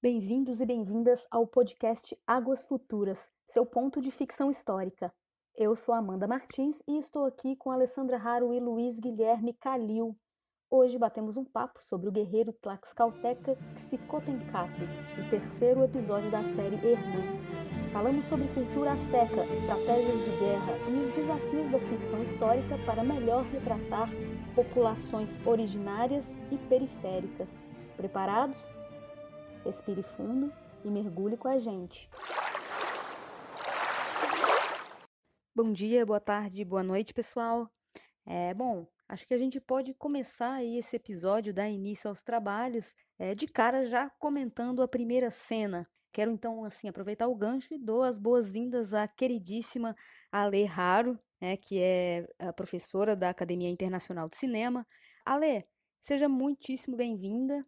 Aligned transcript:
Bem-vindos 0.00 0.60
e 0.60 0.64
bem-vindas 0.64 1.26
ao 1.28 1.44
podcast 1.44 2.16
Águas 2.24 2.64
Futuras, 2.64 3.28
seu 3.48 3.66
ponto 3.66 4.00
de 4.00 4.12
ficção 4.12 4.48
histórica. 4.48 5.12
Eu 5.56 5.74
sou 5.74 5.92
Amanda 5.92 6.24
Martins 6.24 6.80
e 6.86 6.98
estou 6.98 7.26
aqui 7.26 7.56
com 7.56 7.72
Alessandra 7.72 8.16
Raro 8.16 8.54
e 8.54 8.60
Luiz 8.60 9.00
Guilherme 9.00 9.54
Calil. 9.54 10.16
Hoje 10.70 10.96
batemos 10.96 11.36
um 11.36 11.44
papo 11.44 11.82
sobre 11.82 12.08
o 12.08 12.12
guerreiro 12.12 12.52
Tlaxcalteca 12.52 13.58
Xicotencatli, 13.76 14.86
o 15.18 15.30
terceiro 15.30 15.82
episódio 15.82 16.30
da 16.30 16.44
série 16.44 16.76
Hernán. 16.76 17.90
Falamos 17.92 18.26
sobre 18.26 18.46
cultura 18.54 18.92
asteca, 18.92 19.44
estratégias 19.46 20.24
de 20.24 20.30
guerra 20.38 20.78
e 20.90 21.04
os 21.06 21.10
desafios 21.10 21.72
da 21.72 21.80
ficção 21.80 22.22
histórica 22.22 22.78
para 22.86 23.02
melhor 23.02 23.42
retratar 23.46 24.08
populações 24.54 25.44
originárias 25.44 26.38
e 26.52 26.56
periféricas. 26.68 27.64
Preparados? 27.96 28.72
Respire 29.68 30.02
fundo 30.02 30.50
e 30.82 30.90
mergulhe 30.90 31.36
com 31.36 31.46
a 31.46 31.58
gente. 31.58 32.08
Bom 35.54 35.70
dia, 35.74 36.06
boa 36.06 36.18
tarde, 36.18 36.64
boa 36.64 36.82
noite, 36.82 37.12
pessoal. 37.12 37.70
É 38.24 38.54
bom, 38.54 38.86
acho 39.06 39.26
que 39.26 39.34
a 39.34 39.38
gente 39.38 39.60
pode 39.60 39.92
começar 39.92 40.52
aí 40.52 40.78
esse 40.78 40.96
episódio, 40.96 41.52
dar 41.52 41.68
início 41.68 42.08
aos 42.08 42.22
trabalhos, 42.22 42.94
é, 43.18 43.34
de 43.34 43.46
cara 43.46 43.84
já 43.84 44.08
comentando 44.18 44.80
a 44.82 44.88
primeira 44.88 45.30
cena. 45.30 45.86
Quero 46.12 46.30
então 46.30 46.64
assim 46.64 46.88
aproveitar 46.88 47.28
o 47.28 47.36
gancho 47.36 47.74
e 47.74 47.78
dou 47.78 48.02
as 48.02 48.18
boas-vindas 48.18 48.94
à 48.94 49.06
queridíssima 49.06 49.94
Ale 50.32 50.64
Raro, 50.64 51.18
né, 51.38 51.58
que 51.58 51.78
é 51.78 52.26
a 52.38 52.54
professora 52.54 53.14
da 53.14 53.28
Academia 53.28 53.68
Internacional 53.68 54.30
de 54.30 54.36
Cinema. 54.38 54.86
Ale, 55.26 55.66
seja 56.00 56.26
muitíssimo 56.26 56.96
bem-vinda 56.96 57.66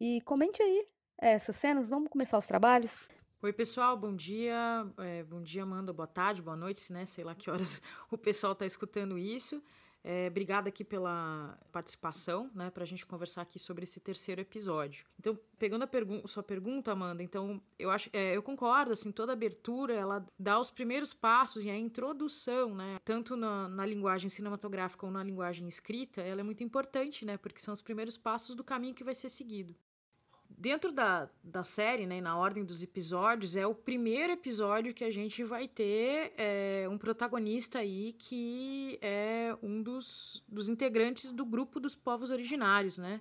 e 0.00 0.22
comente 0.22 0.62
aí 0.62 0.90
essas 1.30 1.56
cenas. 1.56 1.88
Vamos 1.88 2.10
começar 2.10 2.36
os 2.36 2.46
trabalhos? 2.46 3.08
Oi, 3.40 3.52
pessoal, 3.52 3.96
bom 3.96 4.14
dia. 4.14 4.86
É, 4.98 5.22
bom 5.24 5.42
dia, 5.42 5.62
Amanda, 5.62 5.92
boa 5.92 6.06
tarde, 6.06 6.42
boa 6.42 6.56
noite, 6.56 6.92
né? 6.92 7.06
Sei 7.06 7.24
lá 7.24 7.34
que 7.34 7.50
horas 7.50 7.82
o 8.10 8.18
pessoal 8.18 8.52
está 8.52 8.66
escutando 8.66 9.18
isso. 9.18 9.62
É, 10.04 10.26
obrigada 10.26 10.68
aqui 10.68 10.82
pela 10.82 11.56
participação, 11.70 12.50
né, 12.54 12.70
para 12.70 12.82
a 12.82 12.86
gente 12.86 13.06
conversar 13.06 13.42
aqui 13.42 13.56
sobre 13.56 13.84
esse 13.84 14.00
terceiro 14.00 14.40
episódio. 14.40 15.06
Então, 15.16 15.38
pegando 15.58 15.82
a 15.82 15.86
pergu 15.86 16.26
sua 16.26 16.42
pergunta, 16.42 16.90
Amanda, 16.90 17.22
então 17.22 17.62
eu 17.78 17.88
acho, 17.88 18.10
é, 18.12 18.36
eu 18.36 18.42
concordo, 18.42 18.90
assim, 18.90 19.12
toda 19.12 19.32
abertura 19.32 19.94
ela 19.94 20.26
dá 20.36 20.58
os 20.58 20.70
primeiros 20.70 21.14
passos 21.14 21.64
e 21.64 21.70
a 21.70 21.76
introdução, 21.76 22.74
né, 22.74 22.98
tanto 23.04 23.36
na, 23.36 23.68
na 23.68 23.86
linguagem 23.86 24.28
cinematográfica 24.28 25.06
ou 25.06 25.12
na 25.12 25.22
linguagem 25.22 25.68
escrita, 25.68 26.20
ela 26.20 26.40
é 26.40 26.44
muito 26.44 26.64
importante, 26.64 27.24
né, 27.24 27.36
porque 27.36 27.60
são 27.60 27.72
os 27.72 27.80
primeiros 27.80 28.16
passos 28.16 28.56
do 28.56 28.64
caminho 28.64 28.94
que 28.94 29.04
vai 29.04 29.14
ser 29.14 29.28
seguido 29.28 29.72
dentro 30.58 30.92
da, 30.92 31.28
da 31.42 31.64
série, 31.64 32.06
né, 32.06 32.20
na 32.20 32.36
ordem 32.36 32.64
dos 32.64 32.82
episódios, 32.82 33.56
é 33.56 33.66
o 33.66 33.74
primeiro 33.74 34.32
episódio 34.32 34.94
que 34.94 35.04
a 35.04 35.10
gente 35.10 35.42
vai 35.44 35.68
ter 35.68 36.32
é, 36.36 36.86
um 36.90 36.98
protagonista 36.98 37.78
aí 37.78 38.14
que 38.18 38.98
é 39.00 39.56
um 39.62 39.82
dos, 39.82 40.42
dos 40.48 40.68
integrantes 40.68 41.32
do 41.32 41.44
grupo 41.44 41.80
dos 41.80 41.94
povos 41.94 42.30
originários, 42.30 42.98
né? 42.98 43.20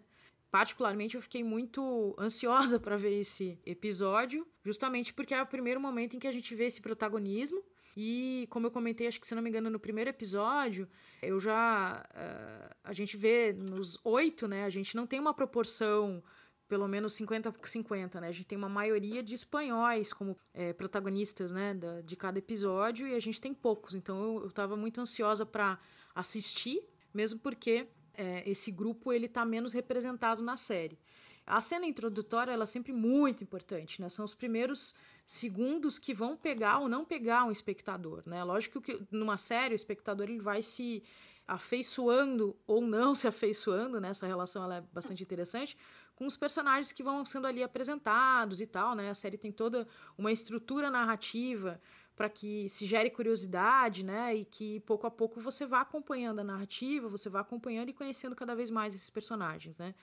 Particularmente, 0.51 1.15
eu 1.15 1.21
fiquei 1.21 1.43
muito 1.43 2.13
ansiosa 2.19 2.77
para 2.77 2.97
ver 2.97 3.17
esse 3.19 3.57
episódio, 3.65 4.45
justamente 4.65 5.13
porque 5.13 5.33
é 5.33 5.41
o 5.41 5.47
primeiro 5.47 5.79
momento 5.79 6.15
em 6.15 6.19
que 6.19 6.27
a 6.27 6.31
gente 6.31 6.53
vê 6.53 6.65
esse 6.65 6.81
protagonismo. 6.81 7.63
E, 7.95 8.47
como 8.49 8.67
eu 8.67 8.71
comentei, 8.71 9.07
acho 9.07 9.19
que 9.19 9.27
se 9.27 9.35
não 9.35 9.41
me 9.41 9.49
engano, 9.49 9.69
no 9.69 9.79
primeiro 9.79 10.09
episódio, 10.09 10.89
eu 11.21 11.39
já. 11.39 12.05
Uh, 12.11 12.75
a 12.83 12.93
gente 12.93 13.15
vê 13.17 13.53
nos 13.53 13.97
oito, 14.03 14.47
né? 14.47 14.65
A 14.65 14.69
gente 14.69 14.95
não 14.95 15.07
tem 15.07 15.19
uma 15.19 15.33
proporção 15.33 16.23
pelo 16.71 16.87
menos 16.87 17.11
50 17.15 17.51
por 17.51 17.67
50, 17.67 18.21
né? 18.21 18.29
A 18.29 18.31
gente 18.31 18.45
tem 18.45 18.57
uma 18.57 18.69
maioria 18.69 19.21
de 19.21 19.33
espanhóis 19.33 20.13
como 20.13 20.37
é, 20.53 20.71
protagonistas, 20.71 21.51
né, 21.51 21.73
da, 21.73 21.99
de 21.99 22.15
cada 22.15 22.39
episódio 22.39 23.05
e 23.05 23.13
a 23.13 23.19
gente 23.19 23.41
tem 23.41 23.53
poucos. 23.53 23.93
Então 23.93 24.39
eu, 24.39 24.47
estava 24.47 24.77
muito 24.77 25.01
ansiosa 25.01 25.45
para 25.45 25.77
assistir, 26.15 26.81
mesmo 27.13 27.41
porque 27.41 27.89
é, 28.13 28.49
esse 28.49 28.71
grupo 28.71 29.11
ele 29.11 29.27
tá 29.27 29.43
menos 29.43 29.73
representado 29.73 30.41
na 30.41 30.55
série. 30.55 30.97
A 31.45 31.59
cena 31.59 31.85
introdutória 31.85 32.53
ela 32.53 32.63
é 32.63 32.65
sempre 32.65 32.93
muito 32.93 33.43
importante, 33.43 34.01
né? 34.01 34.07
São 34.07 34.23
os 34.23 34.33
primeiros 34.33 34.95
segundos 35.25 35.99
que 35.99 36.13
vão 36.13 36.37
pegar 36.37 36.79
ou 36.79 36.87
não 36.87 37.03
pegar 37.03 37.43
um 37.43 37.51
espectador, 37.51 38.23
né? 38.25 38.41
Lógico 38.45 38.79
que 38.79 38.97
numa 39.11 39.37
série 39.37 39.73
o 39.73 39.75
espectador 39.75 40.29
ele 40.29 40.39
vai 40.39 40.61
se 40.61 41.03
afeiçoando 41.45 42.55
ou 42.65 42.81
não 42.81 43.13
se 43.13 43.27
afeiçoando, 43.27 43.99
né? 43.99 44.11
Essa 44.11 44.25
relação 44.25 44.63
ela 44.63 44.77
é 44.77 44.81
bastante 44.93 45.21
interessante 45.21 45.77
com 46.21 46.27
os 46.27 46.37
personagens 46.37 46.91
que 46.91 47.01
vão 47.01 47.25
sendo 47.25 47.47
ali 47.47 47.63
apresentados 47.63 48.61
e 48.61 48.67
tal, 48.67 48.93
né? 48.93 49.09
A 49.09 49.13
série 49.15 49.39
tem 49.39 49.51
toda 49.51 49.87
uma 50.15 50.31
estrutura 50.31 50.91
narrativa 50.91 51.81
para 52.15 52.29
que 52.29 52.69
se 52.69 52.85
gere 52.85 53.09
curiosidade, 53.09 54.05
né? 54.05 54.35
E 54.35 54.45
que 54.45 54.81
pouco 54.81 55.07
a 55.07 55.09
pouco 55.09 55.41
você 55.41 55.65
vá 55.65 55.81
acompanhando 55.81 56.37
a 56.37 56.43
narrativa, 56.43 57.09
você 57.09 57.27
vá 57.27 57.39
acompanhando 57.39 57.89
e 57.89 57.93
conhecendo 57.93 58.35
cada 58.35 58.53
vez 58.53 58.69
mais 58.69 58.93
esses 58.93 59.09
personagens, 59.09 59.79
né? 59.79 59.95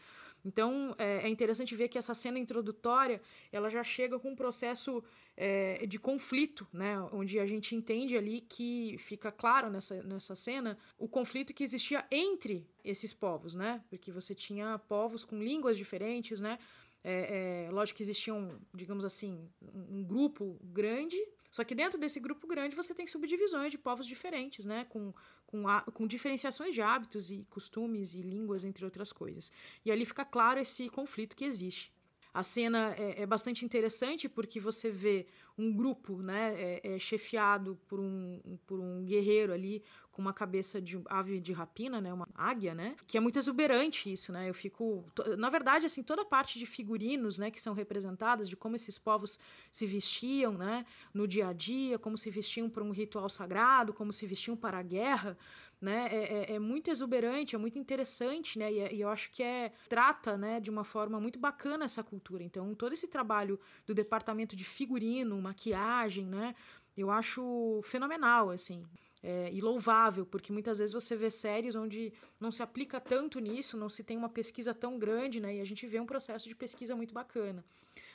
Então 0.49 0.95
é, 0.99 1.27
é 1.27 1.29
interessante 1.29 1.75
ver 1.75 1.89
que 1.89 1.99
essa 1.99 2.15
cena 2.15 2.39
introdutória 2.39 3.21
ela 3.53 3.69
já 3.69 3.85
chega 3.85 4.19
com 4.19 4.31
um 4.31 4.35
processo 4.35 5.05
é, 5.37 5.87
de 5.87 5.99
conflito, 5.99 6.67
né? 6.73 6.99
Onde 7.13 7.39
a 7.39 7.47
gente 7.47 7.77
entende 7.77 8.17
ali 8.17 8.41
que 8.41 8.97
fica 8.99 9.31
claro 9.31 9.69
nessa, 9.71 10.03
nessa 10.03 10.35
cena 10.35 10.79
o 10.99 11.07
conflito 11.07 11.53
que 11.53 11.63
existia 11.63 12.05
entre 12.11 12.67
esses 12.83 13.13
povos, 13.13 13.55
né? 13.55 13.85
Porque 13.91 14.11
você 14.11 14.35
tinha 14.35 14.79
povos 14.89 15.23
com 15.23 15.39
línguas 15.43 15.77
diferentes, 15.77 16.41
né? 16.41 16.59
É, 17.05 17.67
é, 17.67 17.71
lógico 17.71 17.99
que 17.99 18.03
existiam, 18.03 18.59
digamos 18.75 19.05
assim, 19.05 19.49
um 19.63 20.03
grupo 20.03 20.59
grande, 20.65 21.17
só 21.51 21.63
que 21.63 21.75
dentro 21.75 21.99
desse 21.99 22.19
grupo 22.19 22.47
grande 22.47 22.75
você 22.75 22.93
tem 22.93 23.07
subdivisões 23.07 23.71
de 23.71 23.79
povos 23.79 24.07
diferentes, 24.07 24.65
né? 24.65 24.87
Com, 24.89 25.15
com, 25.49 25.67
a, 25.67 25.81
com 25.81 26.07
diferenciações 26.07 26.75
de 26.75 26.83
hábitos 26.83 27.31
e 27.31 27.47
costumes 27.49 28.15
e 28.15 28.21
línguas, 28.21 28.65
entre 28.65 28.85
outras 28.85 29.11
coisas. 29.11 29.51
E 29.83 29.91
ali 29.91 30.05
fica 30.05 30.25
claro 30.25 30.61
esse 30.61 30.91
conflito 30.91 31.35
que 31.35 31.45
existe. 31.45 31.91
A 32.35 32.43
cena 32.43 32.95
é, 32.99 33.23
é 33.23 33.27
bastante 33.27 33.65
interessante 33.65 34.29
porque 34.29 34.61
você 34.61 34.91
vê 34.91 35.27
um 35.59 35.73
grupo 35.73 36.23
né, 36.23 36.55
é, 36.57 36.95
é 36.95 36.99
chefiado 36.99 37.77
por 37.89 37.99
um, 37.99 38.41
por 38.67 38.79
um 38.79 39.05
guerreiro 39.05 39.53
ali 39.53 39.83
com 40.19 40.23
uma 40.23 40.33
cabeça 40.33 40.81
de 40.81 41.01
ave 41.07 41.39
de 41.39 41.53
rapina, 41.53 42.01
né, 42.01 42.13
uma 42.13 42.29
águia, 42.35 42.75
né, 42.75 42.97
que 43.07 43.17
é 43.17 43.21
muito 43.21 43.39
exuberante 43.39 44.13
isso, 44.13 44.33
né, 44.33 44.49
eu 44.49 44.55
fico, 44.55 45.05
na 45.37 45.49
verdade, 45.49 45.87
assim, 45.87 46.03
toda 46.03 46.23
a 46.23 46.25
parte 46.25 46.59
de 46.59 46.67
figurinos, 46.67 47.39
né, 47.39 47.53
que 47.53 47.63
são 47.63 47.73
representadas, 47.73 48.49
de 48.49 48.57
como 48.57 48.75
esses 48.75 48.99
povos 48.99 49.39
se 49.71 49.87
vestiam, 49.87 50.55
né, 50.55 50.85
no 51.15 51.27
dia 51.27 51.47
a 51.47 51.53
dia, 51.53 52.01
como 52.01 52.19
se 52.19 52.31
vestiam 52.31 52.69
para 52.69 52.83
um 52.83 52.91
ritual 52.91 53.29
sagrado, 53.29 53.93
como 53.93 54.13
se 54.13 54.27
vestiam 54.27 54.57
para 54.57 54.79
a 54.79 54.83
guerra, 54.83 55.39
né, 55.81 56.09
é, 56.11 56.53
é, 56.53 56.55
é 56.55 56.59
muito 56.59 56.91
exuberante, 56.91 57.55
é 57.55 57.59
muito 57.59 57.79
interessante, 57.79 58.59
né, 58.59 58.73
e, 58.73 58.81
é, 58.81 58.93
e, 58.93 59.01
eu 59.01 59.09
acho 59.09 59.31
que 59.31 59.43
é, 59.43 59.73
trata, 59.89 60.37
né, 60.37 60.59
de 60.59 60.71
uma 60.71 60.83
forma 60.83 61.21
muito 61.21 61.39
bacana 61.39 61.85
essa 61.85 62.03
cultura, 62.03 62.43
então 62.43 62.75
todo 62.75 62.93
esse 62.93 63.07
trabalho 63.07 63.59
do 63.87 63.95
departamento 63.95 64.57
de 64.57 64.65
figurino, 64.65 65.37
maquiagem, 65.49 66.27
né, 66.27 66.55
eu 66.97 67.11
acho 67.11 67.81
fenomenal, 67.85 68.51
assim 68.51 68.85
é, 69.23 69.51
e 69.53 69.61
louvável, 69.61 70.25
porque 70.25 70.53
muitas 70.53 70.79
vezes 70.79 70.93
você 70.93 71.17
vê 71.17 71.31
séries 71.31 71.75
onde 71.75 72.13
não 72.41 72.51
se 72.51 72.63
aplica 72.63 73.01
tanto 73.01 73.39
nisso, 73.39 73.77
não 73.77 73.89
se 73.89 74.05
tem 74.05 74.17
uma 74.17 74.29
pesquisa 74.29 74.73
tão 74.73 74.99
grande, 74.99 75.41
né? 75.41 75.57
E 75.57 75.61
a 75.61 75.65
gente 75.65 75.87
vê 75.87 75.99
um 75.99 76.07
processo 76.07 76.49
de 76.49 76.55
pesquisa 76.55 76.95
muito 76.95 77.13
bacana. 77.13 77.65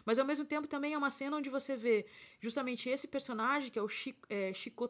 Mas 0.06 0.20
ao 0.20 0.26
mesmo 0.26 0.46
tempo 0.46 0.68
também 0.68 0.94
é 0.94 0.98
uma 0.98 1.10
cena 1.10 1.38
onde 1.38 1.50
você 1.50 1.76
vê 1.76 2.06
justamente 2.40 2.90
esse 2.90 3.08
personagem, 3.08 3.70
que 3.70 3.80
é 3.80 3.82
o 3.82 3.88
Chico, 3.88 4.26
é, 4.30 4.54
Chico 4.54 4.90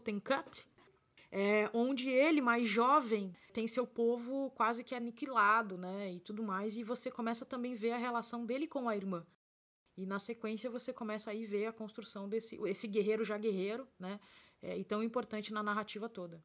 é, 1.32 1.70
onde 1.74 2.10
ele, 2.10 2.42
mais 2.42 2.68
jovem, 2.68 3.36
tem 3.52 3.68
seu 3.68 3.88
povo 3.88 4.52
quase 4.52 4.84
que 4.84 4.94
aniquilado, 4.94 5.78
né? 5.78 6.14
E 6.14 6.20
tudo 6.20 6.44
mais, 6.44 6.78
e 6.78 6.84
você 6.84 7.10
começa 7.10 7.46
também 7.46 7.74
a 7.74 7.78
ver 7.78 7.92
a 7.92 7.98
relação 7.98 8.46
dele 8.46 8.68
com 8.68 8.88
a 8.88 8.96
irmã. 8.96 9.26
E 9.96 10.06
na 10.06 10.20
sequência 10.20 10.70
você 10.70 10.92
começa 10.92 11.32
aí 11.32 11.46
ver 11.46 11.68
a 11.68 11.74
construção 11.74 12.28
desse 12.28 12.56
esse 12.66 12.88
guerreiro 12.88 13.24
já 13.24 13.38
guerreiro, 13.38 13.88
né? 14.00 14.20
é, 14.64 14.78
e 14.78 14.84
tão 14.84 15.04
importante 15.04 15.54
na 15.54 15.62
narrativa 15.62 16.08
toda. 16.08 16.42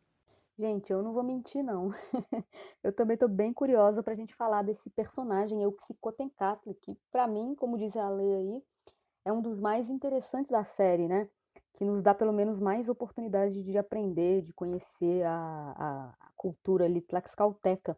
Gente, 0.59 0.93
eu 0.93 1.03
não 1.05 1.13
vou 1.13 1.23
mentir, 1.23 1.63
não. 1.63 1.91
eu 2.83 2.93
também 2.93 3.15
estou 3.15 3.29
bem 3.29 3.53
curiosa 3.53 4.03
para 4.03 4.13
a 4.13 4.17
gente 4.17 4.35
falar 4.35 4.63
desse 4.63 4.91
personagem, 4.91 5.63
Euxicotencatl, 5.63 6.73
que, 6.83 6.99
para 7.13 7.29
mim, 7.29 7.55
como 7.55 7.79
diz 7.79 7.97
a 7.97 8.11
Lei 8.11 8.35
aí, 8.35 8.63
é 9.25 9.33
um 9.33 9.41
dos 9.41 9.61
mais 9.61 9.89
interessantes 9.89 10.51
da 10.51 10.65
série, 10.65 11.07
né? 11.07 11.29
Que 11.75 11.85
nos 11.85 12.03
dá 12.03 12.13
pelo 12.13 12.33
menos 12.33 12.59
mais 12.59 12.89
oportunidades 12.89 13.65
de 13.65 13.79
aprender, 13.79 14.43
de 14.43 14.53
conhecer 14.53 15.25
a, 15.25 15.75
a, 15.77 16.27
a 16.27 16.33
cultura 16.37 16.87
ali 16.87 17.01
tlaxcalteca. 17.03 17.97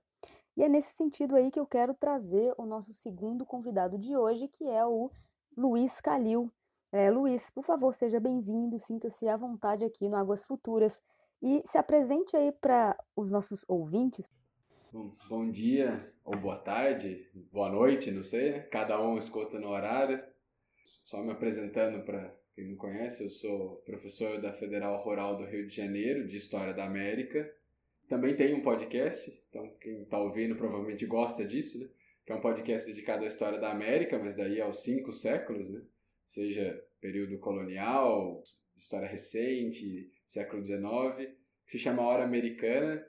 E 0.54 0.62
é 0.62 0.68
nesse 0.68 0.92
sentido 0.92 1.36
aí 1.36 1.50
que 1.50 1.58
eu 1.58 1.66
quero 1.66 1.94
trazer 1.94 2.52
o 2.58 2.66
nosso 2.66 2.92
segundo 2.92 3.46
convidado 3.46 3.96
de 3.96 4.14
hoje, 4.14 4.48
que 4.48 4.68
é 4.68 4.84
o 4.84 5.10
Luiz 5.56 6.00
Calil, 6.00 6.50
é, 6.92 7.08
Luiz, 7.08 7.50
por 7.50 7.62
favor, 7.62 7.94
seja 7.94 8.18
bem-vindo, 8.18 8.78
sinta-se 8.80 9.28
à 9.28 9.36
vontade 9.36 9.84
aqui 9.84 10.08
no 10.08 10.16
Águas 10.16 10.44
Futuras 10.44 11.00
e 11.40 11.62
se 11.64 11.78
apresente 11.78 12.36
aí 12.36 12.50
para 12.50 12.96
os 13.14 13.30
nossos 13.30 13.64
ouvintes. 13.68 14.28
Bom, 14.92 15.14
bom, 15.28 15.50
dia, 15.50 16.12
ou 16.24 16.36
boa 16.36 16.56
tarde, 16.56 17.28
boa 17.52 17.70
noite, 17.70 18.10
não 18.10 18.24
sei, 18.24 18.50
né? 18.50 18.60
Cada 18.72 19.00
um 19.00 19.16
escuta 19.16 19.58
no 19.58 19.68
horário. 19.68 20.20
Só 21.04 21.22
me 21.22 21.30
apresentando 21.30 22.04
para 22.04 22.34
quem 22.56 22.68
não 22.68 22.76
conhece, 22.76 23.22
eu 23.22 23.30
sou 23.30 23.76
professor 23.86 24.40
da 24.40 24.52
Federal 24.52 25.00
Rural 25.00 25.36
do 25.36 25.44
Rio 25.44 25.68
de 25.68 25.76
Janeiro, 25.76 26.26
de 26.26 26.36
História 26.36 26.74
da 26.74 26.84
América. 26.84 27.48
Também 28.08 28.34
tenho 28.34 28.56
um 28.56 28.62
podcast, 28.62 29.30
então 29.48 29.72
quem 29.80 30.02
está 30.02 30.18
ouvindo 30.18 30.56
provavelmente 30.56 31.06
gosta 31.06 31.44
disso, 31.44 31.78
né? 31.78 31.88
É 32.30 32.34
um 32.36 32.40
podcast 32.40 32.86
dedicado 32.86 33.24
à 33.24 33.26
história 33.26 33.58
da 33.58 33.72
América, 33.72 34.16
mas 34.16 34.36
daí 34.36 34.60
aos 34.60 34.84
cinco 34.84 35.10
séculos, 35.10 35.68
né? 35.68 35.82
Seja 36.28 36.80
período 37.00 37.40
colonial, 37.40 38.40
história 38.78 39.08
recente, 39.08 40.08
século 40.28 40.64
XIX, 40.64 41.34
que 41.66 41.72
se 41.72 41.78
chama 41.80 42.06
Hora 42.06 42.22
Americana. 42.22 43.04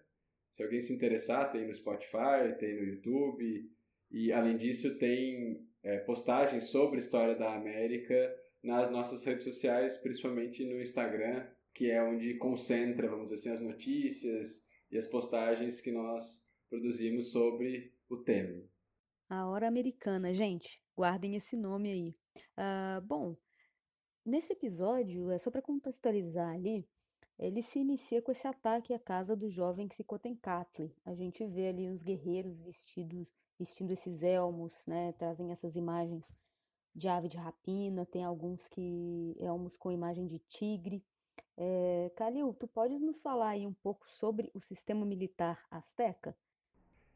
Se 0.49 0.63
alguém 0.63 0.81
se 0.81 0.91
interessar, 0.91 1.51
tem 1.51 1.67
no 1.67 1.73
Spotify, 1.75 2.57
tem 2.57 2.75
no 2.75 2.83
YouTube. 2.83 3.69
E, 4.09 4.33
além 4.33 4.57
disso, 4.57 4.97
tem 4.97 5.67
é, 5.83 5.99
postagens 5.99 6.71
sobre 6.71 6.97
história 6.97 7.35
da 7.35 7.53
América 7.53 8.35
nas 8.63 8.89
nossas 8.89 9.23
redes 9.23 9.43
sociais, 9.43 9.97
principalmente 9.97 10.65
no 10.65 10.81
Instagram, 10.81 11.45
que 11.75 11.91
é 11.91 12.01
onde 12.01 12.39
concentra, 12.39 13.07
vamos 13.07 13.29
dizer 13.29 13.51
assim, 13.51 13.51
as 13.51 13.61
notícias 13.61 14.65
e 14.89 14.97
as 14.97 15.05
postagens 15.05 15.79
que 15.79 15.91
nós 15.91 16.43
produzimos 16.71 17.31
sobre 17.31 17.93
o 18.09 18.17
tema. 18.17 18.63
A 19.33 19.47
Hora 19.47 19.65
Americana, 19.65 20.33
gente, 20.33 20.81
guardem 20.93 21.37
esse 21.37 21.55
nome 21.55 21.89
aí. 21.89 22.15
Uh, 22.59 23.01
bom, 23.01 23.37
nesse 24.25 24.51
episódio, 24.51 25.31
é 25.31 25.37
só 25.37 25.49
para 25.49 25.61
contextualizar 25.61 26.53
ali, 26.53 26.85
ele 27.39 27.61
se 27.61 27.79
inicia 27.79 28.21
com 28.21 28.33
esse 28.33 28.45
ataque 28.45 28.93
à 28.93 28.99
casa 28.99 29.33
do 29.33 29.49
jovem 29.49 29.87
Xicotencatli. 29.89 30.93
A 31.05 31.13
gente 31.13 31.47
vê 31.47 31.69
ali 31.69 31.89
uns 31.89 32.03
guerreiros 32.03 32.59
vestidos, 32.59 33.25
vestindo 33.57 33.91
esses 33.91 34.21
elmos, 34.21 34.85
né, 34.85 35.13
trazem 35.13 35.49
essas 35.49 35.77
imagens 35.77 36.37
de 36.93 37.07
ave 37.07 37.29
de 37.29 37.37
rapina, 37.37 38.05
tem 38.05 38.25
alguns 38.25 38.67
que 38.67 39.33
elmos 39.39 39.77
com 39.77 39.93
imagem 39.93 40.27
de 40.27 40.39
tigre. 40.39 41.01
É, 41.55 42.11
Calil, 42.17 42.53
tu 42.53 42.67
podes 42.67 42.99
nos 42.99 43.21
falar 43.21 43.51
aí 43.51 43.65
um 43.65 43.73
pouco 43.75 44.09
sobre 44.09 44.51
o 44.53 44.59
sistema 44.59 45.05
militar 45.05 45.65
asteca? 45.71 46.35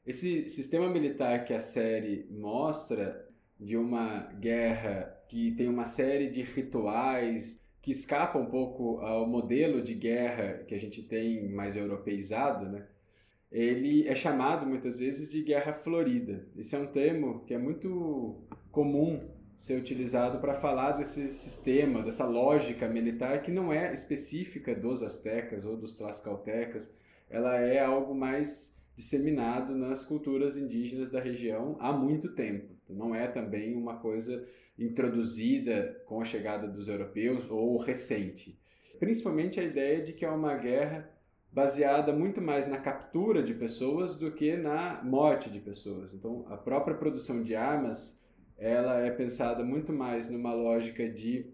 Esse 0.06 0.48
sistema 0.50 0.88
militar 0.88 1.46
que 1.46 1.54
a 1.54 1.60
série 1.60 2.28
mostra 2.30 3.28
de 3.60 3.76
uma 3.76 4.20
guerra 4.40 5.20
que 5.28 5.52
tem 5.54 5.68
uma 5.68 5.86
série 5.86 6.30
de 6.30 6.44
rituais 6.44 7.60
que 7.82 7.90
escapa 7.90 8.38
um 8.38 8.46
pouco 8.46 9.00
ao 9.00 9.28
modelo 9.28 9.82
de 9.82 9.96
guerra 9.96 10.64
que 10.68 10.76
a 10.76 10.80
gente 10.80 11.02
tem 11.02 11.50
mais 11.50 11.76
europeizado, 11.76 12.68
né? 12.68 12.86
Ele 13.52 14.08
é 14.08 14.16
chamado 14.16 14.66
muitas 14.66 15.00
vezes 15.00 15.30
de 15.30 15.42
guerra 15.42 15.74
florida. 15.74 16.46
Esse 16.56 16.76
é 16.76 16.80
um 16.80 16.88
termo 16.88 17.44
que 17.46 17.54
é 17.54 17.58
muito 17.58 18.44
comum 18.72 19.28
ser 19.58 19.80
utilizado 19.80 20.40
para 20.40 20.54
falar 20.54 20.92
desse 20.94 21.30
sistema, 21.30 22.04
dessa 22.04 22.26
lógica 22.26 22.88
militar 22.88 23.42
que 23.42 23.52
não 23.52 23.72
é 23.72 23.92
específica 23.94 24.76
dos 24.76 25.02
astecas 25.02 25.66
ou 25.66 25.78
dos 25.78 25.94
tlaxcaltecas. 25.94 26.92
Ela 27.30 27.58
é 27.58 27.80
algo 27.80 28.14
mais 28.14 28.75
disseminado 28.96 29.76
nas 29.76 30.04
culturas 30.04 30.58
indígenas 30.58 31.10
da 31.10 31.20
região 31.20 31.76
há 31.80 31.92
muito 31.92 32.30
tempo. 32.30 32.74
Não 32.90 33.14
é 33.14 33.28
também 33.28 33.76
uma 33.76 33.98
coisa 33.98 34.48
introduzida 34.78 36.02
com 36.06 36.22
a 36.22 36.26
chegada 36.26 36.68
dos 36.68 36.88
europeus 36.88 37.50
ou 37.50 37.78
recente. 37.78 38.58
Principalmente 39.00 39.60
a 39.60 39.64
ideia 39.64 40.02
de 40.02 40.14
que 40.14 40.24
é 40.24 40.30
uma 40.30 40.56
guerra 40.56 41.10
baseada 41.52 42.12
muito 42.12 42.42
mais 42.42 42.68
na 42.68 42.78
captura 42.78 43.42
de 43.42 43.54
pessoas 43.54 44.16
do 44.16 44.32
que 44.32 44.58
na 44.58 45.02
morte 45.04 45.50
de 45.50 45.60
pessoas. 45.60 46.14
Então, 46.14 46.46
a 46.50 46.58
própria 46.58 46.96
produção 46.96 47.42
de 47.42 47.56
armas 47.56 48.20
ela 48.58 49.00
é 49.02 49.12
pensada 49.12 49.64
muito 49.64 49.92
mais 49.92 50.30
numa 50.30 50.54
lógica 50.54 51.10
de 51.10 51.46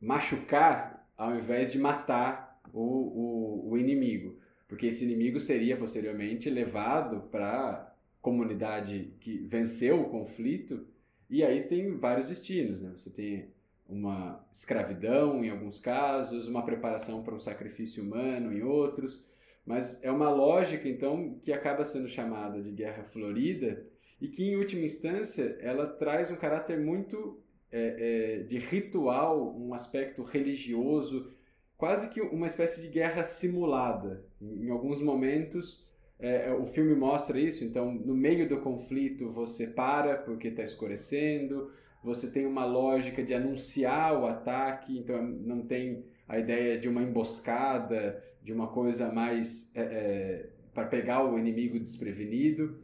machucar 0.00 1.08
ao 1.16 1.34
invés 1.34 1.72
de 1.72 1.78
matar 1.78 2.60
o, 2.72 2.80
o, 2.80 3.70
o 3.70 3.78
inimigo 3.78 4.38
porque 4.68 4.86
esse 4.86 5.04
inimigo 5.04 5.40
seria 5.40 5.76
posteriormente 5.76 6.50
levado 6.50 7.22
para 7.30 7.96
comunidade 8.20 9.14
que 9.18 9.38
venceu 9.38 10.02
o 10.02 10.10
conflito, 10.10 10.86
e 11.30 11.42
aí 11.42 11.62
tem 11.62 11.96
vários 11.96 12.28
destinos, 12.28 12.80
né? 12.80 12.92
Você 12.94 13.10
tem 13.10 13.48
uma 13.88 14.46
escravidão 14.52 15.42
em 15.42 15.48
alguns 15.48 15.80
casos, 15.80 16.46
uma 16.46 16.62
preparação 16.62 17.22
para 17.22 17.34
um 17.34 17.40
sacrifício 17.40 18.02
humano 18.02 18.52
em 18.52 18.62
outros, 18.62 19.24
mas 19.64 20.02
é 20.02 20.10
uma 20.10 20.30
lógica 20.30 20.88
então 20.88 21.38
que 21.42 21.52
acaba 21.52 21.84
sendo 21.84 22.08
chamada 22.08 22.60
de 22.60 22.70
guerra 22.70 23.04
florida 23.04 23.86
e 24.20 24.28
que 24.28 24.44
em 24.44 24.56
última 24.56 24.84
instância 24.84 25.56
ela 25.60 25.86
traz 25.86 26.30
um 26.30 26.36
caráter 26.36 26.78
muito 26.78 27.40
é, 27.70 28.40
é, 28.40 28.42
de 28.42 28.58
ritual, 28.58 29.54
um 29.56 29.72
aspecto 29.72 30.22
religioso 30.22 31.30
quase 31.78 32.10
que 32.10 32.20
uma 32.20 32.46
espécie 32.46 32.82
de 32.82 32.88
guerra 32.88 33.22
simulada. 33.22 34.24
Em, 34.42 34.68
alguns 34.68 35.00
momentos, 35.00 35.88
é, 36.18 36.52
o 36.52 36.66
filme 36.66 36.94
mostra 36.94 37.38
isso. 37.38 37.64
Então, 37.64 37.94
no 37.94 38.14
meio 38.14 38.48
do 38.48 38.60
conflito, 38.60 39.30
você 39.30 39.68
para 39.68 40.16
porque 40.16 40.48
está 40.48 40.64
escurecendo. 40.64 41.70
Você 42.02 42.30
tem 42.30 42.44
uma 42.44 42.64
lógica 42.64 43.22
de 43.22 43.32
anunciar 43.32 44.20
o 44.20 44.26
ataque. 44.26 44.98
Então, 44.98 45.22
não 45.22 45.64
tem 45.64 46.04
a 46.26 46.38
ideia 46.38 46.78
de 46.78 46.88
uma 46.88 47.02
emboscada, 47.02 48.22
de 48.42 48.52
uma 48.52 48.66
coisa 48.66 49.10
mais 49.12 49.70
é, 49.74 49.80
é, 49.80 50.50
para 50.74 50.86
pegar 50.86 51.24
o 51.24 51.38
inimigo 51.38 51.78
desprevenido. 51.78 52.76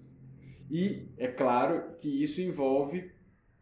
E 0.71 1.09
é 1.19 1.27
claro 1.27 1.97
que 2.01 2.23
isso 2.23 2.41
envolve 2.41 3.11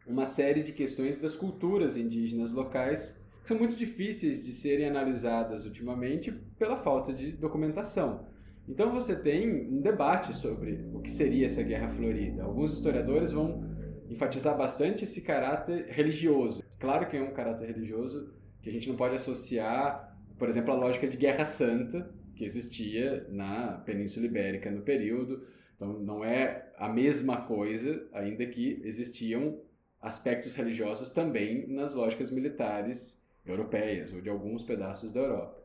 uma 0.06 0.26
série 0.26 0.62
de 0.62 0.72
questões 0.72 1.16
das 1.16 1.34
culturas 1.34 1.96
indígenas 1.96 2.52
locais 2.52 3.21
são 3.44 3.58
muito 3.58 3.76
difíceis 3.76 4.44
de 4.44 4.52
serem 4.52 4.86
analisadas 4.86 5.64
ultimamente 5.64 6.30
pela 6.58 6.76
falta 6.76 7.12
de 7.12 7.32
documentação. 7.32 8.26
Então 8.68 8.92
você 8.92 9.16
tem 9.16 9.68
um 9.68 9.80
debate 9.80 10.34
sobre 10.34 10.84
o 10.92 11.00
que 11.00 11.10
seria 11.10 11.46
essa 11.46 11.62
guerra 11.62 11.88
florida. 11.88 12.44
Alguns 12.44 12.72
historiadores 12.72 13.32
vão 13.32 13.64
enfatizar 14.08 14.56
bastante 14.56 15.04
esse 15.04 15.20
caráter 15.22 15.86
religioso. 15.88 16.62
Claro 16.78 17.08
que 17.08 17.16
é 17.16 17.22
um 17.22 17.32
caráter 17.32 17.66
religioso 17.66 18.32
que 18.62 18.70
a 18.70 18.72
gente 18.72 18.88
não 18.88 18.96
pode 18.96 19.16
associar, 19.16 20.16
por 20.38 20.48
exemplo, 20.48 20.72
à 20.72 20.76
lógica 20.76 21.08
de 21.08 21.16
guerra 21.16 21.44
santa 21.44 22.08
que 22.36 22.44
existia 22.44 23.26
na 23.30 23.82
Península 23.84 24.26
Ibérica 24.26 24.70
no 24.70 24.82
período. 24.82 25.44
Então 25.74 25.98
não 25.98 26.24
é 26.24 26.72
a 26.78 26.88
mesma 26.88 27.42
coisa, 27.42 28.06
ainda 28.12 28.46
que 28.46 28.80
existiam 28.84 29.60
aspectos 30.00 30.54
religiosos 30.54 31.10
também 31.10 31.66
nas 31.68 31.94
lógicas 31.94 32.30
militares 32.30 33.20
europeias 33.44 34.12
ou 34.12 34.20
de 34.20 34.28
alguns 34.28 34.62
pedaços 34.62 35.10
da 35.10 35.20
Europa. 35.20 35.62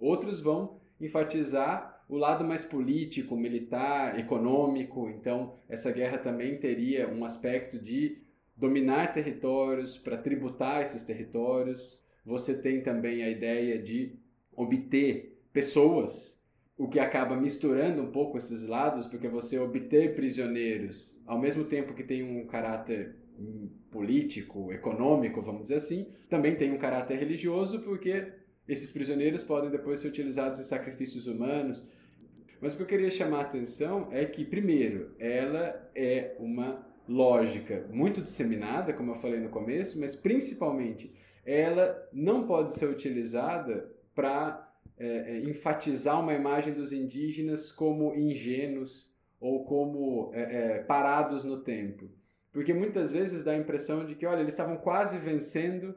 Outros 0.00 0.40
vão 0.40 0.80
enfatizar 1.00 2.04
o 2.08 2.16
lado 2.16 2.44
mais 2.44 2.64
político, 2.64 3.36
militar, 3.36 4.18
econômico. 4.18 5.08
Então, 5.10 5.58
essa 5.68 5.92
guerra 5.92 6.18
também 6.18 6.58
teria 6.58 7.08
um 7.08 7.24
aspecto 7.24 7.78
de 7.78 8.22
dominar 8.56 9.12
territórios, 9.12 9.98
para 9.98 10.16
tributar 10.16 10.82
esses 10.82 11.02
territórios. 11.02 12.00
Você 12.24 12.60
tem 12.60 12.82
também 12.82 13.22
a 13.22 13.28
ideia 13.28 13.80
de 13.80 14.16
obter 14.56 15.38
pessoas, 15.52 16.38
o 16.76 16.88
que 16.88 16.98
acaba 16.98 17.36
misturando 17.36 18.02
um 18.02 18.10
pouco 18.10 18.38
esses 18.38 18.66
lados, 18.66 19.06
porque 19.06 19.28
você 19.28 19.58
obter 19.58 20.14
prisioneiros, 20.14 21.20
ao 21.26 21.38
mesmo 21.38 21.64
tempo 21.64 21.94
que 21.94 22.02
tem 22.02 22.22
um 22.22 22.46
caráter 22.46 23.16
político, 23.90 24.72
econômico, 24.72 25.40
vamos 25.40 25.62
dizer 25.62 25.76
assim, 25.76 26.06
também 26.28 26.56
tem 26.56 26.72
um 26.72 26.78
caráter 26.78 27.18
religioso, 27.18 27.80
porque 27.80 28.32
esses 28.68 28.90
prisioneiros 28.90 29.42
podem 29.42 29.70
depois 29.70 30.00
ser 30.00 30.08
utilizados 30.08 30.60
em 30.60 30.64
sacrifícios 30.64 31.26
humanos. 31.26 31.88
Mas 32.60 32.74
o 32.74 32.76
que 32.76 32.82
eu 32.82 32.86
queria 32.86 33.10
chamar 33.10 33.38
a 33.38 33.42
atenção 33.42 34.08
é 34.10 34.24
que, 34.24 34.44
primeiro, 34.44 35.14
ela 35.18 35.90
é 35.94 36.34
uma 36.38 36.86
lógica 37.08 37.86
muito 37.90 38.20
disseminada, 38.20 38.92
como 38.92 39.12
eu 39.12 39.16
falei 39.16 39.40
no 39.40 39.48
começo, 39.48 39.98
mas 39.98 40.14
principalmente 40.14 41.14
ela 41.46 41.96
não 42.12 42.46
pode 42.46 42.74
ser 42.74 42.86
utilizada 42.86 43.90
para 44.14 44.68
é, 44.98 45.06
é, 45.06 45.38
enfatizar 45.44 46.20
uma 46.20 46.34
imagem 46.34 46.74
dos 46.74 46.92
indígenas 46.92 47.72
como 47.72 48.14
ingênuos 48.14 49.10
ou 49.40 49.64
como 49.64 50.30
é, 50.34 50.40
é, 50.40 50.78
parados 50.80 51.44
no 51.44 51.60
tempo. 51.60 52.10
Porque 52.52 52.72
muitas 52.72 53.12
vezes 53.12 53.44
dá 53.44 53.52
a 53.52 53.58
impressão 53.58 54.04
de 54.04 54.14
que, 54.14 54.26
olha, 54.26 54.40
eles 54.40 54.54
estavam 54.54 54.76
quase 54.76 55.18
vencendo, 55.18 55.94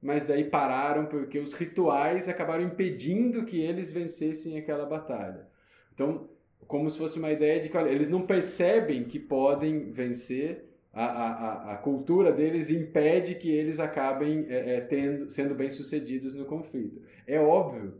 mas 0.00 0.24
daí 0.24 0.44
pararam 0.44 1.06
porque 1.06 1.38
os 1.38 1.54
rituais 1.54 2.28
acabaram 2.28 2.62
impedindo 2.62 3.44
que 3.44 3.60
eles 3.60 3.90
vencessem 3.90 4.58
aquela 4.58 4.84
batalha. 4.84 5.46
Então, 5.94 6.28
como 6.66 6.90
se 6.90 6.98
fosse 6.98 7.18
uma 7.18 7.32
ideia 7.32 7.60
de 7.60 7.68
que, 7.68 7.76
olha, 7.76 7.90
eles 7.90 8.10
não 8.10 8.26
percebem 8.26 9.04
que 9.04 9.18
podem 9.18 9.90
vencer, 9.92 10.64
a, 10.92 11.04
a, 11.04 11.72
a 11.72 11.76
cultura 11.78 12.32
deles 12.32 12.70
impede 12.70 13.34
que 13.34 13.50
eles 13.50 13.80
acabem 13.80 14.46
é, 14.48 14.76
é, 14.76 14.80
tendo, 14.80 15.28
sendo 15.30 15.54
bem-sucedidos 15.54 16.34
no 16.34 16.44
conflito. 16.44 17.02
É 17.26 17.38
óbvio 17.40 17.94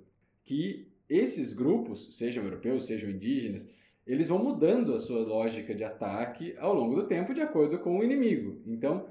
que 0.44 0.86
esses 1.08 1.52
grupos, 1.52 2.16
sejam 2.16 2.44
europeus, 2.44 2.86
sejam 2.86 3.10
indígenas, 3.10 3.68
eles 4.06 4.28
vão 4.28 4.38
mudando 4.38 4.94
a 4.94 4.98
sua 4.98 5.20
lógica 5.20 5.74
de 5.74 5.84
ataque 5.84 6.54
ao 6.58 6.74
longo 6.74 6.96
do 6.96 7.06
tempo 7.06 7.34
de 7.34 7.40
acordo 7.40 7.78
com 7.78 7.98
o 7.98 8.04
inimigo. 8.04 8.60
Então, 8.66 9.06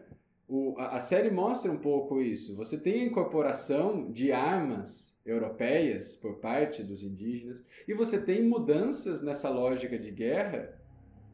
o, 0.47 0.75
a, 0.77 0.95
a 0.95 0.99
série 0.99 1.31
mostra 1.31 1.71
um 1.71 1.77
pouco 1.77 2.21
isso. 2.21 2.55
Você 2.55 2.77
tem 2.77 3.01
a 3.01 3.05
incorporação 3.05 4.11
de 4.11 4.31
armas 4.31 5.13
europeias 5.25 6.15
por 6.15 6.35
parte 6.35 6.83
dos 6.83 7.01
indígenas 7.01 7.63
e 7.87 7.93
você 7.93 8.23
tem 8.23 8.43
mudanças 8.43 9.21
nessa 9.21 9.49
lógica 9.49 9.97
de 9.97 10.11
guerra 10.11 10.77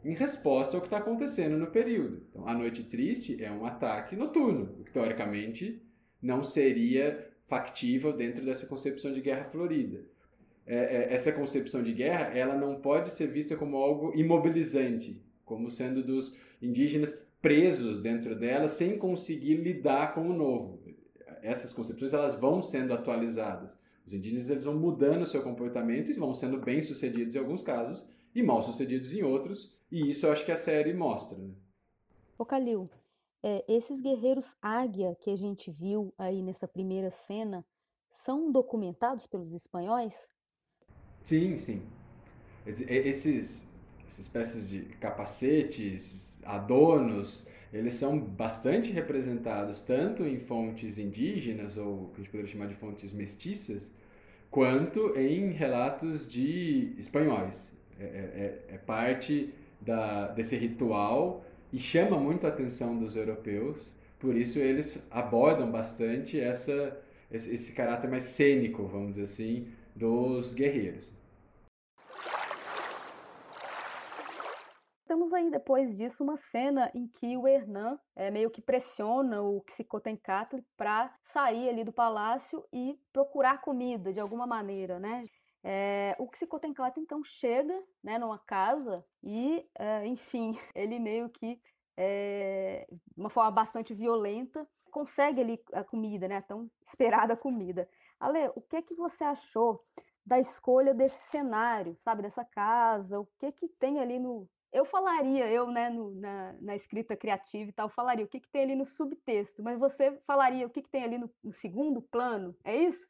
em 0.06 0.13
resposta 0.13 0.78
ao 0.78 0.82
que 0.82 0.88
está 0.88 1.00
acontecendo 1.00 1.58
no 1.58 1.68
período. 1.68 2.24
Então, 2.30 2.48
a 2.48 2.54
Noite 2.54 2.84
Triste 2.84 3.44
é 3.44 3.51
um 3.51 3.66
ataque 3.66 4.16
noturno, 4.16 4.84
que 4.86 4.92
teoricamente 4.92 5.82
não 6.22 6.44
seria 6.44 7.30
factível 7.48 8.13
dentro 8.13 8.46
dessa 8.46 8.68
concepção 8.68 9.12
de 9.12 9.22
guerra 9.22 9.46
florida. 9.46 10.06
É, 10.72 10.76
é, 10.76 11.14
essa 11.16 11.32
concepção 11.32 11.82
de 11.82 11.92
guerra 11.92 12.26
ela 12.38 12.56
não 12.56 12.80
pode 12.80 13.12
ser 13.12 13.26
vista 13.26 13.58
como 13.58 13.78
algo 13.78 14.16
imobilizante, 14.16 15.20
como 15.44 15.72
sendo 15.72 16.04
dos 16.04 16.38
indígenas 16.62 17.20
presos 17.42 18.00
dentro 18.04 18.38
dela 18.38 18.68
sem 18.68 18.96
conseguir 18.96 19.56
lidar 19.56 20.14
com 20.14 20.30
o 20.30 20.34
novo. 20.34 20.80
Essas 21.42 21.74
concepções 21.74 22.14
elas 22.14 22.40
vão 22.40 22.62
sendo 22.62 22.94
atualizadas. 22.94 23.80
Os 24.06 24.14
indígenas 24.14 24.48
eles 24.48 24.64
vão 24.64 24.76
mudando 24.76 25.24
o 25.24 25.26
seu 25.26 25.42
comportamento 25.42 26.12
e 26.12 26.14
vão 26.14 26.36
sendo 26.36 26.60
bem 26.62 26.84
sucedidos 26.84 27.34
em 27.34 27.40
alguns 27.40 27.64
casos 27.64 28.08
e 28.36 28.44
mal 28.44 28.62
sucedidos 28.62 29.12
em 29.12 29.24
outros. 29.24 29.76
E 29.92 30.12
isso 30.12 30.28
eu 30.28 30.32
acho 30.32 30.46
que 30.46 30.52
a 30.52 30.56
série 30.56 30.94
mostra. 30.94 31.36
Né? 31.36 31.52
Ô 32.38 32.46
Calil, 32.46 32.88
é, 33.42 33.66
esses 33.68 34.02
guerreiros 34.02 34.56
águia 34.62 35.18
que 35.20 35.32
a 35.32 35.36
gente 35.36 35.72
viu 35.72 36.14
aí 36.16 36.44
nessa 36.44 36.68
primeira 36.68 37.10
cena 37.10 37.66
são 38.12 38.52
documentados 38.52 39.26
pelos 39.26 39.52
espanhóis? 39.52 40.32
Sim, 41.24 41.58
sim. 41.58 41.82
Esses, 42.66 43.68
essas 44.08 44.20
espécies 44.20 44.70
de 44.70 44.82
capacetes, 45.00 46.40
adornos, 46.44 47.46
eles 47.74 47.96
são 47.96 48.20
bastante 48.20 48.92
representados 48.92 49.82
tanto 49.82 50.24
em 50.26 50.40
fontes 50.40 50.98
indígenas, 51.00 51.78
ou 51.78 52.10
que 52.10 52.22
a 52.22 52.24
gente 52.24 52.32
poderia 52.32 52.52
chamar 52.52 52.68
de 52.68 52.76
fontes 52.76 53.14
mestiças, 53.14 53.92
quanto 54.52 55.18
em 55.20 55.52
relatos 55.52 56.28
de 56.30 56.94
espanhóis. 56.98 57.74
É, 58.00 58.04
é, 58.06 58.66
é, 58.72 58.76
é 58.76 58.78
parte 58.78 59.54
da, 59.82 60.28
desse 60.30 60.56
ritual 60.58 61.46
e 61.74 61.80
chama 61.80 62.18
muito 62.20 62.46
a 62.48 62.50
atenção 62.50 62.98
dos 62.98 63.16
europeus, 63.16 63.92
por 64.20 64.36
isso 64.36 64.60
eles 64.60 65.00
abordam 65.12 65.72
bastante 65.72 66.40
essa, 66.40 66.98
esse, 67.32 67.54
esse 67.54 67.74
caráter 67.74 68.10
mais 68.10 68.24
cênico, 68.24 68.86
vamos 68.88 69.12
dizer 69.16 69.24
assim, 69.24 69.68
dos 70.00 70.53
guerreiros. 70.53 71.12
Temos 75.06 75.34
aí 75.34 75.51
depois 75.51 75.98
disso 75.98 76.24
uma 76.24 76.38
cena 76.38 76.89
em 76.96 77.08
que 77.08 77.36
o 77.36 77.48
Hernan 77.48 78.00
é, 78.15 78.32
meio 78.32 78.50
que 78.50 78.62
pressiona 78.62 79.41
o 79.41 79.62
Xicotencatl 79.75 80.60
para 80.77 81.13
sair 81.22 81.68
ali 81.68 81.84
do 81.84 81.91
palácio 81.91 82.63
e 82.72 82.98
procurar 83.12 83.60
comida 83.60 84.13
de 84.13 84.20
alguma 84.20 84.48
maneira, 84.48 85.00
né? 85.00 85.25
É, 85.62 86.15
o 86.18 86.29
Xicotencatl 86.34 87.01
então 87.01 87.22
chega 87.24 87.77
né, 88.01 88.18
numa 88.18 88.39
casa 88.39 89.03
e, 89.22 89.65
é, 89.77 90.06
enfim, 90.06 90.58
ele 90.74 91.00
meio 91.00 91.27
que, 91.29 91.60
é, 91.98 92.88
de 92.89 93.20
uma 93.20 93.29
forma 93.29 93.51
bastante 93.51 93.94
violenta, 93.94 94.65
consegue 94.89 95.41
ali 95.41 95.60
a 95.74 95.84
comida, 95.84 96.27
né? 96.27 96.38
A 96.38 96.41
tão 96.41 96.70
esperada 96.86 97.36
comida. 97.36 97.89
Ale, 98.20 98.52
o 98.56 98.62
que 98.62 98.82
que 98.82 98.96
você 98.96 99.24
achou 99.24 99.84
da 100.26 100.40
escolha 100.40 100.94
desse 100.94 101.24
cenário, 101.30 101.96
sabe, 102.02 102.22
dessa 102.22 102.44
casa? 102.44 103.20
O 103.20 103.26
que 103.40 103.52
que 103.52 103.68
tem 103.68 104.00
ali 104.00 104.20
no, 104.20 104.48
eu 104.72 104.86
falaria, 104.86 105.48
eu, 105.50 105.72
né, 105.72 105.90
no, 105.90 106.14
na, 106.16 106.54
na, 106.62 106.76
escrita 106.76 107.16
criativa 107.16 107.70
e 107.70 107.74
tal, 107.74 107.90
falaria 107.90 108.24
o 108.24 108.28
que, 108.28 108.40
que 108.40 108.50
tem 108.50 108.64
ali 108.64 108.76
no 108.76 108.86
subtexto, 108.86 109.64
mas 109.64 109.80
você 109.80 110.12
falaria 110.28 110.66
o 110.66 110.70
que, 110.70 110.82
que 110.82 110.90
tem 110.90 111.04
ali 111.04 111.18
no, 111.18 111.30
no 111.44 111.54
segundo 111.54 112.02
plano, 112.02 112.56
é 112.64 112.76
isso? 112.76 113.10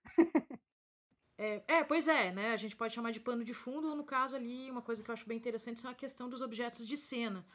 é, 1.38 1.62
é, 1.68 1.84
pois 1.84 2.08
é, 2.08 2.32
né? 2.32 2.54
A 2.54 2.58
gente 2.58 2.78
pode 2.78 2.94
chamar 2.94 3.12
de 3.12 3.20
pano 3.20 3.44
de 3.44 3.54
fundo, 3.54 3.90
ou 3.90 3.96
no 3.96 4.06
caso 4.06 4.36
ali, 4.36 4.72
uma 4.72 4.82
coisa 4.82 5.04
que 5.04 5.10
eu 5.10 5.14
acho 5.14 5.28
bem 5.28 5.38
interessante 5.38 5.86
é 5.86 5.90
a 5.90 5.94
questão 5.94 6.30
dos 6.30 6.42
objetos 6.42 6.88
de 6.88 6.96
cena. 6.96 7.46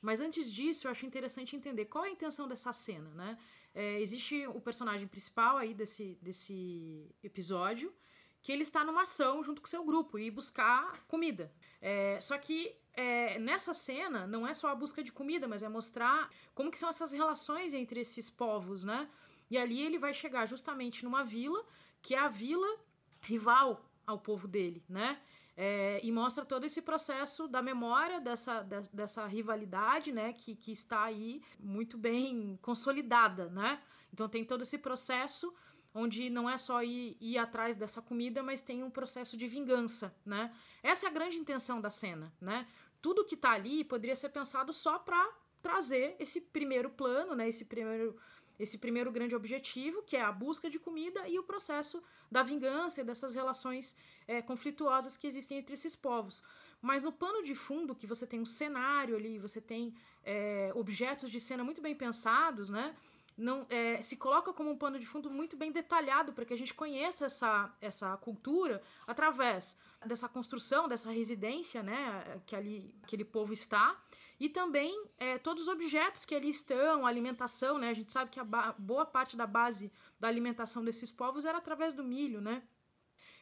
Mas 0.00 0.22
antes 0.22 0.50
disso, 0.50 0.86
eu 0.86 0.90
acho 0.90 1.04
interessante 1.04 1.54
entender 1.54 1.84
qual 1.84 2.06
é 2.06 2.08
a 2.08 2.12
intenção 2.12 2.48
dessa 2.48 2.72
cena, 2.72 3.10
né? 3.10 3.36
É, 3.74 4.00
existe 4.00 4.46
o 4.48 4.60
personagem 4.60 5.06
principal 5.06 5.56
aí 5.56 5.72
desse, 5.72 6.18
desse 6.20 7.14
episódio, 7.22 7.94
que 8.42 8.50
ele 8.50 8.62
está 8.62 8.84
numa 8.84 9.02
ação 9.02 9.42
junto 9.42 9.60
com 9.60 9.66
seu 9.66 9.84
grupo 9.84 10.18
e 10.18 10.30
buscar 10.30 11.04
comida. 11.06 11.52
É, 11.80 12.18
só 12.20 12.36
que 12.38 12.74
é, 12.94 13.38
nessa 13.38 13.72
cena 13.74 14.26
não 14.26 14.46
é 14.46 14.54
só 14.54 14.68
a 14.68 14.74
busca 14.74 15.02
de 15.02 15.12
comida, 15.12 15.46
mas 15.46 15.62
é 15.62 15.68
mostrar 15.68 16.30
como 16.54 16.70
que 16.70 16.78
são 16.78 16.88
essas 16.88 17.12
relações 17.12 17.74
entre 17.74 18.00
esses 18.00 18.30
povos, 18.30 18.82
né? 18.82 19.08
E 19.50 19.58
ali 19.58 19.80
ele 19.80 19.98
vai 19.98 20.14
chegar 20.14 20.46
justamente 20.46 21.04
numa 21.04 21.24
vila, 21.24 21.64
que 22.00 22.14
é 22.14 22.18
a 22.18 22.28
vila 22.28 22.78
rival 23.20 23.84
ao 24.06 24.18
povo 24.18 24.48
dele, 24.48 24.82
né? 24.88 25.20
É, 25.56 26.00
e 26.02 26.10
mostra 26.10 26.44
todo 26.44 26.64
esse 26.64 26.80
processo 26.80 27.46
da 27.46 27.60
memória 27.60 28.20
dessa, 28.20 28.62
de, 28.62 28.80
dessa 28.92 29.26
rivalidade, 29.26 30.12
né? 30.12 30.32
Que, 30.32 30.54
que 30.54 30.72
está 30.72 31.04
aí 31.04 31.42
muito 31.58 31.98
bem 31.98 32.58
consolidada, 32.62 33.48
né? 33.50 33.80
Então 34.12 34.28
tem 34.28 34.44
todo 34.44 34.62
esse 34.62 34.78
processo 34.78 35.52
onde 35.92 36.30
não 36.30 36.48
é 36.48 36.56
só 36.56 36.82
ir, 36.82 37.16
ir 37.20 37.36
atrás 37.36 37.76
dessa 37.76 38.00
comida, 38.00 38.42
mas 38.42 38.62
tem 38.62 38.82
um 38.82 38.90
processo 38.90 39.36
de 39.36 39.46
vingança, 39.46 40.14
né? 40.24 40.52
Essa 40.82 41.06
é 41.06 41.08
a 41.08 41.12
grande 41.12 41.36
intenção 41.36 41.80
da 41.80 41.90
cena, 41.90 42.32
né? 42.40 42.66
Tudo 43.02 43.24
que 43.24 43.36
tá 43.36 43.52
ali 43.52 43.84
poderia 43.84 44.14
ser 44.14 44.28
pensado 44.28 44.72
só 44.72 44.98
para 44.98 45.28
trazer 45.60 46.16
esse 46.18 46.40
primeiro 46.40 46.90
plano, 46.90 47.34
né? 47.34 47.48
Esse 47.48 47.64
primeiro 47.64 48.16
esse 48.60 48.78
primeiro 48.78 49.10
grande 49.10 49.34
objetivo, 49.34 50.02
que 50.02 50.16
é 50.16 50.22
a 50.22 50.30
busca 50.30 50.68
de 50.68 50.78
comida 50.78 51.26
e 51.28 51.38
o 51.38 51.42
processo 51.42 52.02
da 52.30 52.42
vingança 52.42 53.00
e 53.00 53.04
dessas 53.04 53.34
relações 53.34 53.96
é, 54.28 54.40
conflituosas 54.42 55.16
que 55.16 55.26
existem 55.26 55.58
entre 55.58 55.74
esses 55.74 55.96
povos. 55.96 56.42
Mas 56.80 57.02
no 57.02 57.12
pano 57.12 57.42
de 57.42 57.54
fundo, 57.54 57.94
que 57.94 58.06
você 58.06 58.26
tem 58.26 58.40
um 58.40 58.46
cenário 58.46 59.16
ali, 59.16 59.38
você 59.38 59.60
tem 59.60 59.94
é, 60.24 60.70
objetos 60.74 61.30
de 61.30 61.40
cena 61.40 61.64
muito 61.64 61.80
bem 61.80 61.94
pensados, 61.94 62.70
né? 62.70 62.94
não 63.40 63.66
é, 63.70 64.00
se 64.02 64.16
coloca 64.16 64.52
como 64.52 64.70
um 64.70 64.76
pano 64.76 64.98
de 64.98 65.06
fundo 65.06 65.30
muito 65.30 65.56
bem 65.56 65.72
detalhado 65.72 66.32
para 66.32 66.44
que 66.44 66.52
a 66.52 66.58
gente 66.58 66.74
conheça 66.74 67.24
essa, 67.24 67.74
essa 67.80 68.16
cultura 68.18 68.82
através 69.06 69.78
dessa 70.04 70.28
construção, 70.28 70.86
dessa 70.86 71.10
residência, 71.10 71.82
né, 71.82 72.40
que 72.46 72.54
ali 72.54 72.94
aquele 73.02 73.24
povo 73.24 73.52
está, 73.52 73.98
e 74.40 74.48
também 74.48 75.04
é, 75.18 75.36
todos 75.36 75.64
os 75.64 75.68
objetos 75.68 76.24
que 76.24 76.34
ali 76.34 76.48
estão, 76.48 77.06
alimentação, 77.06 77.78
né, 77.78 77.90
a 77.90 77.94
gente 77.94 78.10
sabe 78.10 78.30
que 78.30 78.40
a 78.40 78.44
boa 78.78 79.04
parte 79.04 79.36
da 79.36 79.46
base 79.46 79.92
da 80.18 80.26
alimentação 80.26 80.82
desses 80.82 81.10
povos 81.10 81.44
era 81.44 81.58
através 81.58 81.92
do 81.92 82.02
milho, 82.02 82.40
né, 82.40 82.62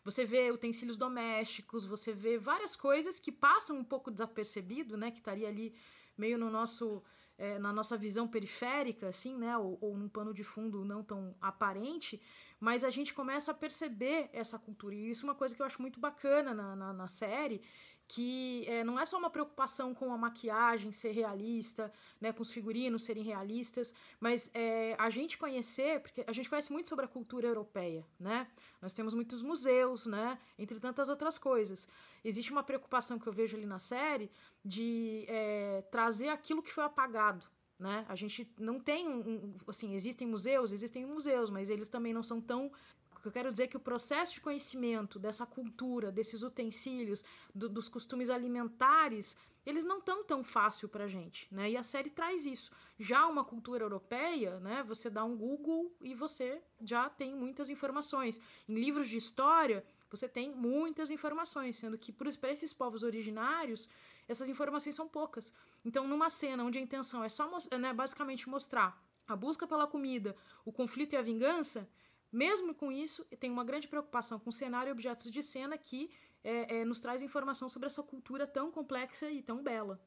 você 0.05 0.25
vê 0.25 0.51
utensílios 0.51 0.97
domésticos, 0.97 1.85
você 1.85 2.13
vê 2.13 2.37
várias 2.37 2.75
coisas 2.75 3.21
que 3.21 3.31
passam 3.31 3.77
um 3.77 3.85
pouco 3.85 4.11
desapercebido, 4.11 4.97
né, 4.97 5.13
que 5.13 5.19
estaria 5.19 5.47
ali 5.47 5.73
meio 6.17 6.37
no 6.37 6.51
nosso 6.51 7.03
é, 7.39 7.57
na 7.57 7.73
nossa 7.73 7.97
visão 7.97 8.27
periférica, 8.27 9.09
assim, 9.09 9.37
né, 9.37 9.57
ou, 9.57 9.79
ou 9.81 9.97
num 9.97 10.09
pano 10.09 10.35
de 10.35 10.43
fundo 10.43 10.85
não 10.85 11.05
tão 11.05 11.37
aparente, 11.41 12.21
mas 12.59 12.83
a 12.83 12.91
gente 12.91 13.15
começa 13.15 13.53
a 13.53 13.55
perceber 13.55 14.29
essa 14.33 14.59
cultura. 14.59 14.95
E 14.95 15.11
isso 15.11 15.25
é 15.25 15.29
uma 15.29 15.37
coisa 15.37 15.55
que 15.55 15.63
eu 15.63 15.67
acho 15.67 15.81
muito 15.81 16.01
bacana 16.01 16.53
na, 16.53 16.75
na, 16.75 16.93
na 16.93 17.07
série, 17.07 17.63
que 18.09 18.65
é, 18.67 18.83
não 18.83 18.99
é 18.99 19.05
só 19.05 19.19
uma 19.19 19.29
preocupação 19.29 19.95
com 19.95 20.11
a 20.11 20.17
maquiagem 20.17 20.91
ser 20.91 21.13
realista, 21.13 21.93
né, 22.19 22.33
com 22.33 22.41
os 22.41 22.51
figurinos 22.51 23.05
serem 23.05 23.23
realistas, 23.23 23.93
mas 24.19 24.51
é, 24.55 24.97
a 24.99 25.11
gente 25.11 25.37
conhecer, 25.37 26.01
porque 26.01 26.25
a 26.27 26.33
gente 26.33 26.49
conhece 26.49 26.73
muito 26.73 26.89
sobre 26.89 27.05
a 27.05 27.09
cultura 27.09 27.47
europeia, 27.47 28.07
né? 28.19 28.49
Nós 28.81 28.95
temos 28.95 29.13
muitos 29.13 29.43
museus, 29.43 30.07
né? 30.07 30.39
Entre 30.59 30.81
tantas 30.81 31.11
outras 31.11 31.37
coisas. 31.37 31.87
Existe 32.25 32.51
uma 32.51 32.63
preocupação 32.63 33.19
que 33.19 33.27
eu 33.27 33.33
vejo 33.33 33.55
ali 33.57 33.67
na 33.67 33.79
série 33.79 34.31
de 34.65 35.27
é, 35.29 35.83
trazer 35.91 36.29
aquilo 36.29 36.63
que 36.63 36.73
foi 36.73 36.85
apagado, 36.85 37.45
né? 37.79 38.07
A 38.09 38.17
gente 38.17 38.51
não 38.59 38.81
tem 38.81 39.07
um, 39.07 39.21
um, 39.21 39.55
assim, 39.69 39.95
existem 39.95 40.27
museus, 40.27 40.73
existem 40.73 41.05
museus, 41.05 41.51
mas 41.51 41.69
eles 41.69 41.89
também 41.89 42.15
não 42.15 42.23
são 42.23 42.41
tão 42.41 42.73
eu 43.29 43.33
quero 43.33 43.53
dizer 43.53 43.65
é 43.65 43.67
que 43.67 43.77
o 43.77 43.81
processo 43.81 44.35
de 44.35 44.41
conhecimento 44.41 45.19
dessa 45.19 45.45
cultura, 45.45 46.11
desses 46.11 46.43
utensílios, 46.43 47.25
do, 47.55 47.69
dos 47.69 47.89
costumes 47.89 48.31
alimentares, 48.31 49.37
eles 49.67 49.85
não 49.85 49.99
estão 49.99 50.25
tão 50.25 50.43
fácil 50.43 50.89
para 50.89 51.07
gente, 51.07 51.47
né? 51.55 51.71
E 51.71 51.77
a 51.77 51.83
série 51.83 52.09
traz 52.09 52.47
isso. 52.47 52.73
Já 52.99 53.27
uma 53.27 53.45
cultura 53.45 53.85
europeia, 53.85 54.59
né? 54.61 54.83
Você 54.85 55.11
dá 55.11 55.23
um 55.25 55.37
Google 55.37 55.95
e 56.01 56.15
você 56.15 56.63
já 56.81 57.11
tem 57.11 57.35
muitas 57.35 57.69
informações. 57.69 58.41
Em 58.67 58.75
livros 58.75 59.11
de 59.11 59.19
história, 59.19 59.85
você 60.11 60.27
tem 60.27 60.51
muitas 60.51 61.11
informações, 61.11 61.77
sendo 61.77 61.99
que 61.99 62.11
para 62.11 62.51
esses 62.51 62.73
povos 62.73 63.03
originários, 63.03 63.91
essas 64.27 64.49
informações 64.49 64.95
são 64.95 65.07
poucas. 65.07 65.53
Então, 65.85 66.09
numa 66.09 66.31
cena 66.31 66.65
onde 66.65 66.79
a 66.79 66.81
intenção 66.81 67.23
é 67.23 67.29
só 67.29 67.47
né, 67.79 67.93
basicamente 67.93 68.49
mostrar 68.49 68.99
a 69.27 69.37
busca 69.37 69.67
pela 69.67 69.87
comida, 69.87 70.35
o 70.65 70.73
conflito 70.73 71.13
e 71.13 71.17
a 71.17 71.23
vingança, 71.23 71.87
mesmo 72.31 72.75
com 72.75 72.93
isso, 72.93 73.25
tem 73.41 73.51
uma 73.51 73.65
grande 73.65 73.89
preocupação 73.89 74.39
com 74.39 74.51
cenário 74.51 74.91
e 74.91 74.93
objetos 74.93 75.31
de 75.31 75.43
cena 75.43 75.79
que 75.79 76.11
é, 76.45 76.79
é, 76.79 76.85
nos 76.85 77.01
traz 77.01 77.23
informação 77.23 77.69
sobre 77.69 77.87
essa 77.87 78.03
cultura 78.03 78.47
tão 78.47 78.71
complexa 78.71 79.31
e 79.31 79.43
tão 79.43 79.63
bela. 79.63 80.01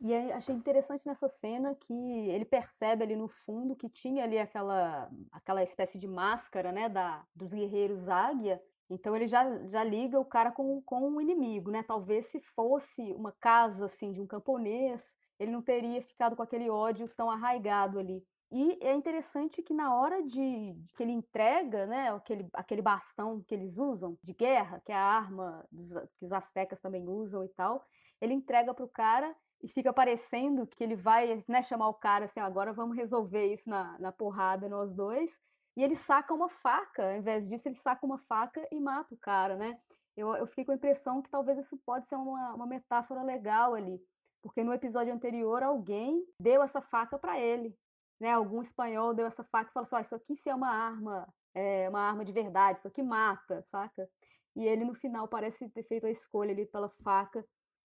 E 0.00 0.12
achei 0.32 0.54
interessante 0.54 1.06
nessa 1.06 1.26
cena 1.26 1.74
que 1.74 1.94
ele 2.28 2.44
percebe 2.44 3.02
ali 3.02 3.16
no 3.16 3.28
fundo 3.28 3.74
que 3.74 3.88
tinha 3.88 4.24
ali 4.24 4.38
aquela, 4.38 5.10
aquela 5.32 5.62
espécie 5.62 5.98
de 5.98 6.06
máscara, 6.06 6.70
né, 6.70 6.88
da, 6.88 7.24
dos 7.34 7.52
guerreiros 7.54 8.08
águia. 8.08 8.62
Então 8.90 9.16
ele 9.16 9.26
já, 9.26 9.66
já 9.66 9.82
liga 9.82 10.20
o 10.20 10.24
cara 10.24 10.52
com, 10.52 10.82
com 10.82 11.10
o 11.10 11.20
inimigo, 11.20 11.70
né? 11.70 11.82
Talvez 11.82 12.26
se 12.26 12.40
fosse 12.40 13.02
uma 13.14 13.32
casa 13.32 13.86
assim 13.86 14.12
de 14.12 14.20
um 14.20 14.26
camponês, 14.26 15.16
ele 15.40 15.50
não 15.50 15.62
teria 15.62 16.00
ficado 16.02 16.36
com 16.36 16.42
aquele 16.42 16.70
ódio 16.70 17.08
tão 17.16 17.30
arraigado 17.30 17.98
ali. 17.98 18.24
E 18.58 18.78
é 18.80 18.94
interessante 18.94 19.62
que 19.62 19.74
na 19.74 19.94
hora 19.94 20.22
de 20.22 20.74
que 20.96 21.02
ele 21.02 21.12
entrega, 21.12 21.84
né, 21.84 22.08
aquele, 22.10 22.48
aquele 22.54 22.80
bastão 22.80 23.42
que 23.42 23.54
eles 23.54 23.76
usam 23.76 24.16
de 24.24 24.32
guerra, 24.32 24.80
que 24.82 24.90
é 24.90 24.94
a 24.94 25.02
arma 25.02 25.62
dos, 25.70 25.92
que 25.92 26.24
os 26.24 26.32
astecas 26.32 26.80
também 26.80 27.06
usam 27.06 27.44
e 27.44 27.50
tal, 27.50 27.84
ele 28.18 28.32
entrega 28.32 28.72
para 28.72 28.82
o 28.82 28.88
cara 28.88 29.36
e 29.62 29.68
fica 29.68 29.92
parecendo 29.92 30.66
que 30.66 30.82
ele 30.82 30.96
vai 30.96 31.38
né, 31.46 31.62
chamar 31.62 31.90
o 31.90 31.94
cara 31.94 32.24
assim, 32.24 32.40
agora 32.40 32.72
vamos 32.72 32.96
resolver 32.96 33.44
isso 33.52 33.68
na, 33.68 33.98
na 33.98 34.10
porrada 34.10 34.70
nós 34.70 34.94
dois. 34.94 35.38
E 35.76 35.84
ele 35.84 35.94
saca 35.94 36.32
uma 36.32 36.48
faca, 36.48 37.10
ao 37.10 37.16
invés 37.18 37.46
disso, 37.46 37.68
ele 37.68 37.74
saca 37.74 38.06
uma 38.06 38.16
faca 38.16 38.66
e 38.72 38.80
mata 38.80 39.14
o 39.14 39.18
cara, 39.18 39.54
né? 39.56 39.78
Eu, 40.16 40.34
eu 40.34 40.46
fiquei 40.46 40.64
com 40.64 40.72
a 40.72 40.76
impressão 40.76 41.20
que 41.20 41.28
talvez 41.28 41.58
isso 41.58 41.76
pode 41.84 42.08
ser 42.08 42.16
uma, 42.16 42.54
uma 42.54 42.66
metáfora 42.66 43.22
legal 43.22 43.74
ali, 43.74 44.00
porque 44.40 44.64
no 44.64 44.72
episódio 44.72 45.12
anterior 45.12 45.62
alguém 45.62 46.24
deu 46.40 46.62
essa 46.62 46.80
faca 46.80 47.18
para 47.18 47.38
ele, 47.38 47.76
né? 48.20 48.32
Algum 48.32 48.62
espanhol 48.62 49.14
deu 49.14 49.26
essa 49.26 49.44
faca 49.44 49.70
e 49.70 49.72
falou 49.72 49.84
assim: 49.84 49.96
oh, 49.96 50.00
isso 50.00 50.14
aqui 50.14 50.34
se 50.34 50.48
é 50.50 50.54
uma 50.54 50.70
arma, 50.70 51.28
é 51.54 51.88
uma 51.88 52.00
arma 52.00 52.24
de 52.24 52.32
verdade, 52.32 52.78
isso 52.78 52.88
aqui 52.88 53.02
mata, 53.02 53.62
saca? 53.70 54.08
E 54.54 54.64
ele 54.64 54.84
no 54.84 54.94
final 54.94 55.28
parece 55.28 55.68
ter 55.68 55.82
feito 55.84 56.06
a 56.06 56.10
escolha 56.10 56.52
ali 56.52 56.66
pela 56.66 56.88
faca 57.02 57.46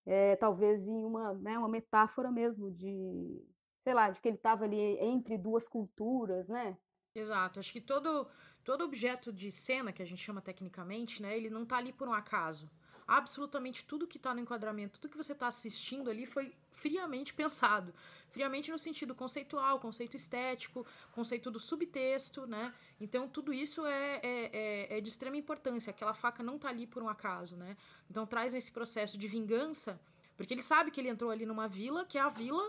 é, 0.08 0.38
talvez 0.38 0.88
em 0.88 1.04
uma, 1.04 1.34
né, 1.34 1.60
uma 1.60 1.68
metáfora 1.68 2.32
mesmo 2.32 2.72
de, 2.72 3.46
sei 3.78 3.94
lá, 3.94 4.10
de 4.10 4.22
que 4.22 4.28
ele 4.30 4.38
estava 4.38 4.64
ali 4.64 4.80
entre 5.02 5.38
duas 5.38 5.68
culturas, 5.68 6.48
né? 6.48 6.78
Exato. 7.14 7.60
Acho 7.60 7.74
que 7.74 7.82
todo, 7.82 8.26
todo 8.64 8.86
objeto 8.86 9.34
de 9.34 9.52
cena, 9.52 9.92
que 9.92 10.02
a 10.02 10.06
gente 10.06 10.24
chama 10.24 10.42
tecnicamente, 10.42 11.22
né, 11.22 11.36
ele 11.36 11.50
não 11.50 11.64
está 11.64 11.76
ali 11.78 11.92
por 11.92 12.08
um 12.08 12.14
acaso. 12.14 12.72
Absolutamente 13.08 13.86
tudo 13.86 14.06
que 14.06 14.18
está 14.18 14.34
no 14.34 14.42
enquadramento, 14.42 15.00
tudo 15.00 15.12
que 15.12 15.18
você 15.18 15.32
está 15.32 15.48
assistindo 15.48 16.10
ali 16.10 16.26
foi 16.26 16.54
friamente 16.70 17.34
pensado. 17.34 17.94
Friamente 18.30 18.70
no 18.70 18.78
sentido 18.78 19.16
conceitual, 19.16 19.80
conceito 19.80 20.16
estético, 20.16 20.86
conceito 21.14 21.50
do 21.50 21.60
subtexto, 21.60 22.46
né? 22.46 22.74
Então 23.00 23.28
tudo 23.30 23.54
isso 23.54 23.86
é, 23.86 24.20
é, 24.22 24.50
é, 24.92 24.98
é 24.98 25.02
de 25.02 25.08
extrema 25.08 25.38
importância. 25.38 25.92
Aquela 25.92 26.14
faca 26.14 26.44
não 26.44 26.58
está 26.58 26.68
ali 26.68 26.86
por 26.86 27.02
um 27.02 27.08
acaso, 27.08 27.56
né? 27.56 27.78
Então 28.10 28.26
traz 28.26 28.54
esse 28.54 28.72
processo 28.72 29.18
de 29.18 29.28
vingança 29.28 30.00
porque 30.38 30.54
ele 30.54 30.62
sabe 30.62 30.92
que 30.92 31.02
ele 31.02 31.10
entrou 31.10 31.32
ali 31.32 31.48
numa 31.48 31.68
vila, 31.68 32.06
que 32.06 32.16
é 32.16 32.22
a 32.22 32.30
vila 32.30 32.64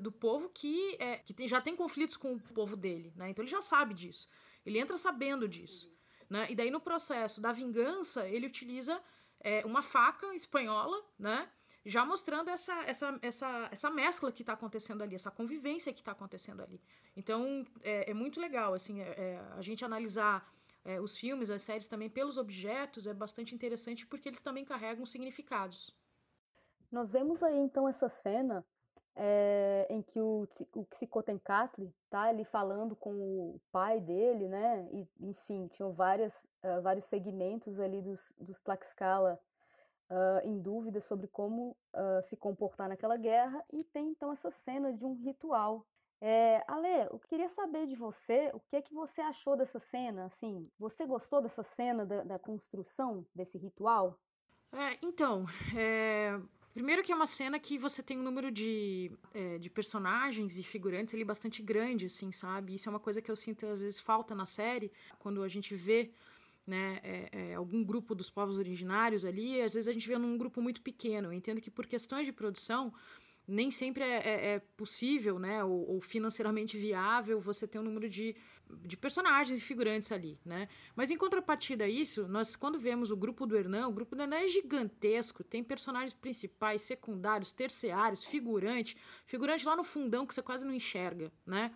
do 0.00 0.12
povo 0.12 0.48
que, 0.48 0.96
é, 1.00 1.16
que 1.16 1.34
tem, 1.34 1.48
já 1.48 1.60
tem 1.60 1.74
conflitos 1.74 2.16
com 2.16 2.34
o 2.34 2.40
povo 2.40 2.76
dele, 2.76 3.12
né? 3.16 3.28
Então 3.28 3.42
ele 3.42 3.50
já 3.50 3.60
sabe 3.60 3.92
disso. 3.94 4.28
Ele 4.64 4.78
entra 4.78 4.96
sabendo 4.96 5.48
disso. 5.48 5.92
Né? 6.28 6.46
E 6.48 6.54
daí 6.54 6.70
no 6.70 6.80
processo 6.80 7.40
da 7.40 7.50
vingança, 7.50 8.28
ele 8.28 8.46
utiliza 8.46 9.02
é, 9.40 9.64
uma 9.64 9.82
faca 9.82 10.34
espanhola, 10.34 11.02
né? 11.18 11.48
Já 11.84 12.04
mostrando 12.04 12.50
essa, 12.50 12.74
essa, 12.84 13.18
essa, 13.22 13.68
essa 13.72 13.90
mescla 13.90 14.30
que 14.30 14.42
está 14.42 14.52
acontecendo 14.52 15.02
ali, 15.02 15.14
essa 15.14 15.30
convivência 15.30 15.92
que 15.92 16.00
está 16.00 16.12
acontecendo 16.12 16.62
ali. 16.62 16.80
Então 17.16 17.66
é, 17.82 18.10
é 18.10 18.14
muito 18.14 18.38
legal 18.38 18.74
assim, 18.74 19.00
é, 19.00 19.08
é 19.08 19.40
a 19.56 19.62
gente 19.62 19.82
analisar 19.84 20.46
é, 20.84 21.00
os 21.00 21.16
filmes, 21.16 21.50
as 21.50 21.62
séries 21.62 21.86
também 21.86 22.10
pelos 22.10 22.36
objetos 22.36 23.06
é 23.06 23.14
bastante 23.14 23.54
interessante 23.54 24.06
porque 24.06 24.28
eles 24.28 24.42
também 24.42 24.64
carregam 24.64 25.06
significados. 25.06 25.94
Nós 26.92 27.10
vemos 27.10 27.42
aí 27.42 27.56
então 27.58 27.88
essa 27.88 28.08
cena 28.08 28.64
é, 29.16 29.86
em 29.90 30.02
que 30.02 30.20
o, 30.20 30.48
o 30.74 30.86
Xicotencatli 30.94 31.92
tá 32.08 32.22
ali 32.22 32.44
falando 32.44 32.96
com 32.96 33.10
o 33.10 33.60
pai 33.70 34.00
dele, 34.00 34.48
né? 34.48 34.88
E, 34.92 35.06
enfim, 35.20 35.68
tinham 35.68 35.92
várias, 35.92 36.44
uh, 36.64 36.80
vários 36.82 37.06
segmentos 37.06 37.80
ali 37.80 38.00
dos, 38.00 38.32
dos 38.38 38.60
Tlaxcala 38.60 39.40
uh, 40.10 40.46
em 40.46 40.58
dúvida 40.60 41.00
sobre 41.00 41.28
como 41.28 41.76
uh, 41.94 42.22
se 42.22 42.36
comportar 42.36 42.88
naquela 42.88 43.16
guerra. 43.16 43.64
E 43.72 43.84
tem 43.84 44.08
então 44.08 44.32
essa 44.32 44.50
cena 44.50 44.92
de 44.92 45.04
um 45.04 45.14
ritual. 45.14 45.86
É, 46.22 46.62
Ale, 46.68 47.08
eu 47.10 47.18
queria 47.18 47.48
saber 47.48 47.86
de 47.86 47.96
você 47.96 48.50
o 48.52 48.60
que 48.60 48.76
é 48.76 48.82
que 48.82 48.92
você 48.92 49.22
achou 49.22 49.56
dessa 49.56 49.78
cena. 49.78 50.26
Assim, 50.26 50.62
você 50.78 51.06
gostou 51.06 51.40
dessa 51.40 51.62
cena 51.62 52.04
da, 52.04 52.22
da 52.22 52.38
construção 52.38 53.24
desse 53.34 53.56
ritual? 53.56 54.18
É, 54.72 54.98
então, 55.02 55.46
é, 55.76 56.38
Primeiro 56.72 57.02
que 57.02 57.10
é 57.10 57.14
uma 57.14 57.26
cena 57.26 57.58
que 57.58 57.76
você 57.76 58.02
tem 58.02 58.18
um 58.18 58.22
número 58.22 58.50
de, 58.50 59.10
é, 59.34 59.58
de 59.58 59.68
personagens 59.68 60.56
e 60.56 60.62
figurantes 60.62 61.14
ali 61.14 61.24
bastante 61.24 61.62
grande, 61.62 62.06
assim, 62.06 62.30
sabe? 62.30 62.74
Isso 62.74 62.88
é 62.88 62.90
uma 62.90 63.00
coisa 63.00 63.20
que 63.20 63.30
eu 63.30 63.36
sinto 63.36 63.66
às 63.66 63.80
vezes 63.80 63.98
falta 63.98 64.34
na 64.34 64.46
série, 64.46 64.92
quando 65.18 65.42
a 65.42 65.48
gente 65.48 65.74
vê 65.74 66.10
né, 66.66 67.00
é, 67.02 67.28
é, 67.32 67.54
algum 67.54 67.82
grupo 67.82 68.14
dos 68.14 68.30
povos 68.30 68.56
originários 68.56 69.24
ali, 69.24 69.60
às 69.60 69.74
vezes 69.74 69.88
a 69.88 69.92
gente 69.92 70.06
vê 70.06 70.16
num 70.16 70.38
grupo 70.38 70.62
muito 70.62 70.80
pequeno. 70.80 71.28
Eu 71.28 71.32
entendo 71.32 71.60
que 71.60 71.70
por 71.70 71.86
questões 71.86 72.24
de 72.24 72.32
produção, 72.32 72.94
nem 73.46 73.70
sempre 73.70 74.04
é, 74.04 74.16
é, 74.16 74.46
é 74.54 74.58
possível, 74.76 75.40
né, 75.40 75.64
ou, 75.64 75.90
ou, 75.90 76.00
financeiramente 76.00 76.78
viável 76.78 77.40
você 77.40 77.66
ter 77.66 77.80
um 77.80 77.82
número 77.82 78.08
de 78.08 78.36
de 78.82 78.96
personagens 78.96 79.58
e 79.58 79.62
figurantes 79.62 80.10
ali, 80.12 80.38
né? 80.44 80.68
Mas 80.94 81.10
em 81.10 81.16
contrapartida 81.16 81.84
a 81.84 81.88
isso, 81.88 82.26
nós 82.28 82.56
quando 82.56 82.78
vemos 82.78 83.10
o 83.10 83.16
grupo 83.16 83.46
do 83.46 83.56
Hernan, 83.56 83.88
o 83.88 83.92
grupo 83.92 84.14
do 84.14 84.22
Hernan 84.22 84.36
é 84.36 84.48
gigantesco, 84.48 85.44
tem 85.44 85.62
personagens 85.62 86.12
principais, 86.12 86.82
secundários, 86.82 87.52
terciários, 87.52 88.24
figurante, 88.24 88.96
figurante 89.26 89.64
lá 89.64 89.76
no 89.76 89.84
fundão 89.84 90.26
que 90.26 90.34
você 90.34 90.42
quase 90.42 90.64
não 90.64 90.74
enxerga, 90.74 91.32
né? 91.46 91.72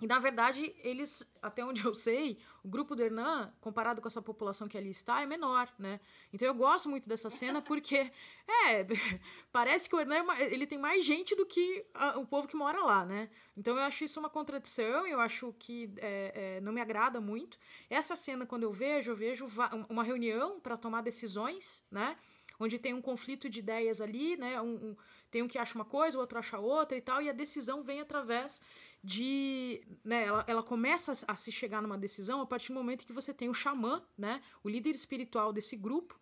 E 0.00 0.06
na 0.06 0.18
verdade, 0.20 0.74
eles, 0.82 1.28
até 1.42 1.64
onde 1.64 1.84
eu 1.84 1.94
sei, 1.94 2.38
o 2.68 2.70
grupo 2.70 2.94
do 2.94 3.02
Hernan, 3.02 3.50
comparado 3.62 4.02
com 4.02 4.06
essa 4.06 4.20
população 4.20 4.68
que 4.68 4.76
ali 4.76 4.90
está, 4.90 5.22
é 5.22 5.26
menor, 5.26 5.72
né? 5.78 5.98
Então 6.30 6.46
eu 6.46 6.54
gosto 6.54 6.86
muito 6.86 7.08
dessa 7.08 7.30
cena 7.30 7.62
porque, 7.62 8.12
é, 8.66 8.84
parece 9.50 9.88
que 9.88 9.96
o 9.96 10.00
Hernan 10.00 10.30
é 10.34 10.52
ele 10.52 10.66
tem 10.66 10.76
mais 10.78 11.02
gente 11.02 11.34
do 11.34 11.46
que 11.46 11.86
a, 11.94 12.18
o 12.18 12.26
povo 12.26 12.46
que 12.46 12.54
mora 12.54 12.82
lá, 12.82 13.06
né? 13.06 13.30
Então 13.56 13.74
eu 13.74 13.82
acho 13.82 14.04
isso 14.04 14.20
uma 14.20 14.28
contradição, 14.28 15.06
eu 15.06 15.18
acho 15.18 15.54
que 15.58 15.90
é, 15.96 16.56
é, 16.56 16.60
não 16.60 16.70
me 16.70 16.80
agrada 16.82 17.22
muito. 17.22 17.58
Essa 17.88 18.14
cena, 18.14 18.44
quando 18.44 18.64
eu 18.64 18.72
vejo, 18.72 19.12
eu 19.12 19.16
vejo 19.16 19.46
uma 19.88 20.04
reunião 20.04 20.60
para 20.60 20.76
tomar 20.76 21.00
decisões, 21.00 21.86
né? 21.90 22.18
Onde 22.60 22.78
tem 22.78 22.92
um 22.92 23.00
conflito 23.00 23.48
de 23.48 23.60
ideias 23.60 24.02
ali, 24.02 24.36
né? 24.36 24.60
Um, 24.60 24.74
um, 24.74 24.96
tem 25.30 25.42
um 25.42 25.48
que 25.48 25.58
acha 25.58 25.74
uma 25.74 25.84
coisa, 25.86 26.18
o 26.18 26.20
outro 26.20 26.38
acha 26.38 26.58
outra 26.58 26.98
e 26.98 27.00
tal, 27.00 27.22
e 27.22 27.30
a 27.30 27.32
decisão 27.32 27.82
vem 27.82 28.00
através 28.00 28.60
de. 29.02 29.82
Né, 30.04 30.24
ela, 30.24 30.44
ela 30.46 30.62
começa 30.62 31.12
a, 31.12 31.32
a, 31.32 31.36
se 31.36 31.52
chegar 31.52 31.80
numa 31.80 31.98
decisão 31.98 32.40
a 32.40 32.46
partir 32.46 32.68
do 32.68 32.74
momento 32.74 33.06
que 33.06 33.12
você 33.12 33.32
tem 33.32 33.48
o 33.48 33.54
xamã, 33.54 34.02
né, 34.16 34.42
o 34.62 34.68
líder 34.68 34.90
espiritual 34.90 35.52
desse 35.52 35.76
grupo, 35.76 36.18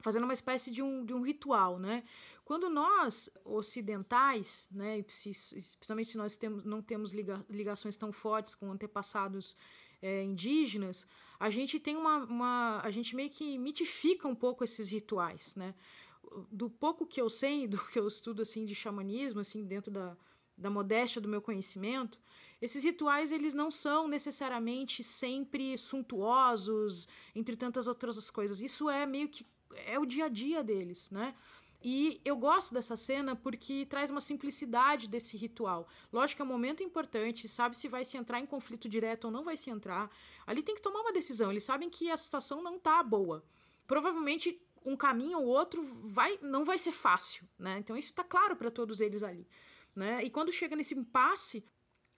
fazendo 0.00 0.24
uma 0.24 0.32
espécie 0.32 0.70
de 0.70 0.82
um, 0.82 1.04
de 1.04 1.12
um 1.12 1.22
ritual. 1.22 1.78
Né? 1.78 2.04
Quando 2.44 2.68
nós, 2.68 3.30
ocidentais, 3.44 4.68
né, 4.72 4.98
especialmente 4.98 6.10
se 6.10 6.18
nós 6.18 6.36
temos, 6.36 6.64
não 6.64 6.82
temos 6.82 7.12
liga, 7.12 7.44
ligações 7.48 7.96
tão 7.96 8.12
fortes 8.12 8.54
com 8.54 8.70
antepassados 8.72 9.56
é, 10.02 10.22
indígenas, 10.22 11.06
a 11.38 11.48
gente 11.50 11.78
tem 11.80 11.96
uma, 11.96 12.24
uma. 12.24 12.80
A 12.82 12.90
gente 12.90 13.16
meio 13.16 13.30
que 13.30 13.56
mitifica 13.58 14.28
um 14.28 14.34
pouco 14.34 14.62
esses 14.62 14.90
rituais. 14.90 15.56
Né? 15.56 15.74
Do 16.50 16.68
pouco 16.68 17.06
que 17.06 17.20
eu 17.20 17.30
sei, 17.30 17.66
do 17.68 17.78
que 17.78 17.98
eu 17.98 18.06
estudo 18.06 18.42
assim, 18.42 18.64
de 18.64 18.74
xamanismo, 18.74 19.40
assim, 19.40 19.64
dentro 19.64 19.90
da, 19.90 20.16
da 20.60 20.70
modéstia 20.70 21.20
do 21.20 21.28
meu 21.28 21.40
conhecimento, 21.40 22.20
esses 22.60 22.84
rituais 22.84 23.32
eles 23.32 23.54
não 23.54 23.70
são 23.70 24.06
necessariamente 24.06 25.02
sempre 25.02 25.78
suntuosos, 25.78 27.08
entre 27.34 27.56
tantas 27.56 27.86
outras 27.86 28.30
coisas. 28.30 28.60
Isso 28.60 28.90
é 28.90 29.06
meio 29.06 29.28
que 29.28 29.46
é 29.86 29.98
o 29.98 30.04
dia 30.04 30.26
a 30.26 30.28
dia 30.28 30.62
deles, 30.62 31.10
né? 31.10 31.34
E 31.82 32.20
eu 32.26 32.36
gosto 32.36 32.74
dessa 32.74 32.94
cena 32.94 33.34
porque 33.34 33.86
traz 33.86 34.10
uma 34.10 34.20
simplicidade 34.20 35.08
desse 35.08 35.34
ritual. 35.38 35.88
Lógico 36.12 36.36
que 36.36 36.42
é 36.42 36.44
um 36.44 36.48
momento 36.48 36.82
importante, 36.82 37.48
sabe 37.48 37.74
se 37.74 37.88
vai 37.88 38.04
se 38.04 38.18
entrar 38.18 38.38
em 38.38 38.44
conflito 38.44 38.86
direto 38.86 39.24
ou 39.24 39.30
não 39.30 39.42
vai 39.42 39.56
se 39.56 39.70
entrar. 39.70 40.10
Ali 40.46 40.62
tem 40.62 40.74
que 40.74 40.82
tomar 40.82 41.00
uma 41.00 41.12
decisão. 41.12 41.50
Eles 41.50 41.64
sabem 41.64 41.88
que 41.88 42.10
a 42.10 42.16
situação 42.18 42.62
não 42.62 42.78
tá 42.78 43.02
boa. 43.02 43.42
Provavelmente 43.86 44.60
um 44.84 44.94
caminho 44.94 45.38
ou 45.38 45.46
outro 45.46 45.82
vai 46.04 46.38
não 46.42 46.64
vai 46.64 46.78
ser 46.78 46.92
fácil, 46.92 47.48
né? 47.58 47.78
Então 47.78 47.96
isso 47.96 48.10
está 48.10 48.24
claro 48.24 48.56
para 48.56 48.70
todos 48.70 49.00
eles 49.00 49.22
ali. 49.22 49.48
Né? 49.94 50.22
E 50.24 50.30
quando 50.30 50.52
chega 50.52 50.76
nesse 50.76 50.94
impasse, 50.94 51.64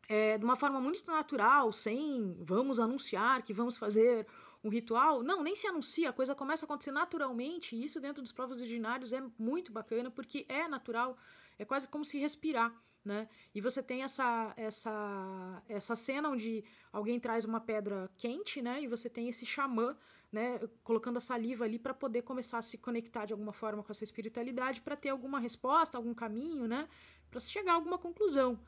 é, 0.08 0.36
de 0.38 0.44
uma 0.44 0.56
forma 0.56 0.80
muito 0.80 1.10
natural, 1.10 1.72
sem 1.72 2.36
vamos 2.40 2.78
anunciar 2.78 3.42
que 3.42 3.52
vamos 3.52 3.76
fazer 3.76 4.26
um 4.64 4.68
ritual, 4.68 5.22
não, 5.22 5.42
nem 5.42 5.56
se 5.56 5.66
anuncia, 5.66 6.10
a 6.10 6.12
coisa 6.12 6.34
começa 6.34 6.64
a 6.64 6.66
acontecer 6.66 6.92
naturalmente, 6.92 7.74
e 7.74 7.84
isso 7.84 8.00
dentro 8.00 8.22
dos 8.22 8.30
povos 8.30 8.60
originários 8.60 9.12
é 9.12 9.22
muito 9.38 9.72
bacana, 9.72 10.10
porque 10.10 10.46
é 10.48 10.68
natural, 10.68 11.16
é 11.58 11.64
quase 11.64 11.88
como 11.88 12.04
se 12.04 12.18
respirar, 12.18 12.72
né? 13.04 13.28
E 13.52 13.60
você 13.60 13.82
tem 13.82 14.04
essa, 14.04 14.52
essa, 14.56 15.62
essa 15.68 15.96
cena 15.96 16.28
onde 16.28 16.64
alguém 16.92 17.18
traz 17.18 17.44
uma 17.44 17.60
pedra 17.60 18.08
quente, 18.16 18.62
né? 18.62 18.80
E 18.82 18.86
você 18.86 19.10
tem 19.10 19.28
esse 19.28 19.44
xamã, 19.44 19.96
né? 20.30 20.60
Colocando 20.84 21.16
a 21.16 21.20
saliva 21.20 21.64
ali 21.64 21.78
para 21.78 21.92
poder 21.92 22.22
começar 22.22 22.58
a 22.58 22.62
se 22.62 22.78
conectar 22.78 23.24
de 23.24 23.32
alguma 23.32 23.52
forma 23.52 23.82
com 23.82 23.90
essa 23.90 24.04
espiritualidade, 24.04 24.80
para 24.80 24.94
ter 24.94 25.08
alguma 25.08 25.40
resposta, 25.40 25.98
algum 25.98 26.14
caminho, 26.14 26.68
né? 26.68 26.88
Para 27.32 27.40
se 27.40 27.50
chegar 27.50 27.72
a 27.72 27.74
alguma 27.74 27.98
conclusão. 27.98 28.60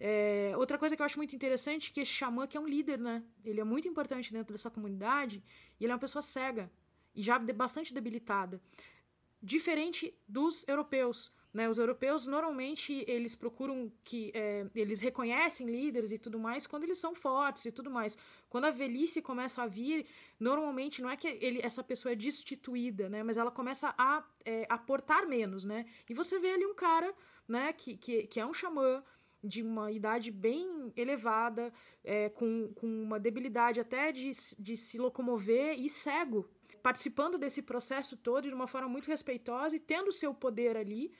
É, 0.00 0.52
outra 0.56 0.78
coisa 0.78 0.96
que 0.96 1.02
eu 1.02 1.06
acho 1.06 1.18
muito 1.18 1.36
interessante 1.36 1.90
é 1.90 1.94
que 1.94 2.00
esse 2.00 2.10
xamã 2.10 2.46
que 2.46 2.56
é 2.56 2.60
um 2.60 2.66
líder, 2.66 2.98
né? 2.98 3.22
Ele 3.44 3.60
é 3.60 3.64
muito 3.64 3.86
importante 3.86 4.32
dentro 4.32 4.52
dessa 4.54 4.70
comunidade 4.70 5.42
e 5.78 5.84
ele 5.84 5.92
é 5.92 5.94
uma 5.94 6.00
pessoa 6.00 6.22
cega 6.22 6.70
e 7.14 7.20
já 7.22 7.38
bastante 7.38 7.92
debilitada. 7.92 8.60
Diferente 9.42 10.14
dos 10.26 10.66
europeus. 10.66 11.32
Né? 11.52 11.68
Os 11.68 11.76
europeus, 11.76 12.26
normalmente, 12.26 13.04
eles 13.06 13.34
procuram 13.34 13.92
que... 14.02 14.32
É, 14.34 14.66
eles 14.74 15.00
reconhecem 15.00 15.66
líderes 15.66 16.10
e 16.10 16.18
tudo 16.18 16.38
mais 16.38 16.66
quando 16.66 16.84
eles 16.84 16.98
são 16.98 17.14
fortes 17.14 17.66
e 17.66 17.72
tudo 17.72 17.90
mais. 17.90 18.16
Quando 18.48 18.64
a 18.64 18.70
velhice 18.70 19.20
começa 19.20 19.62
a 19.62 19.66
vir, 19.66 20.06
normalmente 20.40 21.02
não 21.02 21.10
é 21.10 21.16
que 21.16 21.28
ele, 21.28 21.60
essa 21.62 21.84
pessoa 21.84 22.12
é 22.12 22.16
destituída, 22.16 23.08
né? 23.08 23.22
Mas 23.22 23.36
ela 23.36 23.50
começa 23.50 23.94
a 23.98 24.24
é, 24.44 24.66
aportar 24.68 25.26
menos, 25.26 25.64
né? 25.64 25.84
E 26.08 26.14
você 26.14 26.38
vê 26.38 26.52
ali 26.52 26.64
um 26.64 26.74
cara, 26.74 27.14
né? 27.46 27.72
Que, 27.72 27.96
que, 27.96 28.26
que 28.26 28.40
é 28.40 28.46
um 28.46 28.54
xamã, 28.54 29.02
de 29.42 29.62
uma 29.62 29.90
idade 29.90 30.30
bem 30.30 30.92
elevada, 30.96 31.72
é, 32.04 32.28
com, 32.28 32.72
com 32.74 32.86
uma 32.86 33.18
debilidade 33.18 33.80
até 33.80 34.12
de, 34.12 34.30
de 34.58 34.76
se 34.76 34.98
locomover 34.98 35.78
e 35.78 35.90
cego, 35.90 36.48
participando 36.82 37.36
desse 37.36 37.60
processo 37.60 38.16
todo 38.16 38.48
de 38.48 38.54
uma 38.54 38.68
forma 38.68 38.88
muito 38.88 39.08
respeitosa 39.08 39.74
e 39.74 39.80
tendo 39.80 40.12
seu 40.12 40.32
poder 40.32 40.76
ali, 40.76 41.12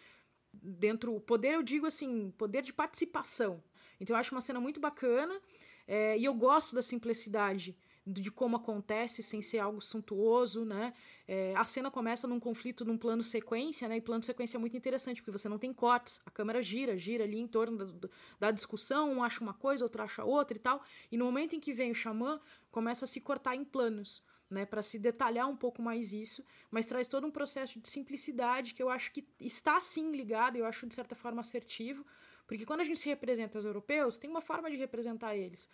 dentro. 0.52 1.18
Poder, 1.20 1.54
eu 1.54 1.62
digo 1.62 1.86
assim, 1.86 2.30
poder 2.36 2.62
de 2.62 2.72
participação. 2.72 3.62
Então 4.00 4.14
eu 4.14 4.20
acho 4.20 4.34
uma 4.34 4.40
cena 4.40 4.60
muito 4.60 4.80
bacana 4.80 5.40
é, 5.86 6.18
e 6.18 6.24
eu 6.24 6.34
gosto 6.34 6.74
da 6.74 6.82
simplicidade 6.82 7.76
de 8.06 8.30
como 8.30 8.56
acontece 8.56 9.22
sem 9.22 9.40
ser 9.40 9.58
algo 9.58 9.80
suntuoso, 9.80 10.64
né? 10.64 10.92
É, 11.26 11.54
a 11.56 11.64
cena 11.64 11.90
começa 11.90 12.26
num 12.26 12.40
conflito 12.40 12.84
num 12.84 12.98
plano 12.98 13.22
sequência, 13.22 13.88
né? 13.88 13.98
E 13.98 14.00
plano 14.00 14.22
sequência 14.22 14.56
é 14.56 14.60
muito 14.60 14.76
interessante, 14.76 15.22
porque 15.22 15.38
você 15.38 15.48
não 15.48 15.58
tem 15.58 15.72
cortes, 15.72 16.20
a 16.26 16.30
câmera 16.30 16.62
gira, 16.62 16.96
gira 16.98 17.24
ali 17.24 17.38
em 17.38 17.46
torno 17.46 17.78
da, 17.78 18.08
da 18.40 18.50
discussão, 18.50 19.12
um 19.12 19.22
acha 19.22 19.40
uma 19.40 19.54
coisa, 19.54 19.84
outro 19.84 20.02
acha 20.02 20.24
outra 20.24 20.56
e 20.56 20.60
tal. 20.60 20.82
E 21.10 21.16
no 21.16 21.24
momento 21.24 21.54
em 21.54 21.60
que 21.60 21.72
vem 21.72 21.92
o 21.92 21.94
xamã, 21.94 22.40
começa 22.70 23.04
a 23.04 23.08
se 23.08 23.20
cortar 23.20 23.54
em 23.54 23.64
planos 23.64 24.22
né, 24.52 24.66
para 24.66 24.82
se 24.82 24.98
detalhar 24.98 25.48
um 25.48 25.56
pouco 25.56 25.80
mais 25.80 26.12
isso, 26.12 26.44
mas 26.70 26.86
traz 26.86 27.08
todo 27.08 27.26
um 27.26 27.30
processo 27.30 27.80
de 27.80 27.88
simplicidade 27.88 28.74
que 28.74 28.82
eu 28.82 28.90
acho 28.90 29.10
que 29.10 29.26
está 29.40 29.80
sim 29.80 30.12
ligado, 30.12 30.56
eu 30.56 30.66
acho 30.66 30.86
de 30.86 30.94
certa 30.94 31.14
forma 31.14 31.40
assertivo, 31.40 32.04
porque 32.46 32.66
quando 32.66 32.80
a 32.80 32.84
gente 32.84 32.98
se 32.98 33.08
representa 33.08 33.58
os 33.58 33.64
europeus, 33.64 34.18
tem 34.18 34.28
uma 34.28 34.40
forma 34.40 34.70
de 34.70 34.76
representar 34.76 35.34
eles. 35.34 35.70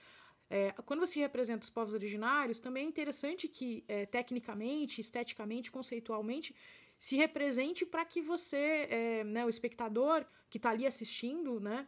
É, 0.50 0.72
quando 0.86 1.00
você 1.00 1.20
representa 1.20 1.62
os 1.62 1.70
povos 1.70 1.94
originários, 1.94 2.58
também 2.58 2.84
é 2.84 2.88
interessante 2.88 3.46
que, 3.48 3.84
é, 3.86 4.06
tecnicamente, 4.06 5.00
esteticamente, 5.00 5.70
conceitualmente, 5.70 6.54
se 6.98 7.16
represente 7.16 7.84
para 7.84 8.04
que 8.04 8.20
você, 8.20 8.88
é, 8.90 9.24
né, 9.24 9.44
o 9.44 9.48
espectador 9.48 10.24
que 10.50 10.58
está 10.58 10.70
ali 10.70 10.86
assistindo, 10.86 11.60
né, 11.60 11.86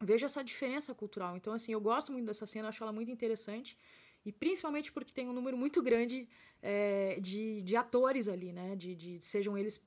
veja 0.00 0.26
essa 0.26 0.44
diferença 0.44 0.94
cultural. 0.94 1.36
Então, 1.36 1.52
assim, 1.52 1.72
eu 1.72 1.80
gosto 1.80 2.12
muito 2.12 2.26
dessa 2.26 2.46
cena, 2.46 2.68
acho 2.68 2.82
ela 2.82 2.92
muito 2.92 3.10
interessante. 3.10 3.76
E 4.24 4.32
principalmente 4.32 4.92
porque 4.92 5.12
tem 5.12 5.28
um 5.28 5.32
número 5.32 5.56
muito 5.56 5.82
grande 5.82 6.28
é, 6.60 7.18
de, 7.20 7.62
de 7.62 7.76
atores 7.76 8.28
ali, 8.28 8.52
né? 8.52 8.76
De, 8.76 8.94
de 8.94 9.24
sejam 9.24 9.56
eles 9.56 9.80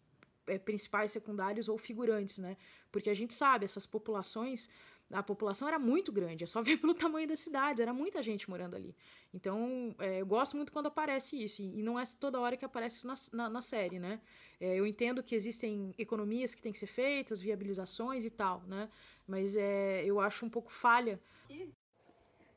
é, 0.48 0.58
principais, 0.58 1.12
secundários 1.12 1.68
ou 1.68 1.78
figurantes, 1.78 2.40
né? 2.40 2.58
Porque 2.92 3.10
a 3.10 3.14
gente 3.14 3.34
sabe, 3.34 3.66
essas 3.66 3.86
populações, 3.86 4.70
a 5.12 5.24
população 5.24 5.67
era 5.67 5.78
muito 5.78 6.12
grande, 6.12 6.43
é 6.43 6.47
só 6.47 6.62
ver 6.63 6.78
pelo 6.78 6.93
tamanho 6.93 7.28
das 7.28 7.39
cidades, 7.39 7.80
era 7.80 7.93
muita 7.93 8.21
gente 8.21 8.50
morando 8.50 8.76
ali. 8.76 8.95
Então, 9.34 9.95
é, 10.00 10.21
eu 10.21 10.26
gosto 10.26 10.56
muito 10.56 10.71
quando 10.71 10.88
aparece 10.88 11.41
isso, 11.41 11.62
e, 11.62 11.82
não 11.82 12.00
é 12.00 12.04
toda 12.19 12.39
hora 12.39 12.58
que 12.58 12.65
aparece 12.65 12.97
isso 12.97 13.08
na, 13.08 13.13
na, 13.34 13.50
na 13.50 13.62
série, 13.62 14.00
né? 14.00 14.21
É, 14.60 14.76
eu 14.76 14.86
entendo 14.86 15.24
que 15.24 15.36
existem 15.36 15.93
economias 15.97 16.54
que 16.54 16.62
têm 16.62 16.71
que 16.71 16.80
ser 16.80 16.88
feitas, 16.88 17.41
viabilizações 17.41 18.26
e 18.26 18.30
tal, 18.30 18.62
né? 18.67 18.89
Mas 19.28 19.56
é, 19.56 20.04
eu 20.06 20.19
acho 20.19 20.45
um 20.45 20.50
pouco 20.50 20.71
falha 20.71 21.19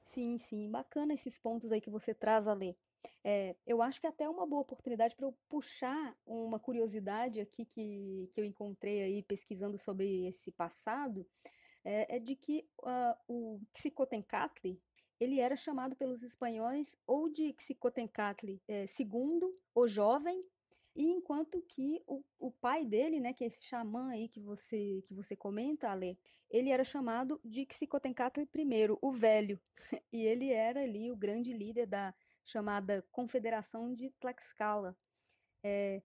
Sim, 0.05 0.39
sim, 0.39 0.71
bacana 0.71 1.13
esses 1.13 1.39
pontos 1.39 1.73
aí 1.73 1.81
que 1.81 1.91
você 1.91 2.15
traz 2.15 2.47
a. 2.47 2.57
É, 3.25 3.57
eu 3.67 3.83
acho 3.83 4.01
que 4.01 4.07
é 4.07 4.11
até 4.11 4.29
uma 4.29 4.47
boa 4.47 4.63
oportunidade 4.63 5.17
para 5.17 5.27
eu 5.27 5.35
puxar 5.49 6.17
uma 6.25 6.59
curiosidade 6.61 7.41
aqui 7.41 7.65
que, 7.65 8.31
que 8.33 8.41
eu 8.41 8.45
encontrei 8.45 9.03
aí 9.03 9.23
pesquisando 9.23 9.77
sobre 9.77 10.27
esse 10.27 10.53
passado, 10.53 11.27
é, 11.85 12.17
é 12.17 12.19
de 12.19 12.35
que 12.35 12.67
uh, 12.83 13.17
o 13.29 13.61
Xicotencatli, 13.77 14.81
ele 15.21 15.39
era 15.39 15.55
chamado 15.55 15.95
pelos 15.95 16.23
espanhóis 16.23 16.97
ou 17.07 17.29
de 17.29 17.55
Xicotencatli 17.59 18.61
é, 18.67 18.87
segundo, 18.87 19.57
o 19.75 19.87
jovem, 19.87 20.45
e 20.97 21.05
enquanto 21.05 21.61
que 21.63 22.03
o, 22.07 22.23
o 22.39 22.51
pai 22.51 22.85
dele, 22.85 23.19
né, 23.19 23.33
que 23.33 23.45
é 23.45 23.49
esse 23.49 23.63
xamã 23.63 24.11
aí 24.11 24.29
que 24.29 24.41
você 24.41 25.03
que 25.07 25.15
você 25.15 25.35
comenta, 25.35 25.91
Ale, 25.91 26.19
ele 26.49 26.71
era 26.71 26.85
chamado 26.85 27.41
de 27.45 27.67
Xicotencatl 27.71 28.41
I, 28.41 28.49
o 29.01 29.13
velho, 29.13 29.61
e 30.13 30.25
ele 30.25 30.51
era 30.51 30.83
ali 30.83 31.11
o 31.11 31.17
grande 31.17 31.53
líder 31.53 31.87
da 31.87 32.15
chamada 32.45 33.05
Confederação 33.11 33.93
de 33.93 34.11
Tlaxcala. 34.21 34.97
É, 35.65 36.03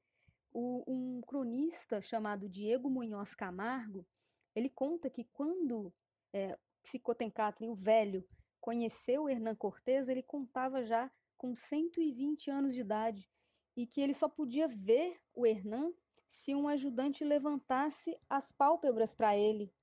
o, 0.51 0.83
um 0.87 1.21
cronista 1.21 2.01
chamado 2.01 2.49
Diego 2.49 2.89
Munhoz 2.89 3.35
Camargo, 3.35 4.07
ele 4.55 4.69
conta 4.69 5.09
que 5.09 5.23
quando 5.23 5.93
é, 6.33 6.57
Xicotencatl, 6.83 7.65
o 7.65 7.75
velho, 7.75 8.27
conheceu 8.59 9.29
Hernán 9.29 9.55
Cortés, 9.55 10.09
ele 10.09 10.23
contava 10.23 10.83
já 10.83 11.11
com 11.37 11.55
120 11.55 12.51
anos 12.51 12.73
de 12.73 12.81
idade 12.81 13.29
e 13.75 13.87
que 13.87 14.01
ele 14.01 14.13
só 14.13 14.27
podia 14.27 14.67
ver 14.67 15.19
o 15.33 15.45
Hernan 15.45 15.93
se 16.27 16.53
um 16.53 16.67
ajudante 16.67 17.23
levantasse 17.23 18.19
as 18.29 18.51
pálpebras 18.51 19.13
para 19.13 19.37
ele. 19.37 19.73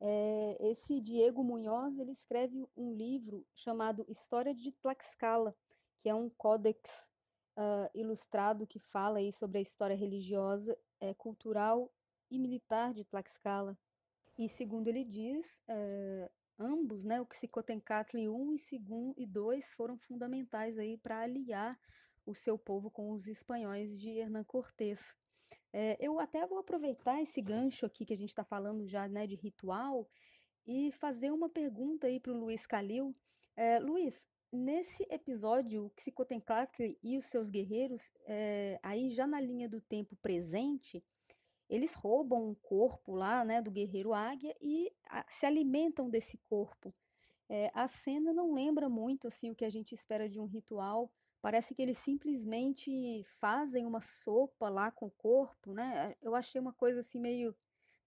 É, 0.00 0.56
esse 0.70 0.98
Diego 1.00 1.44
Munhoz 1.44 1.98
ele 1.98 2.12
escreve 2.12 2.66
um 2.74 2.94
livro 2.94 3.46
chamado 3.54 4.04
História 4.08 4.54
de 4.54 4.72
Tlaxcala, 4.72 5.54
que 5.98 6.08
é 6.08 6.14
um 6.14 6.30
códex 6.30 7.10
uh, 7.58 7.90
ilustrado 7.94 8.66
que 8.66 8.78
fala 8.78 9.18
aí 9.18 9.30
sobre 9.30 9.58
a 9.58 9.60
história 9.60 9.94
religiosa, 9.94 10.76
é, 10.98 11.12
cultural 11.12 11.92
e 12.30 12.38
militar 12.38 12.92
de 12.92 13.04
Tlaxcala. 13.04 13.78
E 14.38 14.48
segundo 14.48 14.88
ele 14.88 15.04
diz, 15.04 15.62
uh, 15.68 16.30
ambos, 16.58 17.04
né, 17.04 17.20
o 17.20 17.26
Xicotencatl 17.32 18.18
I 18.18 18.26
e 19.16 19.24
II 19.24 19.62
foram 19.76 19.98
fundamentais 19.98 20.78
aí 20.78 20.96
para 20.96 21.20
aliar 21.20 21.78
o 22.24 22.34
seu 22.34 22.58
povo 22.58 22.90
com 22.90 23.12
os 23.12 23.26
espanhóis 23.26 23.98
de 23.98 24.10
Hernán 24.10 24.44
Cortés. 24.44 25.14
É, 25.72 25.96
eu 26.00 26.18
até 26.18 26.46
vou 26.46 26.58
aproveitar 26.58 27.20
esse 27.20 27.40
gancho 27.40 27.86
aqui 27.86 28.04
que 28.04 28.14
a 28.14 28.16
gente 28.16 28.30
está 28.30 28.44
falando 28.44 28.86
já 28.86 29.08
né, 29.08 29.26
de 29.26 29.36
ritual 29.36 30.08
e 30.66 30.90
fazer 30.92 31.30
uma 31.30 31.48
pergunta 31.48 32.06
aí 32.06 32.20
para 32.20 32.32
o 32.32 32.36
Luiz 32.36 32.66
Calil. 32.66 33.14
É, 33.56 33.78
Luiz, 33.78 34.28
nesse 34.52 35.06
episódio, 35.10 35.86
o 35.86 35.92
Xicotencatl 36.00 36.82
e 37.02 37.18
os 37.18 37.26
seus 37.26 37.50
guerreiros, 37.50 38.10
é, 38.26 38.78
aí 38.82 39.10
já 39.10 39.26
na 39.26 39.40
linha 39.40 39.68
do 39.68 39.80
tempo 39.80 40.16
presente, 40.16 41.02
eles 41.70 41.94
roubam 41.94 42.50
um 42.50 42.54
corpo 42.54 43.14
lá, 43.14 43.44
né, 43.44 43.62
do 43.62 43.70
guerreiro 43.70 44.12
águia 44.12 44.54
e 44.60 44.92
a, 45.08 45.24
se 45.28 45.46
alimentam 45.46 46.10
desse 46.10 46.36
corpo. 46.36 46.92
É, 47.48 47.70
a 47.72 47.88
cena 47.88 48.32
não 48.32 48.52
lembra 48.52 48.88
muito 48.88 49.26
assim 49.26 49.50
o 49.50 49.54
que 49.54 49.64
a 49.64 49.70
gente 49.70 49.94
espera 49.94 50.28
de 50.28 50.38
um 50.38 50.44
ritual 50.44 51.10
Parece 51.42 51.74
que 51.74 51.80
eles 51.80 51.96
simplesmente 51.96 53.24
fazem 53.38 53.86
uma 53.86 54.02
sopa 54.02 54.68
lá 54.68 54.90
com 54.90 55.06
o 55.06 55.10
corpo, 55.10 55.72
né? 55.72 56.14
Eu 56.20 56.34
achei 56.34 56.60
uma 56.60 56.72
coisa 56.72 57.00
assim 57.00 57.18
meio. 57.18 57.56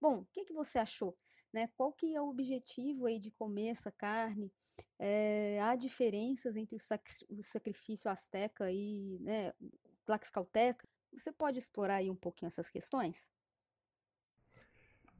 Bom, 0.00 0.20
o 0.20 0.26
que, 0.26 0.44
que 0.44 0.52
você 0.52 0.78
achou? 0.78 1.16
Né? 1.52 1.68
Qual 1.76 1.92
que 1.92 2.14
é 2.14 2.20
o 2.20 2.28
objetivo 2.28 3.06
aí 3.06 3.18
de 3.18 3.32
comer 3.32 3.68
essa 3.68 3.90
carne? 3.90 4.52
É, 4.98 5.60
há 5.62 5.74
diferenças 5.74 6.56
entre 6.56 6.76
o, 6.76 6.78
sac 6.78 7.04
o 7.28 7.42
sacrifício 7.42 8.08
asteca 8.08 8.70
e 8.70 9.18
né, 9.20 9.52
tlaxcalteca? 10.04 10.88
Você 11.12 11.32
pode 11.32 11.58
explorar 11.58 11.96
aí 11.96 12.10
um 12.10 12.16
pouquinho 12.16 12.48
essas 12.48 12.70
questões? 12.70 13.30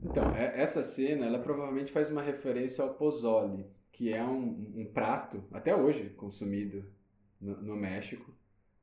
Então, 0.04 0.36
é, 0.36 0.60
essa 0.60 0.82
cena, 0.82 1.24
ela 1.26 1.38
provavelmente 1.38 1.90
faz 1.90 2.10
uma 2.10 2.20
referência 2.20 2.84
ao 2.84 2.92
pozole, 2.94 3.64
que 3.90 4.12
é 4.12 4.22
um, 4.22 4.72
um 4.76 4.90
prato, 4.92 5.42
até 5.50 5.74
hoje, 5.74 6.10
consumido 6.10 6.84
no, 7.40 7.60
no 7.62 7.76
México, 7.76 8.34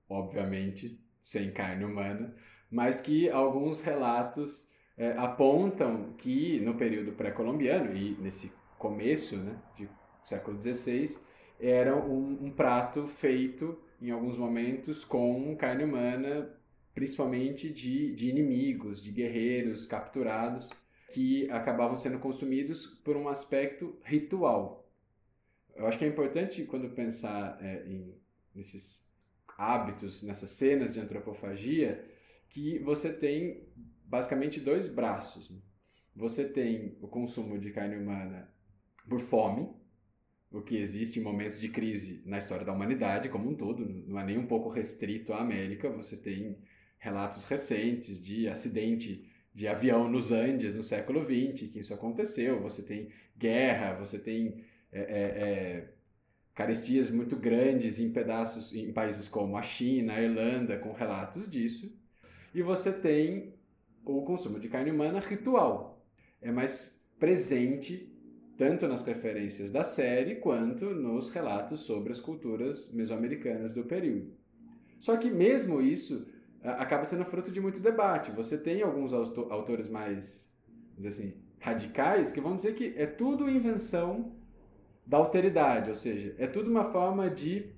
obviamente 0.10 1.00
sem 1.24 1.52
carne 1.52 1.86
humana, 1.86 2.36
mas 2.72 3.00
que 3.00 3.30
alguns 3.30 3.82
relatos 3.82 4.68
é, 4.98 5.12
apontam 5.12 6.14
que 6.14 6.60
no 6.62 6.76
período 6.76 7.12
pré-colombiano 7.12 7.96
e 7.96 8.16
nesse 8.20 8.52
começo 8.80 9.38
né, 9.38 9.56
de 9.78 9.88
século 10.24 10.60
XVI 10.60 11.20
era 11.60 11.96
um, 11.96 12.46
um, 12.46 12.52
prato 12.52 13.06
feito 13.06 13.78
em 14.02 14.10
alguns 14.10 14.36
momentos 14.36 15.06
com 15.06 15.56
carne 15.56 15.84
humana, 15.84 16.50
principalmente 16.96 17.70
de, 17.70 18.16
de 18.16 18.30
inimigos, 18.30 19.04
de 19.04 19.12
guerreiros 19.12 19.86
capturados 19.86 20.70
que 21.12 21.50
acabavam 21.50 21.97
sendo 21.97 22.19
consumidos 22.19 22.86
por 23.04 23.15
um 23.15 23.28
aspecto 23.28 23.97
ritual. 24.04 24.89
Eu 25.76 25.88
acho 25.88 25.97
que 25.97 26.06
é 26.06 26.08
importante 26.08 26.63
quando 26.63 26.89
pensar 26.89 27.58
é, 27.62 27.86
em 27.88 28.13
nesses 28.54 29.06
hábitos, 29.58 30.21
nessas 30.24 30.50
cenas 30.52 30.93
de 30.93 31.00
antropofagia, 31.00 32.06
que 32.50 32.80
você 32.80 33.13
tem 33.13 33.63
basicamente 34.06 34.60
dois 34.60 34.88
braços. 34.88 35.50
Né? 35.50 35.62
você 36.15 36.45
tem 36.45 36.97
o 37.02 37.08
consumo 37.08 37.58
de 37.58 37.71
carne 37.71 37.95
humana 37.95 38.50
por 39.08 39.19
fome, 39.19 39.69
o 40.52 40.62
que 40.62 40.76
existe 40.76 41.19
em 41.19 41.24
momentos 41.24 41.60
de 41.62 41.69
crise 41.69 42.21
na 42.26 42.38
história 42.38 42.65
da 42.65 42.74
humanidade 42.74 43.30
como 43.30 43.50
um 43.50 43.56
todo, 43.56 43.86
não 43.86 44.19
é 44.19 44.26
nem 44.26 44.38
um 44.38 44.45
pouco 44.45 44.69
restrito 44.69 45.32
à 45.32 45.39
América. 45.39 45.89
Você 45.89 46.17
tem 46.17 46.58
relatos 46.97 47.45
recentes 47.45 48.21
de 48.21 48.50
acidente 48.50 49.31
de 49.54 49.68
avião 49.68 50.10
nos 50.10 50.32
Andes 50.32 50.74
no 50.74 50.84
século 50.84 51.22
XX, 51.22 51.70
que 51.70 51.80
isso 51.80 51.94
aconteceu. 51.94 52.62
Você 52.62 52.82
tem 52.82 53.10
guerra, 53.38 53.96
você 53.96 54.18
tem 54.18 54.64
é, 54.92 55.02
é, 55.02 55.94
carestias 56.54 57.10
muito 57.10 57.36
grandes 57.36 58.00
em 58.00 58.12
pedaços 58.12 58.74
em 58.74 58.92
países 58.92 59.28
como 59.28 59.58
a 59.58 59.62
China, 59.62 60.14
a 60.14 60.22
Irlanda, 60.22 60.78
com 60.78 60.92
relatos 60.94 61.50
disso. 61.50 61.92
E 62.54 62.62
você 62.62 62.92
tem 62.92 63.54
o 64.06 64.22
consumo 64.24 64.60
de 64.60 64.70
carne 64.70 64.92
humana 64.92 65.20
ritual. 65.20 66.06
É 66.42 66.52
mais 66.52 67.00
presente 67.20 68.12
tanto 68.58 68.88
nas 68.88 69.06
referências 69.06 69.72
da 69.72 69.84
série 69.84 70.36
quanto 70.36 70.86
nos 70.86 71.30
relatos 71.30 71.82
sobre 71.82 72.12
as 72.12 72.20
culturas 72.20 72.92
mesoamericanas 72.92 73.72
do 73.72 73.84
período. 73.84 74.34
Só 75.00 75.18
que 75.18 75.32
mesmo 75.32 75.82
isso 75.82 76.28
acaba 76.63 77.06
sendo 77.06 77.26
fruto 77.26 77.52
de 77.52 77.60
muito 77.60 77.80
debate. 77.80 78.32
Você 78.32 78.58
tem 78.58 78.82
alguns 78.82 79.13
autores 79.13 79.88
mais, 79.88 80.52
assim, 81.06 81.34
radicais 81.60 82.32
que 82.32 82.41
vão 82.41 82.56
dizer 82.56 82.76
que 82.76 82.93
é 82.97 83.06
tudo 83.06 83.50
invenção 83.50 84.34
da 85.06 85.17
alteridade, 85.17 85.89
ou 85.89 85.95
seja, 85.95 86.36
é 86.38 86.47
tudo 86.47 86.69
uma 86.69 86.86
forma 86.86 87.30
de 87.30 87.71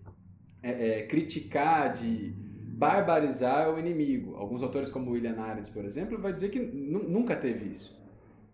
é, 0.61 0.99
é, 0.99 1.07
criticar, 1.07 1.93
de 1.93 2.33
barbarizar 2.73 3.73
o 3.73 3.79
inimigo. 3.79 4.35
Alguns 4.35 4.61
autores 4.61 4.89
como 4.89 5.11
William 5.11 5.39
Arendt, 5.39 5.71
por 5.71 5.85
exemplo, 5.85 6.17
vai 6.17 6.33
dizer 6.33 6.49
que 6.49 6.59
nunca 6.59 7.35
teve 7.35 7.71
isso. 7.71 7.97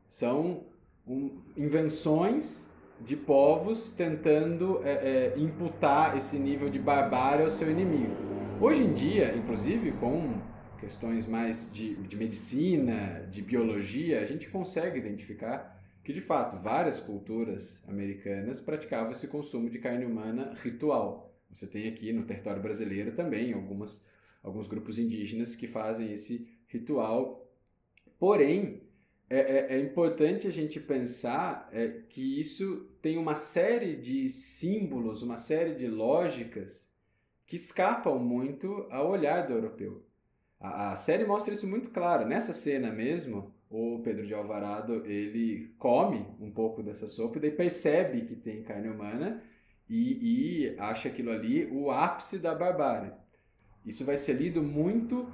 São 0.10 0.64
um, 1.08 1.40
invenções 1.56 2.66
de 3.02 3.16
povos 3.16 3.92
tentando 3.92 4.82
é, 4.84 4.92
é, 4.92 5.34
imputar 5.38 6.18
esse 6.18 6.38
nível 6.38 6.70
de 6.70 6.80
barbárie 6.80 7.44
ao 7.44 7.50
seu 7.50 7.70
inimigo. 7.72 8.16
Hoje 8.62 8.84
em 8.84 8.94
dia, 8.94 9.34
inclusive 9.38 9.94
com 9.94 10.42
questões 10.82 11.26
mais 11.26 11.72
de, 11.72 11.96
de 11.96 12.18
medicina, 12.18 13.26
de 13.32 13.42
biologia, 13.42 14.20
a 14.20 14.26
gente 14.26 14.50
consegue 14.50 15.00
identificar 15.00 15.82
que, 16.04 16.12
de 16.12 16.20
fato, 16.20 16.62
várias 16.62 17.00
culturas 17.00 17.82
americanas 17.88 18.60
praticavam 18.60 19.12
esse 19.12 19.30
consumo 19.30 19.70
de 19.70 19.80
carne 19.80 20.04
humana 20.04 20.54
ritual. 20.62 21.34
Você 21.50 21.66
tem 21.68 21.88
aqui 21.88 22.12
no 22.12 22.26
território 22.26 22.62
brasileiro 22.62 23.14
também 23.14 23.54
algumas, 23.54 24.04
alguns 24.44 24.68
grupos 24.68 25.00
indígenas 25.00 25.56
que 25.56 25.66
fazem 25.66 26.12
esse 26.12 26.46
ritual. 26.68 27.50
Porém, 28.20 28.82
é, 29.30 29.40
é, 29.40 29.68
é, 29.78 29.80
importante 29.80 30.48
a 30.48 30.52
gente 30.52 30.82
pensar 30.82 31.70
é, 31.72 31.88
que 32.10 32.38
isso 32.38 32.90
tem 33.02 33.18
uma 33.18 33.38
série 33.38 33.96
de 33.96 34.28
símbolos, 34.28 35.24
uma 35.24 35.38
série 35.38 35.76
de 35.76 35.88
lógicas 35.88 36.89
que 37.50 37.56
escapam 37.56 38.20
muito 38.20 38.86
ao 38.92 39.10
olhar 39.10 39.48
do 39.48 39.54
europeu. 39.54 40.06
A, 40.60 40.92
a 40.92 40.96
série 40.96 41.26
mostra 41.26 41.52
isso 41.52 41.68
muito 41.68 41.90
claro. 41.90 42.28
Nessa 42.28 42.54
cena 42.54 42.92
mesmo, 42.92 43.52
o 43.70 44.00
Pedro 44.04 44.26
de 44.26 44.36
Alvarado 44.36 45.04
ele 45.04 45.74
come 45.80 46.28
um 46.40 46.52
pouco 46.52 46.84
dessa 46.84 47.08
sopa 47.08 47.44
e 47.44 47.52
percebe 47.52 48.22
que 48.22 48.36
tem 48.36 48.62
carne 48.62 48.88
humana 48.88 49.44
e, 49.90 50.68
e 50.68 50.80
acha 50.80 51.10
aquilo 51.10 51.32
ali 51.32 51.66
o 51.66 51.90
ápice 51.90 52.38
da 52.38 52.54
barbárie. 52.54 53.12
Isso 53.84 54.06
vai 54.06 54.16
ser 54.16 54.34
lido 54.34 54.62
muito 54.62 55.28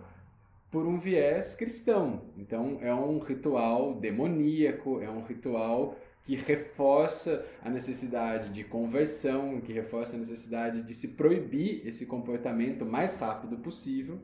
por 0.71 0.86
um 0.86 0.97
viés 0.97 1.54
cristão. 1.54 2.30
Então 2.38 2.78
é 2.82 2.93
um 2.95 3.19
ritual 3.19 3.93
demoníaco, 3.93 5.01
é 5.01 5.10
um 5.10 5.21
ritual 5.21 5.97
que 6.25 6.35
reforça 6.35 7.45
a 7.61 7.69
necessidade 7.69 8.49
de 8.49 8.63
conversão, 8.63 9.61
que 9.61 9.71
reforça 9.71 10.15
a 10.15 10.19
necessidade 10.19 10.81
de 10.81 10.93
se 10.93 11.09
proibir 11.09 11.88
esse 11.88 12.05
comportamento 12.05 12.81
o 12.81 12.91
mais 12.91 13.15
rápido 13.15 13.57
possível. 13.57 14.19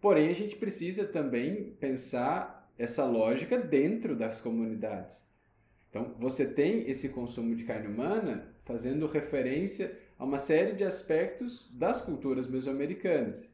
Porém, 0.00 0.28
a 0.28 0.34
gente 0.34 0.56
precisa 0.56 1.06
também 1.06 1.74
pensar 1.80 2.70
essa 2.78 3.04
lógica 3.04 3.58
dentro 3.58 4.14
das 4.14 4.40
comunidades. 4.40 5.26
Então, 5.88 6.14
você 6.18 6.46
tem 6.46 6.88
esse 6.88 7.08
consumo 7.08 7.56
de 7.56 7.64
carne 7.64 7.88
humana 7.88 8.54
fazendo 8.64 9.06
referência 9.06 9.98
a 10.18 10.24
uma 10.24 10.36
série 10.36 10.74
de 10.74 10.84
aspectos 10.84 11.70
das 11.72 12.00
culturas 12.02 12.46
mesoamericanas 12.46 13.48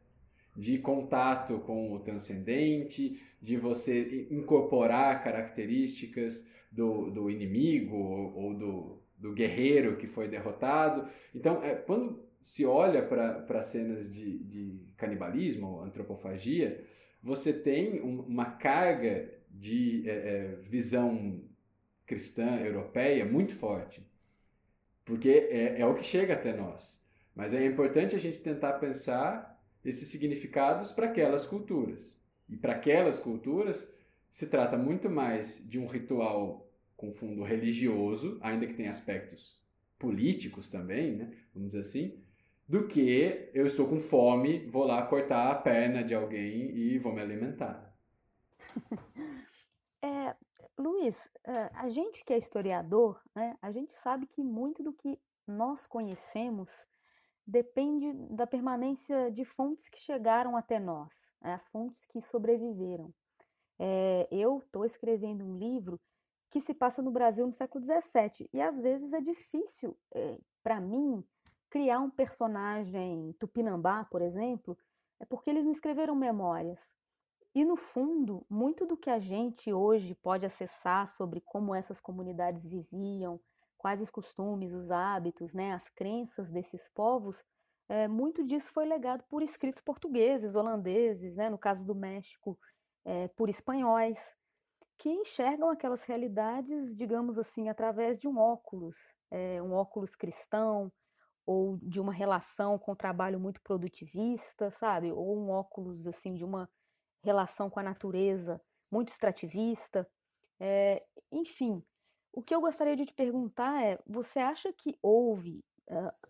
de 0.56 0.78
contato 0.78 1.58
com 1.60 1.92
o 1.92 1.98
transcendente, 2.00 3.20
de 3.40 3.56
você 3.56 4.26
incorporar 4.30 5.24
características 5.24 6.46
do, 6.72 7.10
do 7.10 7.30
inimigo 7.30 7.96
ou, 7.96 8.54
do, 8.54 9.02
do 9.18 9.32
guerreiro 9.32 9.96
que 9.96 10.06
foi 10.06 10.26
derrotado. 10.26 11.06
Então, 11.34 11.62
é, 11.62 11.74
quando 11.74 12.24
se 12.42 12.64
olha 12.64 13.02
para 13.02 13.62
cenas 13.62 14.12
de, 14.12 14.38
de 14.38 14.80
canibalismo, 14.96 15.82
antropofagia, 15.82 16.84
você 17.22 17.52
tem 17.52 18.00
um, 18.00 18.20
uma 18.22 18.46
carga 18.46 19.30
de 19.50 20.08
é, 20.08 20.12
é, 20.12 20.46
visão 20.62 21.40
cristã 22.06 22.58
europeia 22.58 23.24
muito 23.24 23.54
forte, 23.54 24.02
porque 25.04 25.28
é, 25.28 25.80
é 25.80 25.86
o 25.86 25.94
que 25.94 26.04
chega 26.04 26.34
até 26.34 26.52
nós. 26.54 27.00
Mas 27.34 27.54
é 27.54 27.64
importante 27.64 28.16
a 28.16 28.18
gente 28.18 28.40
tentar 28.40 28.74
pensar 28.74 29.62
esses 29.84 30.08
significados 30.08 30.92
para 30.92 31.06
aquelas 31.06 31.46
culturas. 31.46 32.18
E 32.48 32.56
para 32.56 32.72
aquelas 32.72 33.18
culturas 33.18 33.90
se 34.32 34.46
trata 34.46 34.78
muito 34.78 35.10
mais 35.10 35.62
de 35.68 35.78
um 35.78 35.86
ritual 35.86 36.66
com 36.96 37.12
fundo 37.12 37.42
religioso, 37.42 38.38
ainda 38.40 38.66
que 38.66 38.72
tenha 38.72 38.88
aspectos 38.88 39.62
políticos 39.98 40.68
também, 40.68 41.16
né? 41.16 41.36
vamos 41.54 41.70
dizer 41.70 41.82
assim, 41.82 42.18
do 42.66 42.88
que 42.88 43.50
eu 43.52 43.66
estou 43.66 43.86
com 43.86 44.00
fome, 44.00 44.66
vou 44.70 44.84
lá 44.84 45.06
cortar 45.06 45.50
a 45.50 45.54
perna 45.54 46.02
de 46.02 46.14
alguém 46.14 46.70
e 46.74 46.98
vou 46.98 47.12
me 47.12 47.20
alimentar. 47.20 47.94
É, 50.04 50.34
Luiz, 50.76 51.30
é, 51.44 51.70
a 51.74 51.88
gente 51.88 52.24
que 52.24 52.32
é 52.32 52.36
historiador, 52.36 53.22
né, 53.32 53.56
a 53.62 53.70
gente 53.70 53.94
sabe 53.94 54.26
que 54.26 54.42
muito 54.42 54.82
do 54.82 54.92
que 54.92 55.16
nós 55.46 55.86
conhecemos 55.86 56.72
depende 57.46 58.12
da 58.28 58.44
permanência 58.44 59.30
de 59.30 59.44
fontes 59.44 59.88
que 59.88 60.00
chegaram 60.00 60.56
até 60.56 60.80
nós, 60.80 61.32
né, 61.40 61.54
as 61.54 61.68
fontes 61.68 62.04
que 62.04 62.20
sobreviveram. 62.20 63.14
É, 63.84 64.28
eu 64.30 64.58
estou 64.58 64.84
escrevendo 64.84 65.44
um 65.44 65.58
livro 65.58 66.00
que 66.48 66.60
se 66.60 66.72
passa 66.72 67.02
no 67.02 67.10
Brasil 67.10 67.44
no 67.44 67.52
século 67.52 67.84
XVII 67.84 68.48
e 68.52 68.62
às 68.62 68.80
vezes 68.80 69.12
é 69.12 69.20
difícil 69.20 69.98
é, 70.14 70.38
para 70.62 70.80
mim 70.80 71.24
criar 71.68 71.98
um 71.98 72.08
personagem 72.08 73.34
tupinambá, 73.40 74.04
por 74.04 74.22
exemplo, 74.22 74.78
é 75.18 75.24
porque 75.24 75.50
eles 75.50 75.64
não 75.64 75.72
escreveram 75.72 76.14
memórias. 76.14 76.94
E 77.52 77.64
no 77.64 77.76
fundo, 77.76 78.46
muito 78.48 78.86
do 78.86 78.96
que 78.96 79.10
a 79.10 79.18
gente 79.18 79.72
hoje 79.72 80.14
pode 80.14 80.46
acessar 80.46 81.08
sobre 81.08 81.40
como 81.40 81.74
essas 81.74 81.98
comunidades 81.98 82.64
viviam, 82.64 83.40
quais 83.76 84.00
os 84.00 84.10
costumes, 84.10 84.72
os 84.72 84.92
hábitos, 84.92 85.52
né, 85.52 85.72
as 85.72 85.90
crenças 85.90 86.48
desses 86.48 86.88
povos, 86.94 87.42
é, 87.88 88.06
muito 88.06 88.44
disso 88.44 88.70
foi 88.70 88.84
legado 88.84 89.24
por 89.24 89.42
escritos 89.42 89.82
portugueses, 89.82 90.54
holandeses, 90.54 91.34
né, 91.34 91.50
no 91.50 91.58
caso 91.58 91.84
do 91.84 91.96
México, 91.96 92.56
é, 93.04 93.28
por 93.28 93.48
espanhóis, 93.48 94.34
que 94.98 95.10
enxergam 95.10 95.68
aquelas 95.68 96.04
realidades, 96.04 96.96
digamos 96.96 97.36
assim, 97.38 97.68
através 97.68 98.18
de 98.18 98.28
um 98.28 98.38
óculos, 98.38 98.96
é, 99.30 99.60
um 99.62 99.72
óculos 99.72 100.14
cristão, 100.14 100.92
ou 101.44 101.76
de 101.82 102.00
uma 102.00 102.12
relação 102.12 102.78
com 102.78 102.92
o 102.92 102.96
trabalho 102.96 103.40
muito 103.40 103.60
produtivista, 103.62 104.70
sabe? 104.70 105.10
Ou 105.10 105.36
um 105.36 105.50
óculos, 105.50 106.06
assim, 106.06 106.34
de 106.34 106.44
uma 106.44 106.68
relação 107.24 107.68
com 107.68 107.80
a 107.80 107.82
natureza 107.82 108.60
muito 108.90 109.10
extrativista. 109.10 110.08
É, 110.60 111.04
enfim, 111.32 111.82
o 112.32 112.42
que 112.42 112.54
eu 112.54 112.60
gostaria 112.60 112.96
de 112.96 113.06
te 113.06 113.12
perguntar 113.12 113.82
é: 113.84 113.98
você 114.06 114.38
acha 114.38 114.72
que 114.72 114.96
houve 115.02 115.64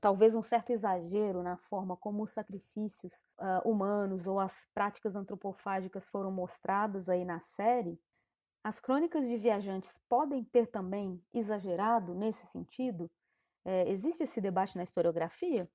talvez 0.01 0.35
um 0.35 0.43
certo 0.43 0.71
exagero 0.71 1.43
na 1.43 1.57
forma 1.57 1.97
como 1.97 2.23
os 2.23 2.33
sacrifícios 2.33 3.25
uh, 3.39 3.69
humanos 3.69 4.27
ou 4.27 4.41
as 4.41 4.67
práticas 4.75 5.15
antropofágicas 5.15 6.09
foram 6.09 6.31
mostradas 6.31 7.09
aí 7.09 7.25
na 7.25 7.41
série? 7.41 7.99
As 8.65 8.79
crônicas 8.79 9.27
de 9.27 9.37
viajantes 9.37 10.01
podem 10.09 10.45
ter 10.45 10.69
também 10.69 11.21
exagerado 11.35 12.15
nesse 12.15 12.47
sentido? 12.47 13.11
É, 13.65 13.89
existe 13.91 14.23
esse 14.23 14.41
debate 14.41 14.77
na 14.77 14.85
historiografia? 14.85 15.69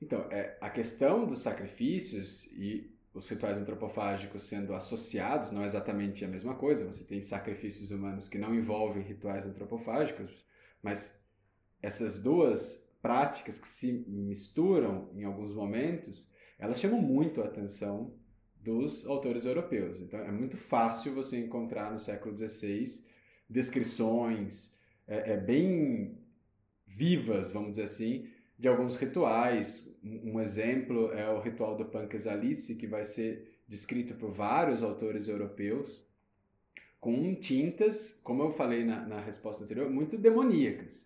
Então, 0.00 0.20
é, 0.30 0.58
a 0.60 0.68
questão 0.68 1.26
dos 1.26 1.42
sacrifícios 1.42 2.46
e 2.46 2.92
os 3.12 3.28
rituais 3.28 3.56
antropofágicos 3.56 4.44
sendo 4.44 4.74
associados, 4.74 5.52
não 5.52 5.62
é 5.62 5.64
exatamente 5.64 6.24
a 6.24 6.28
mesma 6.28 6.56
coisa, 6.56 6.84
você 6.84 7.04
tem 7.04 7.22
sacrifícios 7.22 7.92
humanos 7.92 8.28
que 8.28 8.38
não 8.38 8.54
envolvem 8.54 9.02
rituais 9.04 9.46
antropofágicos, 9.46 10.44
mas 10.82 11.23
essas 11.84 12.22
duas 12.22 12.82
práticas 13.02 13.58
que 13.58 13.68
se 13.68 13.92
misturam 14.08 15.10
em 15.14 15.24
alguns 15.24 15.54
momentos, 15.54 16.26
elas 16.58 16.80
chamam 16.80 17.00
muito 17.00 17.42
a 17.42 17.44
atenção 17.44 18.14
dos 18.58 19.06
autores 19.06 19.44
europeus. 19.44 20.00
Então 20.00 20.18
é 20.20 20.32
muito 20.32 20.56
fácil 20.56 21.12
você 21.14 21.38
encontrar 21.38 21.92
no 21.92 21.98
século 21.98 22.34
XVI 22.34 23.04
descrições 23.48 24.78
é, 25.06 25.32
é, 25.32 25.36
bem 25.36 26.18
vivas, 26.86 27.50
vamos 27.50 27.72
dizer 27.72 27.82
assim, 27.82 28.30
de 28.58 28.66
alguns 28.66 28.96
rituais. 28.96 29.94
Um, 30.02 30.40
exemplo 30.40 31.12
é 31.12 31.28
o 31.28 31.40
ritual 31.40 31.76
do 31.76 31.84
Pankesalitsi, 31.84 32.74
que 32.74 32.86
vai 32.86 33.04
ser 33.04 33.60
descrito 33.68 34.14
por 34.14 34.30
vários 34.30 34.82
autores 34.82 35.28
europeus, 35.28 36.02
com 36.98 37.34
tintas, 37.34 38.18
como 38.24 38.42
eu 38.42 38.50
falei 38.50 38.82
na, 38.84 39.06
na 39.06 39.20
resposta 39.20 39.64
anterior, 39.64 39.90
muito 39.90 40.16
demoníacas. 40.16 41.04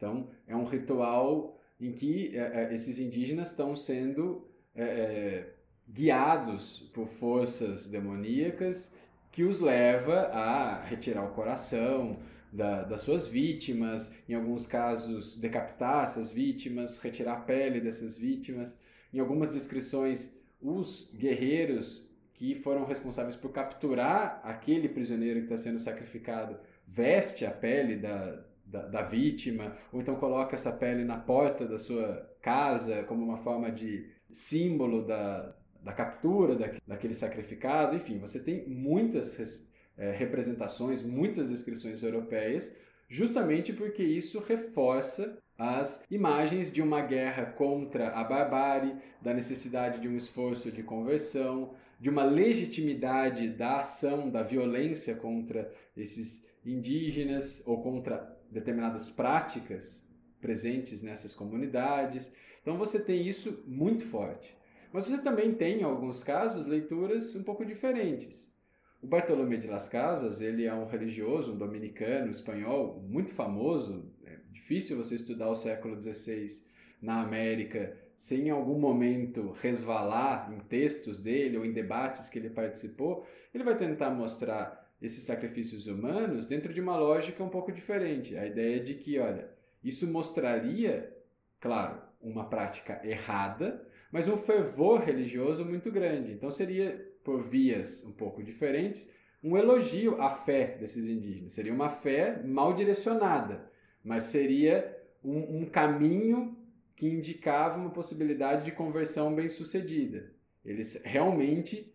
Então, 0.00 0.30
é 0.48 0.56
um 0.56 0.64
ritual 0.64 1.60
em 1.78 1.92
que 1.92 2.34
é, 2.34 2.70
é 2.70 2.74
esses 2.74 2.98
indígenas 2.98 3.50
estão 3.50 3.76
sendo 3.76 4.48
é, 4.74 4.82
é, 4.82 5.54
guiados 5.86 6.90
por 6.94 7.06
forças 7.06 7.86
demoníacas 7.86 8.94
que 9.30 9.44
os 9.44 9.60
leva 9.60 10.22
a 10.32 10.82
retirar 10.82 11.22
o 11.22 11.34
coração 11.34 12.18
da, 12.50 12.82
das 12.82 13.02
suas 13.02 13.28
vítimas, 13.28 14.10
em 14.26 14.32
alguns 14.34 14.66
casos 14.66 15.38
decapitar 15.38 16.04
essas 16.04 16.32
vítimas, 16.32 16.98
retirar 16.98 17.34
a 17.34 17.40
pele 17.40 17.78
dessas 17.78 18.16
vítimas. 18.16 18.78
Em 19.12 19.18
algumas 19.18 19.52
descrições, 19.52 20.34
os 20.62 21.12
guerreiros 21.14 22.10
que 22.32 22.54
foram 22.54 22.86
responsáveis 22.86 23.36
por 23.36 23.52
capturar 23.52 24.40
aquele 24.42 24.88
prisioneiro 24.88 25.40
que 25.40 25.52
está 25.52 25.58
sendo 25.58 25.78
sacrificado 25.78 26.58
veste 26.88 27.44
a 27.44 27.50
pele 27.50 27.96
da, 27.96 28.42
da, 28.70 28.82
da, 28.86 29.02
vítima, 29.02 29.76
ou 29.92 30.00
então 30.00 30.14
coloca 30.16 30.54
essa 30.54 30.72
pele 30.72 31.04
na 31.04 31.18
porta 31.18 31.66
da 31.66 31.78
sua 31.78 32.28
casa 32.40 33.02
como 33.04 33.24
uma 33.24 33.38
forma 33.38 33.70
de 33.70 34.08
símbolo 34.30 35.04
da, 35.04 35.54
da 35.82 35.92
captura 35.92 36.54
da, 36.54 36.70
daquele 36.86 37.14
sacrificado. 37.14 37.96
Enfim, 37.96 38.18
você 38.18 38.38
tem 38.38 38.68
muitas 38.68 39.36
é, 39.98 40.12
representações, 40.12 41.02
muitas 41.02 41.50
descrições 41.50 42.02
europeias, 42.02 42.74
justamente 43.08 43.72
porque 43.72 44.02
isso 44.02 44.38
reforça 44.38 45.38
as 45.58 46.04
imagens 46.10 46.72
de 46.72 46.80
uma 46.80 47.02
guerra 47.02 47.44
contra 47.44 48.10
a 48.10 48.24
barbárie, 48.24 48.96
da 49.20 49.34
necessidade 49.34 50.00
de 50.00 50.08
um 50.08 50.16
esforço 50.16 50.72
de 50.72 50.82
conversão, 50.82 51.74
de 52.00 52.08
uma 52.08 52.24
legitimidade 52.24 53.46
da 53.48 53.80
ação, 53.80 54.30
da 54.30 54.42
violência 54.42 55.14
contra 55.14 55.70
esses 55.94 56.46
indígenas 56.64 57.62
ou 57.66 57.82
contra 57.82 58.39
determinadas 58.50 59.10
práticas 59.10 60.06
presentes 60.40 61.02
nessas 61.02 61.34
comunidades. 61.34 62.30
Então 62.62 62.76
você 62.76 63.02
tem 63.02 63.26
isso 63.26 63.62
muito 63.66 64.04
forte. 64.04 64.56
Mas 64.92 65.06
você 65.06 65.18
também 65.18 65.54
tem, 65.54 65.80
em 65.80 65.84
alguns 65.84 66.24
casos, 66.24 66.66
leituras 66.66 67.34
um 67.36 67.42
pouco 67.42 67.64
diferentes. 67.64 68.50
O 69.00 69.06
Bartolomé 69.06 69.56
de 69.56 69.66
las 69.66 69.88
Casas, 69.88 70.42
ele 70.42 70.64
é 70.64 70.74
um 70.74 70.86
religioso, 70.86 71.52
um 71.52 71.56
dominicano, 71.56 72.30
espanhol, 72.30 73.02
muito 73.08 73.30
famoso. 73.30 74.12
É 74.26 74.36
difícil 74.52 74.96
você 74.96 75.14
estudar 75.14 75.48
o 75.48 75.54
século 75.54 76.00
XVI 76.00 76.48
na 77.00 77.22
América 77.22 77.96
sem 78.14 78.48
em 78.48 78.50
algum 78.50 78.78
momento 78.78 79.52
resvalar 79.52 80.52
em 80.52 80.58
textos 80.58 81.18
dele 81.18 81.56
ou 81.56 81.64
em 81.64 81.72
debates 81.72 82.28
que 82.28 82.38
ele 82.38 82.50
participou. 82.50 83.26
Ele 83.54 83.64
vai 83.64 83.74
tentar 83.74 84.10
mostrar 84.10 84.79
esses 85.00 85.24
sacrifícios 85.24 85.86
humanos 85.86 86.46
dentro 86.46 86.72
de 86.72 86.80
uma 86.80 86.96
lógica 86.96 87.42
um 87.42 87.48
pouco 87.48 87.72
diferente. 87.72 88.36
A 88.36 88.46
ideia 88.46 88.80
de 88.80 88.94
que, 88.94 89.18
olha, 89.18 89.48
isso 89.82 90.06
mostraria, 90.06 91.16
claro, 91.58 92.00
uma 92.20 92.48
prática 92.48 93.00
errada, 93.04 93.86
mas 94.12 94.28
um 94.28 94.36
fervor 94.36 95.00
religioso 95.00 95.64
muito 95.64 95.90
grande. 95.90 96.32
Então 96.32 96.50
seria, 96.50 97.10
por 97.24 97.42
vias 97.42 98.04
um 98.04 98.12
pouco 98.12 98.42
diferentes, 98.42 99.08
um 99.42 99.56
elogio 99.56 100.20
à 100.20 100.30
fé 100.30 100.76
desses 100.78 101.08
indígenas. 101.08 101.54
Seria 101.54 101.72
uma 101.72 101.88
fé 101.88 102.42
mal 102.44 102.74
direcionada, 102.74 103.70
mas 104.04 104.24
seria 104.24 104.98
um, 105.24 105.60
um 105.60 105.66
caminho 105.66 106.56
que 106.94 107.08
indicava 107.08 107.78
uma 107.78 107.90
possibilidade 107.90 108.66
de 108.66 108.72
conversão 108.72 109.34
bem 109.34 109.48
sucedida. 109.48 110.30
Eles 110.62 111.00
realmente 111.02 111.90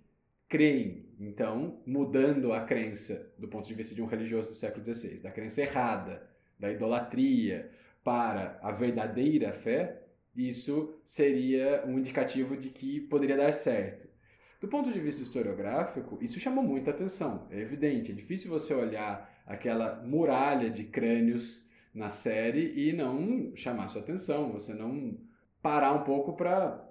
creem, 0.50 1.05
então, 1.20 1.82
mudando 1.86 2.54
a 2.54 2.66
crença 2.66 3.34
do 3.38 3.48
ponto 3.48 3.68
de 3.68 3.74
vista 3.74 3.96
de 3.96 4.02
um 4.02 4.06
religioso 4.06 4.50
do 4.50 4.56
século 4.56 4.84
XVI, 4.84 5.20
da 5.20 5.32
crença 5.32 5.62
errada, 5.62 6.28
da 6.60 6.72
idolatria, 6.72 7.72
para 8.04 8.60
a 8.62 8.72
verdadeira 8.72 9.52
fé, 9.52 10.04
isso 10.36 11.02
seria 11.06 11.84
um 11.88 11.98
indicativo 11.98 12.56
de 12.56 12.70
que 12.70 13.00
poderia 13.02 13.36
dar 13.36 13.52
certo. 13.52 14.08
Do 14.62 14.68
ponto 14.68 14.92
de 14.92 15.00
vista 15.00 15.24
historiográfico, 15.24 16.18
isso 16.22 16.40
chamou 16.40 16.64
muita 16.64 16.92
atenção. 16.92 17.48
É 17.50 17.60
evidente, 17.60 18.12
é 18.12 18.16
difícil 18.16 18.52
você 18.52 18.74
olhar 18.74 19.34
aquela 19.46 20.04
muralha 20.04 20.70
de 20.70 20.84
crânios 20.84 21.66
na 21.94 22.10
série 22.10 22.74
e 22.76 22.94
não 22.94 23.56
chamar 23.56 23.88
sua 23.88 24.02
atenção, 24.02 24.52
você 24.52 24.74
não 24.74 25.18
parar 25.62 25.94
um 25.94 26.04
pouco 26.04 26.34
para 26.34 26.85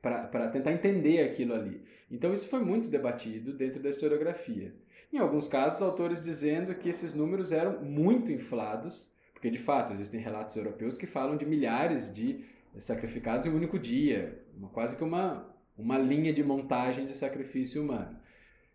para 0.00 0.48
tentar 0.48 0.72
entender 0.72 1.22
aquilo 1.22 1.54
ali. 1.54 1.82
Então 2.10 2.32
isso 2.32 2.48
foi 2.48 2.60
muito 2.60 2.88
debatido 2.88 3.52
dentro 3.52 3.82
da 3.82 3.88
historiografia. 3.88 4.74
Em 5.12 5.18
alguns 5.18 5.48
casos, 5.48 5.80
autores 5.82 6.22
dizendo 6.22 6.74
que 6.74 6.88
esses 6.88 7.14
números 7.14 7.50
eram 7.50 7.82
muito 7.82 8.30
inflados, 8.30 9.08
porque 9.32 9.50
de 9.50 9.58
fato 9.58 9.92
existem 9.92 10.20
relatos 10.20 10.56
europeus 10.56 10.98
que 10.98 11.06
falam 11.06 11.36
de 11.36 11.46
milhares 11.46 12.12
de 12.12 12.44
sacrificados 12.78 13.46
em 13.46 13.50
um 13.50 13.56
único 13.56 13.78
dia, 13.78 14.42
quase 14.72 14.96
que 14.96 15.04
uma, 15.04 15.48
uma 15.76 15.98
linha 15.98 16.32
de 16.32 16.44
montagem 16.44 17.06
de 17.06 17.14
sacrifício 17.14 17.82
humano. 17.82 18.18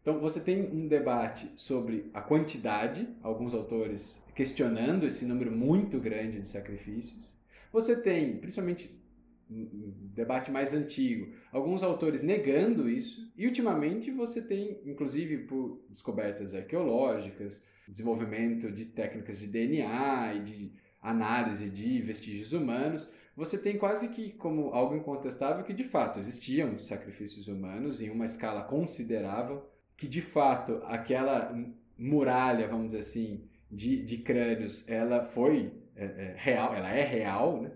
Então 0.01 0.19
você 0.19 0.39
tem 0.39 0.63
um 0.63 0.87
debate 0.87 1.49
sobre 1.55 2.09
a 2.13 2.21
quantidade, 2.21 3.07
alguns 3.21 3.53
autores 3.53 4.21
questionando 4.35 5.05
esse 5.05 5.25
número 5.25 5.51
muito 5.51 5.99
grande 5.99 6.41
de 6.41 6.47
sacrifícios. 6.47 7.31
Você 7.71 7.95
tem, 7.95 8.37
principalmente 8.37 8.93
um 9.49 9.93
debate 10.13 10.51
mais 10.51 10.73
antigo, 10.73 11.33
alguns 11.51 11.83
autores 11.83 12.23
negando 12.23 12.89
isso, 12.89 13.31
e 13.35 13.45
ultimamente 13.45 14.11
você 14.11 14.41
tem, 14.41 14.79
inclusive 14.85 15.39
por 15.39 15.81
descobertas 15.89 16.55
arqueológicas, 16.55 17.63
desenvolvimento 17.87 18.71
de 18.71 18.85
técnicas 18.85 19.39
de 19.39 19.47
DNA 19.47 20.33
e 20.35 20.39
de 20.43 20.71
análise 21.01 21.69
de 21.69 22.01
vestígios 22.01 22.53
humanos, 22.53 23.09
você 23.35 23.57
tem 23.57 23.77
quase 23.77 24.09
que 24.09 24.31
como 24.31 24.69
algo 24.73 24.95
incontestável 24.95 25.63
que 25.63 25.73
de 25.73 25.83
fato 25.83 26.19
existiam 26.19 26.77
sacrifícios 26.79 27.47
humanos 27.47 28.01
em 28.01 28.09
uma 28.09 28.25
escala 28.25 28.63
considerável, 28.63 29.67
que 29.97 30.07
de 30.07 30.21
fato 30.21 30.81
aquela 30.85 31.53
muralha, 31.97 32.67
vamos 32.67 32.87
dizer 32.87 32.99
assim, 32.99 33.43
de, 33.69 34.03
de 34.03 34.17
crânios, 34.19 34.87
ela 34.87 35.25
foi 35.25 35.73
é, 35.95 36.05
é, 36.05 36.35
real, 36.37 36.73
ela 36.73 36.89
é 36.91 37.03
real, 37.03 37.61
né? 37.61 37.71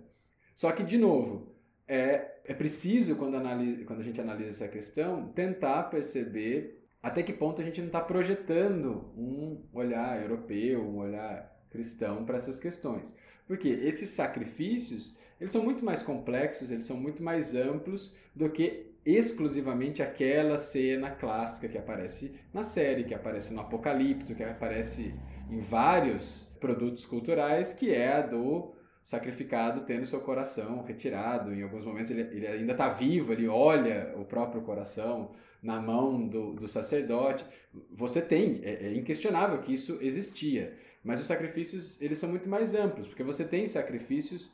Só 0.55 0.71
que, 0.71 0.83
de 0.83 0.97
novo, 0.97 1.55
é, 1.87 2.39
é 2.43 2.53
preciso, 2.53 3.15
quando, 3.15 3.37
analisa, 3.37 3.85
quando 3.85 4.01
a 4.01 4.03
gente 4.03 4.19
analisa 4.19 4.49
essa 4.49 4.67
questão, 4.67 5.29
tentar 5.29 5.83
perceber 5.83 6.83
até 7.01 7.23
que 7.23 7.31
ponto 7.31 7.61
a 7.61 7.63
gente 7.63 7.79
não 7.79 7.87
está 7.87 8.01
projetando 8.01 9.11
um 9.15 9.63
olhar 9.71 10.21
europeu, 10.21 10.83
um 10.83 10.97
olhar 10.97 11.55
cristão 11.69 12.25
para 12.25 12.37
essas 12.37 12.59
questões. 12.59 13.15
Porque 13.47 13.69
esses 13.69 14.09
sacrifícios, 14.09 15.15
eles 15.39 15.51
são 15.51 15.63
muito 15.63 15.85
mais 15.85 16.03
complexos, 16.03 16.69
eles 16.69 16.85
são 16.85 16.97
muito 16.97 17.23
mais 17.23 17.55
amplos 17.55 18.13
do 18.35 18.49
que 18.49 18.91
exclusivamente 19.05 20.03
aquela 20.03 20.57
cena 20.57 21.09
clássica 21.09 21.69
que 21.69 21.77
aparece 21.77 22.35
na 22.53 22.63
série, 22.63 23.05
que 23.05 23.13
aparece 23.13 23.53
no 23.53 23.61
Apocalipto, 23.61 24.35
que 24.35 24.43
aparece 24.43 25.15
em 25.49 25.59
vários 25.59 26.43
produtos 26.59 27.05
culturais, 27.05 27.71
que 27.71 27.93
é 27.93 28.11
a 28.11 28.21
do 28.21 28.73
sacrificado 29.07 29.85
tendo 29.85 30.05
seu 30.05 30.19
coração 30.19 30.83
retirado. 30.83 31.53
Em 31.53 31.63
alguns 31.63 31.85
momentos 31.85 32.11
ele, 32.11 32.23
ele 32.23 32.45
ainda 32.45 32.73
está 32.73 32.89
vivo, 32.89 33.31
ele 33.31 33.47
olha 33.47 34.13
o 34.17 34.25
próprio 34.25 34.61
coração 34.61 35.31
na 35.63 35.79
mão 35.79 36.27
do, 36.27 36.51
do 36.51 36.67
sacerdote. 36.67 37.45
Você 37.93 38.21
tem, 38.21 38.59
é, 38.65 38.87
é, 38.87 38.93
inquestionável 38.93 39.61
que 39.61 39.73
isso 39.73 39.97
existia. 40.01 40.77
Mas 41.05 41.21
os 41.21 41.25
sacrifícios 41.25 42.01
eles 42.01 42.17
são 42.17 42.27
muito 42.27 42.49
mais 42.49 42.75
amplos, 42.75 43.07
porque 43.07 43.23
você 43.23 43.45
tem 43.45 43.65
sacrifícios 43.65 44.51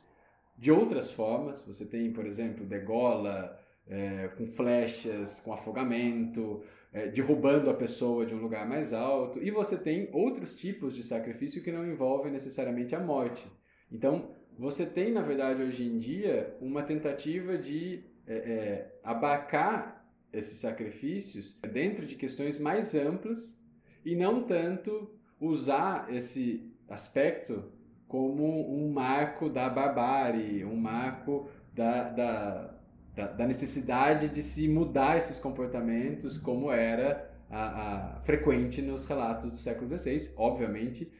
de 0.56 0.70
outras 0.70 1.10
formas. 1.10 1.66
Você 1.66 1.84
tem, 1.84 2.12
por 2.12 2.24
exemplo, 2.24 2.64
degola, 2.64 3.60
é, 3.88 4.28
com 4.38 4.46
flechas, 4.46 5.40
com 5.40 5.52
afogamento, 5.52 6.62
é, 6.92 7.08
derrubando 7.08 7.68
a 7.70 7.74
pessoa 7.74 8.24
de 8.24 8.32
um 8.32 8.40
lugar 8.40 8.68
mais 8.68 8.92
alto. 8.92 9.42
E 9.42 9.50
você 9.50 9.76
tem 9.76 10.08
outros 10.12 10.54
tipos 10.54 10.94
de 10.94 11.02
sacrifício 11.02 11.60
que 11.60 11.72
não 11.72 11.84
envolvem 11.84 12.30
necessariamente 12.30 12.94
a 12.94 13.00
morte. 13.00 13.44
Então, 13.90 14.30
você 14.58 14.86
tem, 14.86 15.12
na 15.12 15.22
verdade, 15.22 15.62
hoje 15.62 15.84
em 15.84 15.98
dia, 15.98 16.56
uma 16.60 16.82
tentativa 16.82 17.58
de 17.58 18.04
é, 18.26 18.34
é, 18.34 18.98
abarcar 19.02 20.04
esses 20.32 20.58
sacrifícios 20.58 21.58
dentro 21.72 22.06
de 22.06 22.14
questões 22.14 22.58
mais 22.58 22.94
amplas 22.94 23.56
e 24.04 24.14
não 24.14 24.42
tanto 24.42 25.10
usar 25.40 26.12
esse 26.12 26.72
aspecto 26.88 27.72
como 28.06 28.72
um 28.72 28.92
marco 28.92 29.48
da 29.48 29.68
barbárie, 29.68 30.64
um 30.64 30.76
marco 30.76 31.48
da, 31.72 32.08
da 32.10 32.74
da, 33.14 33.28
da 33.28 33.46
necessidade 33.46 34.28
de 34.28 34.42
se 34.42 34.68
mudar 34.68 35.16
esses 35.16 35.38
comportamentos, 35.38 36.36
como 36.36 36.70
era 36.70 37.30
a, 37.48 38.16
a, 38.16 38.20
frequente 38.22 38.82
nos 38.82 39.06
relatos 39.06 39.50
do 39.50 39.56
século 39.56 39.96
XVI, 39.96 40.32
obviamente, 40.36 41.10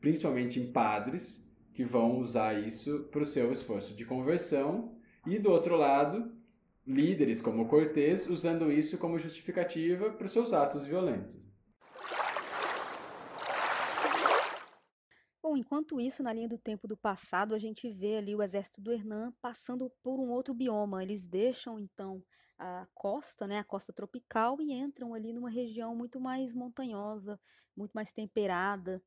principalmente 0.00 0.60
em 0.60 0.70
padres 0.70 1.47
que 1.78 1.84
vão 1.84 2.18
usar 2.18 2.58
isso 2.58 3.04
para 3.04 3.22
o 3.22 3.24
seu 3.24 3.52
esforço 3.52 3.94
de 3.94 4.04
conversão, 4.04 4.98
e 5.24 5.38
do 5.38 5.48
outro 5.48 5.76
lado, 5.76 6.36
líderes 6.84 7.40
como 7.40 7.68
Cortés 7.68 8.28
usando 8.28 8.72
isso 8.72 8.98
como 8.98 9.16
justificativa 9.16 10.10
para 10.10 10.26
os 10.26 10.32
seus 10.32 10.52
atos 10.52 10.84
violentos. 10.84 11.40
Bom, 15.40 15.56
enquanto 15.56 16.00
isso, 16.00 16.20
na 16.20 16.32
linha 16.32 16.48
do 16.48 16.58
tempo 16.58 16.88
do 16.88 16.96
passado, 16.96 17.54
a 17.54 17.60
gente 17.60 17.88
vê 17.88 18.16
ali 18.16 18.34
o 18.34 18.42
exército 18.42 18.80
do 18.80 18.92
Hernan 18.92 19.32
passando 19.40 19.88
por 20.02 20.18
um 20.18 20.30
outro 20.30 20.52
bioma. 20.52 21.00
Eles 21.04 21.28
deixam 21.28 21.78
então 21.78 22.20
a 22.58 22.88
costa, 22.92 23.46
né, 23.46 23.60
a 23.60 23.64
costa 23.64 23.92
tropical, 23.92 24.60
e 24.60 24.72
entram 24.72 25.14
ali 25.14 25.32
numa 25.32 25.48
região 25.48 25.94
muito 25.94 26.18
mais 26.18 26.56
montanhosa, 26.56 27.38
muito 27.76 27.92
mais 27.92 28.10
temperada. 28.10 29.00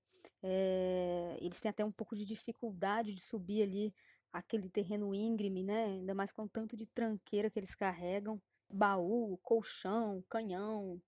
É, 0.44 1.38
eles 1.40 1.60
têm 1.60 1.70
até 1.70 1.86
um 1.86 1.92
pouco 1.92 2.16
de 2.16 2.26
dificuldade 2.26 3.14
de 3.14 3.22
subir 3.22 3.64
ali 3.64 3.94
aquele 4.32 4.70
terreno 4.70 5.14
íngreme, 5.14 5.64
né? 5.64 5.86
Ainda 5.86 6.14
mais 6.14 6.32
com 6.32 6.44
o 6.44 6.50
tanto 6.50 6.76
de 6.76 6.88
tranqueira 6.88 7.50
que 7.50 7.60
eles 7.60 7.76
carregam, 7.76 8.42
baú, 8.70 9.38
colchão, 9.44 10.24
canhão. 10.30 11.02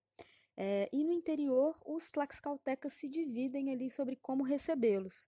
É, 0.55 0.89
e 0.91 1.03
no 1.03 1.11
interior, 1.11 1.75
os 1.85 2.09
tlaxcaltecas 2.09 2.93
se 2.93 3.09
dividem 3.09 3.71
ali 3.71 3.89
sobre 3.89 4.15
como 4.17 4.43
recebê-los. 4.43 5.27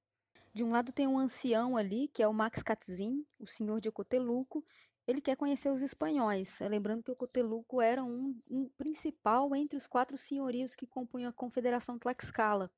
De 0.53 0.63
um 0.63 0.71
lado 0.71 0.91
tem 0.91 1.07
um 1.07 1.17
ancião 1.17 1.75
ali, 1.75 2.07
que 2.09 2.21
é 2.21 2.27
o 2.27 2.33
Max 2.33 2.61
Catzin, 2.61 3.25
o 3.39 3.47
senhor 3.47 3.81
de 3.81 3.91
Coteluco. 3.91 4.63
Ele 5.07 5.21
quer 5.21 5.35
conhecer 5.35 5.69
os 5.69 5.81
espanhóis, 5.81 6.59
é, 6.61 6.67
lembrando 6.67 7.03
que 7.03 7.11
o 7.11 7.15
Coteluco 7.15 7.81
era 7.81 8.03
um, 8.03 8.39
um 8.49 8.69
principal 8.69 9.55
entre 9.55 9.77
os 9.77 9.85
quatro 9.85 10.17
senhorios 10.17 10.73
que 10.73 10.87
compunham 10.87 11.29
a 11.29 11.33
Confederação 11.33 11.99
Tlaxcala 11.99 12.71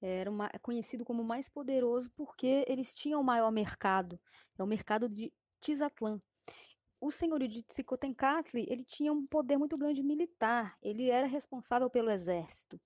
era 0.00 0.30
uma, 0.30 0.48
é 0.52 0.58
conhecido 0.58 1.04
como 1.04 1.24
mais 1.24 1.48
poderoso 1.48 2.10
porque 2.12 2.64
eles 2.68 2.94
tinham 2.94 3.20
o 3.20 3.24
maior 3.24 3.50
mercado, 3.50 4.18
é 4.58 4.62
o 4.62 4.66
mercado 4.66 5.08
de 5.08 5.32
Tizatlã. 5.60 6.20
O 7.00 7.10
senhorio 7.10 7.48
de 7.48 7.62
Tsicotencatli, 7.62 8.66
ele 8.68 8.84
tinha 8.84 9.12
um 9.12 9.26
poder 9.26 9.56
muito 9.56 9.76
grande 9.76 10.02
militar, 10.02 10.76
ele 10.82 11.10
era 11.10 11.26
responsável 11.26 11.88
pelo 11.88 12.10
exército. 12.10 12.80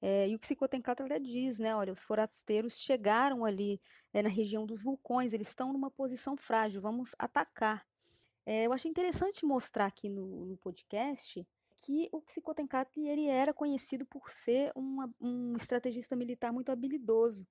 É, 0.00 0.28
e 0.28 0.36
o 0.36 0.40
Xicotencatl 0.40 1.02
até 1.04 1.18
diz, 1.18 1.58
né, 1.58 1.74
olha, 1.74 1.92
os 1.92 2.02
forasteiros 2.02 2.78
chegaram 2.78 3.44
ali 3.44 3.80
é, 4.12 4.22
na 4.22 4.28
região 4.28 4.64
dos 4.64 4.82
vulcões, 4.82 5.32
eles 5.32 5.48
estão 5.48 5.72
numa 5.72 5.90
posição 5.90 6.36
frágil, 6.36 6.80
vamos 6.80 7.14
atacar. 7.18 7.84
É, 8.46 8.64
eu 8.64 8.72
achei 8.72 8.90
interessante 8.90 9.44
mostrar 9.44 9.86
aqui 9.86 10.08
no, 10.08 10.46
no 10.46 10.56
podcast 10.56 11.44
que 11.78 12.08
o 12.12 12.22
Xicotencatli 12.28 13.08
ele 13.08 13.26
era 13.26 13.54
conhecido 13.54 14.04
por 14.04 14.30
ser 14.30 14.72
uma, 14.74 15.08
um 15.20 15.54
estrategista 15.56 16.16
militar 16.16 16.52
muito 16.52 16.72
habilidoso. 16.72 17.46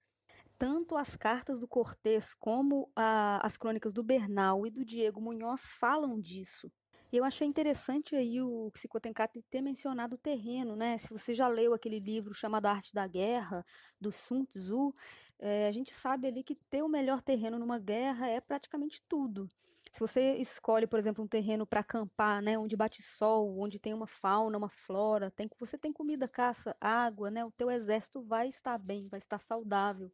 Tanto 0.58 0.98
as 0.98 1.16
cartas 1.16 1.60
do 1.60 1.68
Cortés 1.68 2.34
como 2.34 2.92
a, 2.96 3.40
as 3.46 3.58
crônicas 3.58 3.94
do 3.94 4.04
Bernal 4.04 4.66
e 4.68 4.72
do 4.72 4.84
Diego 4.84 5.22
Munhoz 5.22 5.72
falam 5.72 6.20
disso. 6.20 6.72
Eu 7.12 7.24
achei 7.24 7.48
interessante 7.48 8.16
aí 8.16 8.42
o 8.42 8.70
Xicotencatli 8.76 9.42
ter 9.50 9.62
mencionado 9.62 10.16
o 10.16 10.18
terreno, 10.18 10.76
né? 10.76 10.98
Se 10.98 11.10
você 11.10 11.34
já 11.34 11.48
leu 11.48 11.74
aquele 11.74 12.00
livro 12.00 12.34
chamado 12.34 12.66
Arte 12.66 12.94
da 12.94 13.08
Guerra, 13.08 13.66
do 14.00 14.12
Sun 14.12 14.44
Tzu, 14.44 14.94
é, 15.40 15.68
a 15.68 15.72
gente 15.72 15.94
sabe 15.94 16.28
ali 16.28 16.44
que 16.44 16.56
ter 16.70 16.82
o 16.82 16.90
melhor 16.90 17.22
terreno 17.22 17.58
numa 17.58 17.80
guerra 17.80 18.28
é 18.28 18.42
praticamente 18.42 19.02
tudo. 19.08 19.48
Se 19.92 20.00
você 20.00 20.36
escolhe, 20.38 20.86
por 20.88 21.00
exemplo, 21.00 21.24
um 21.24 21.28
terreno 21.28 21.66
para 21.66 21.80
acampar, 21.80 22.42
né, 22.42 22.58
onde 22.58 22.76
bate 22.76 23.02
sol, 23.02 23.58
onde 23.60 23.80
tem 23.80 23.94
uma 23.94 24.08
fauna, 24.08 24.58
uma 24.58 24.70
flora, 24.70 25.32
tem, 25.32 25.50
você 25.60 25.78
tem 25.78 25.92
comida, 25.92 26.28
caça, 26.28 26.76
água, 26.80 27.32
né, 27.32 27.44
o 27.46 27.52
teu 27.52 27.72
exército 27.72 28.22
vai 28.22 28.48
estar 28.48 28.78
bem, 28.78 29.08
vai 29.10 29.20
estar 29.20 29.40
saudável. 29.40 30.12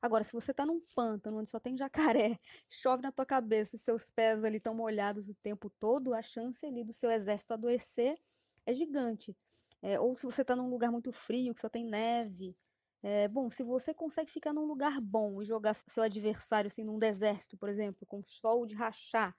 Agora, 0.00 0.24
se 0.24 0.32
você 0.32 0.50
está 0.50 0.66
num 0.66 0.80
pântano 0.96 1.38
onde 1.38 1.48
só 1.48 1.60
tem 1.60 1.76
jacaré, 1.76 2.38
chove 2.68 3.02
na 3.02 3.12
tua 3.12 3.24
cabeça, 3.24 3.78
seus 3.78 4.10
pés 4.10 4.42
ali 4.44 4.56
estão 4.56 4.74
molhados 4.74 5.28
o 5.28 5.34
tempo 5.34 5.70
todo, 5.70 6.12
a 6.12 6.20
chance 6.20 6.66
ali 6.66 6.82
do 6.82 6.92
seu 6.92 7.10
exército 7.10 7.54
adoecer 7.54 8.18
é 8.66 8.74
gigante. 8.74 9.36
É, 9.80 9.98
ou 10.00 10.16
se 10.16 10.24
você 10.24 10.42
está 10.42 10.56
num 10.56 10.68
lugar 10.68 10.90
muito 10.90 11.12
frio, 11.12 11.54
que 11.54 11.60
só 11.60 11.68
tem 11.68 11.84
neve, 11.84 12.56
é, 13.02 13.26
bom, 13.28 13.50
se 13.50 13.64
você 13.64 13.92
consegue 13.92 14.30
ficar 14.30 14.52
num 14.52 14.64
lugar 14.64 15.00
bom 15.00 15.42
e 15.42 15.44
jogar 15.44 15.74
seu 15.74 16.02
adversário 16.02 16.68
assim 16.68 16.84
num 16.84 16.98
deserto, 16.98 17.56
por 17.56 17.68
exemplo, 17.68 18.06
com 18.06 18.22
sol 18.24 18.64
de 18.64 18.74
rachar, 18.74 19.36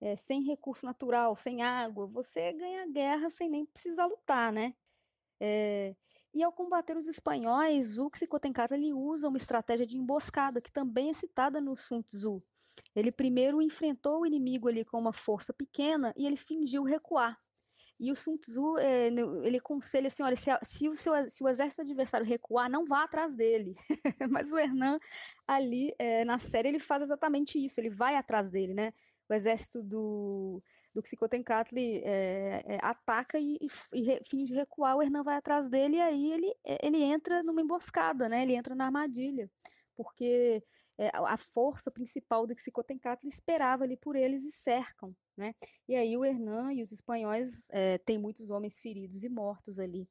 é, 0.00 0.16
sem 0.16 0.42
recurso 0.44 0.86
natural, 0.86 1.36
sem 1.36 1.62
água, 1.62 2.06
você 2.06 2.52
ganha 2.52 2.82
a 2.84 2.86
guerra 2.86 3.30
sem 3.30 3.48
nem 3.48 3.66
precisar 3.66 4.06
lutar, 4.06 4.52
né? 4.52 4.74
É, 5.40 5.94
e 6.34 6.42
ao 6.42 6.52
combater 6.52 6.96
os 6.96 7.06
espanhóis, 7.06 7.98
o 7.98 8.10
Xicotencatl 8.14 8.74
ele 8.74 8.92
usa 8.92 9.28
uma 9.28 9.38
estratégia 9.38 9.86
de 9.86 9.96
emboscada 9.96 10.60
que 10.60 10.70
também 10.70 11.10
é 11.10 11.12
citada 11.12 11.60
no 11.60 11.76
Sun 11.76 12.02
Tzu. 12.02 12.42
Ele 12.94 13.10
primeiro 13.10 13.62
enfrentou 13.62 14.20
o 14.20 14.26
inimigo 14.26 14.68
ali 14.68 14.84
com 14.84 14.98
uma 14.98 15.12
força 15.12 15.52
pequena 15.52 16.12
e 16.16 16.26
ele 16.26 16.36
fingiu 16.36 16.84
recuar. 16.84 17.38
E 18.00 18.12
o 18.12 18.14
Sun 18.14 18.36
Tzu, 18.36 18.78
é, 18.78 19.08
ele 19.08 19.56
aconselha 19.56 20.06
assim, 20.06 20.22
olha, 20.22 20.36
se, 20.36 20.50
se, 20.62 20.88
o 20.88 20.96
seu, 20.96 21.12
se 21.28 21.42
o 21.42 21.48
exército 21.48 21.82
adversário 21.82 22.26
recuar, 22.26 22.70
não 22.70 22.84
vá 22.86 23.02
atrás 23.02 23.34
dele. 23.34 23.74
Mas 24.30 24.52
o 24.52 24.58
Hernan, 24.58 24.96
ali, 25.46 25.92
é, 25.98 26.24
na 26.24 26.38
série, 26.38 26.68
ele 26.68 26.78
faz 26.78 27.02
exatamente 27.02 27.62
isso, 27.62 27.80
ele 27.80 27.90
vai 27.90 28.14
atrás 28.14 28.50
dele, 28.50 28.72
né? 28.72 28.92
O 29.28 29.34
exército 29.34 29.82
do, 29.82 30.62
do 30.94 31.06
Xicotencatli 31.06 32.00
é, 32.04 32.62
é, 32.66 32.78
ataca 32.82 33.38
e, 33.38 33.58
e, 33.92 34.12
e 34.12 34.24
finge 34.24 34.54
recuar, 34.54 34.96
o 34.96 35.02
Hernan 35.02 35.24
vai 35.24 35.36
atrás 35.36 35.68
dele 35.68 35.96
e 35.96 36.00
aí 36.00 36.32
ele, 36.32 36.54
ele 36.82 37.02
entra 37.02 37.42
numa 37.42 37.60
emboscada, 37.60 38.28
né? 38.28 38.42
Ele 38.42 38.54
entra 38.54 38.76
na 38.76 38.86
armadilha, 38.86 39.50
porque 39.96 40.62
é, 40.98 41.10
a 41.14 41.36
força 41.36 41.90
principal 41.90 42.44
do 42.44 42.58
Xicotencatl 42.58 43.26
esperava 43.28 43.84
ali 43.84 43.96
por 43.96 44.16
eles 44.16 44.44
e 44.44 44.50
cercam, 44.50 45.14
né? 45.36 45.54
E 45.88 45.94
aí 45.94 46.16
o 46.16 46.24
Hernan 46.24 46.72
e 46.72 46.82
os 46.82 46.90
espanhóis 46.90 47.66
é, 47.70 47.98
têm 47.98 48.18
muitos 48.18 48.50
homens 48.50 48.80
feridos 48.80 49.22
e 49.22 49.28
mortos 49.28 49.78
ali. 49.78 50.08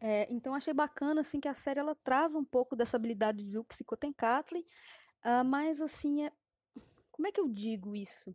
É, 0.00 0.26
então 0.30 0.54
achei 0.54 0.74
bacana 0.74 1.20
assim 1.20 1.40
que 1.40 1.48
a 1.48 1.54
série 1.54 1.80
ela 1.80 1.94
traz 1.94 2.34
um 2.34 2.44
pouco 2.44 2.76
dessa 2.76 2.96
habilidade 2.96 3.44
do 3.44 3.66
Xicotencatl, 3.72 4.56
uh, 4.58 5.44
mas 5.44 5.80
assim 5.80 6.24
é 6.24 6.32
como 7.10 7.26
é 7.26 7.32
que 7.32 7.40
eu 7.40 7.48
digo 7.48 7.96
isso? 7.96 8.32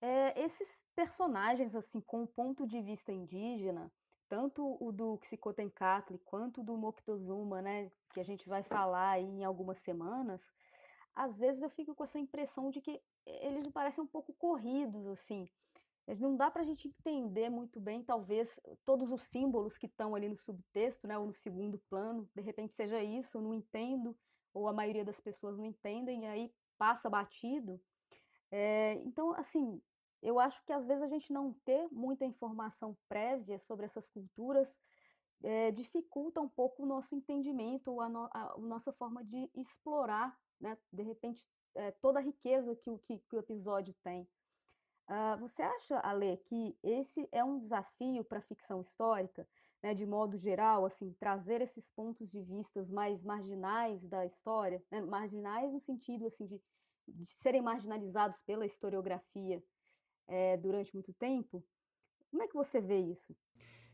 É, 0.00 0.42
esses 0.42 0.78
personagens 0.94 1.76
assim 1.76 2.00
com 2.00 2.22
o 2.22 2.26
ponto 2.26 2.66
de 2.66 2.80
vista 2.80 3.12
indígena, 3.12 3.92
tanto 4.28 4.78
o 4.80 4.90
do 4.90 5.20
Xicotencatl 5.24 6.16
quanto 6.24 6.62
do 6.62 6.76
Moctezuma, 6.76 7.60
né, 7.60 7.90
que 8.14 8.20
a 8.20 8.24
gente 8.24 8.48
vai 8.48 8.62
falar 8.62 9.20
em 9.20 9.44
algumas 9.44 9.78
semanas, 9.80 10.52
às 11.16 11.38
vezes 11.38 11.62
eu 11.62 11.70
fico 11.70 11.94
com 11.94 12.04
essa 12.04 12.18
impressão 12.18 12.70
de 12.70 12.80
que 12.80 13.00
eles 13.24 13.66
me 13.66 13.72
parecem 13.72 14.04
um 14.04 14.06
pouco 14.06 14.34
corridos, 14.34 15.06
assim. 15.06 15.48
Não 16.20 16.36
dá 16.36 16.50
para 16.50 16.62
a 16.62 16.64
gente 16.64 16.86
entender 16.86 17.48
muito 17.48 17.80
bem, 17.80 18.04
talvez, 18.04 18.60
todos 18.84 19.10
os 19.10 19.22
símbolos 19.22 19.76
que 19.76 19.86
estão 19.86 20.14
ali 20.14 20.28
no 20.28 20.36
subtexto, 20.36 21.08
né, 21.08 21.18
ou 21.18 21.26
no 21.26 21.32
segundo 21.32 21.78
plano, 21.90 22.28
de 22.32 22.42
repente 22.42 22.74
seja 22.74 23.02
isso, 23.02 23.38
eu 23.38 23.42
não 23.42 23.54
entendo, 23.54 24.16
ou 24.54 24.68
a 24.68 24.72
maioria 24.72 25.04
das 25.04 25.18
pessoas 25.18 25.56
não 25.56 25.64
entendem, 25.64 26.22
e 26.22 26.26
aí 26.26 26.54
passa 26.78 27.10
batido. 27.10 27.80
É, 28.52 28.94
então, 29.04 29.32
assim, 29.32 29.82
eu 30.22 30.38
acho 30.38 30.64
que 30.64 30.72
às 30.72 30.86
vezes 30.86 31.02
a 31.02 31.08
gente 31.08 31.32
não 31.32 31.52
ter 31.64 31.88
muita 31.90 32.24
informação 32.24 32.96
prévia 33.08 33.58
sobre 33.58 33.86
essas 33.86 34.06
culturas 34.06 34.78
é, 35.42 35.70
dificulta 35.72 36.40
um 36.40 36.48
pouco 36.48 36.82
o 36.82 36.86
nosso 36.86 37.14
entendimento, 37.14 38.00
a, 38.00 38.08
no, 38.08 38.28
a, 38.32 38.54
a 38.54 38.58
nossa 38.58 38.92
forma 38.92 39.24
de 39.24 39.50
explorar 39.54 40.38
né? 40.60 40.76
De 40.92 41.02
repente, 41.02 41.44
é, 41.74 41.90
toda 41.90 42.18
a 42.18 42.22
riqueza 42.22 42.74
que 42.74 42.90
o, 42.90 42.98
que, 42.98 43.18
que 43.18 43.36
o 43.36 43.38
episódio 43.38 43.94
tem. 44.02 44.26
Uh, 45.08 45.38
você 45.38 45.62
acha, 45.62 46.00
Ale, 46.00 46.36
que 46.38 46.76
esse 46.82 47.28
é 47.30 47.44
um 47.44 47.58
desafio 47.58 48.24
para 48.24 48.38
a 48.38 48.42
ficção 48.42 48.80
histórica, 48.80 49.46
né, 49.80 49.94
de 49.94 50.04
modo 50.04 50.36
geral, 50.36 50.84
assim, 50.84 51.12
trazer 51.12 51.60
esses 51.60 51.88
pontos 51.90 52.32
de 52.32 52.42
vistas 52.42 52.90
mais 52.90 53.22
marginais 53.22 54.04
da 54.04 54.26
história, 54.26 54.82
né, 54.90 55.00
marginais 55.00 55.72
no 55.72 55.78
sentido 55.78 56.26
assim 56.26 56.44
de, 56.46 56.60
de 57.06 57.26
serem 57.26 57.62
marginalizados 57.62 58.42
pela 58.42 58.66
historiografia 58.66 59.62
é, 60.26 60.56
durante 60.56 60.92
muito 60.92 61.12
tempo? 61.12 61.62
Como 62.30 62.42
é 62.42 62.48
que 62.48 62.54
você 62.54 62.80
vê 62.80 62.98
isso? 62.98 63.36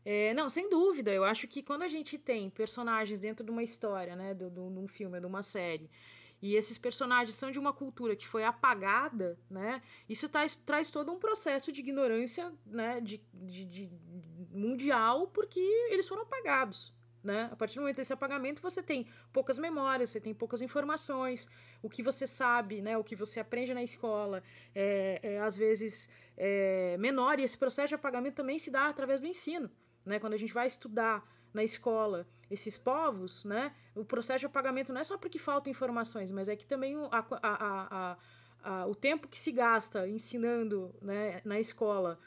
É, 0.03 0.33
não, 0.33 0.49
sem 0.49 0.69
dúvida. 0.69 1.11
Eu 1.11 1.23
acho 1.23 1.47
que 1.47 1.61
quando 1.61 1.83
a 1.83 1.87
gente 1.87 2.17
tem 2.17 2.49
personagens 2.49 3.19
dentro 3.19 3.45
de 3.45 3.51
uma 3.51 3.63
história, 3.63 4.15
né, 4.15 4.33
de, 4.33 4.49
de 4.49 4.59
um 4.59 4.87
filme, 4.87 5.19
de 5.19 5.25
uma 5.27 5.43
série, 5.43 5.91
e 6.43 6.57
esses 6.57 6.77
personagens 6.77 7.37
são 7.37 7.49
de 7.51 7.57
uma 7.57 7.71
cultura 7.71 8.17
que 8.17 8.27
foi 8.27 8.43
apagada, 8.43 9.39
né? 9.49 9.81
Isso 10.09 10.27
traz, 10.27 10.57
traz 10.57 10.91
todo 10.91 11.09
um 11.09 11.17
processo 11.17 11.71
de 11.71 11.79
ignorância, 11.79 12.51
né? 12.65 12.99
De, 12.99 13.23
de, 13.33 13.63
de 13.63 13.89
mundial, 14.51 15.27
porque 15.27 15.61
eles 15.89 16.05
foram 16.05 16.23
apagados, 16.23 16.93
Né? 17.23 17.47
A 17.49 17.55
partir 17.55 17.75
do 17.75 17.81
momento 17.83 17.95
desse 17.95 18.11
apagamento, 18.11 18.61
você 18.61 18.83
tem 18.83 19.07
poucas 19.31 19.57
memórias, 19.57 20.09
você 20.09 20.19
tem 20.19 20.33
poucas 20.33 20.61
informações, 20.61 21.47
o 21.81 21.89
que 21.89 22.03
você 22.03 22.27
sabe, 22.27 22.81
né, 22.81 22.97
o 22.97 23.03
que 23.05 23.15
você 23.15 23.39
aprende 23.39 23.73
na 23.73 23.81
escola, 23.81 24.43
é, 24.75 25.21
é 25.23 25.39
às 25.39 25.55
vezes 25.55 26.09
é, 26.35 26.97
menor, 26.99 27.39
e 27.39 27.43
esse 27.43 27.57
processo 27.57 27.87
de 27.87 27.95
apagamento 27.95 28.35
também 28.35 28.59
se 28.59 28.69
dá 28.69 28.89
através 28.89 29.21
do 29.21 29.27
ensino. 29.27 29.71
Né? 30.05 30.19
Quando 30.19 30.33
a 30.33 30.37
gente 30.37 30.53
vai 30.53 30.67
estudar 30.67 31.23
na 31.53 31.63
escola 31.63 32.27
esses 32.53 32.77
povos, 32.77 33.43
né, 33.45 33.73
o 33.95 34.05
processo 34.05 34.39
de 34.39 34.45
apagamento 34.45 34.93
não 34.93 35.01
é 35.01 35.03
só 35.03 35.17
porque 35.17 35.39
faltam 35.39 35.71
informações, 35.71 36.31
mas 36.31 36.47
é 36.47 36.55
que 36.55 36.65
também 36.65 36.95
a, 37.11 37.25
a, 37.41 38.17
a, 38.63 38.87
o 38.87 38.95
tempo 38.95 39.27
que 39.27 39.39
se 39.39 39.51
gasta 39.51 40.07
ensinando 40.07 40.93
né, 41.01 41.41
na 41.43 41.59
escola 41.59 42.19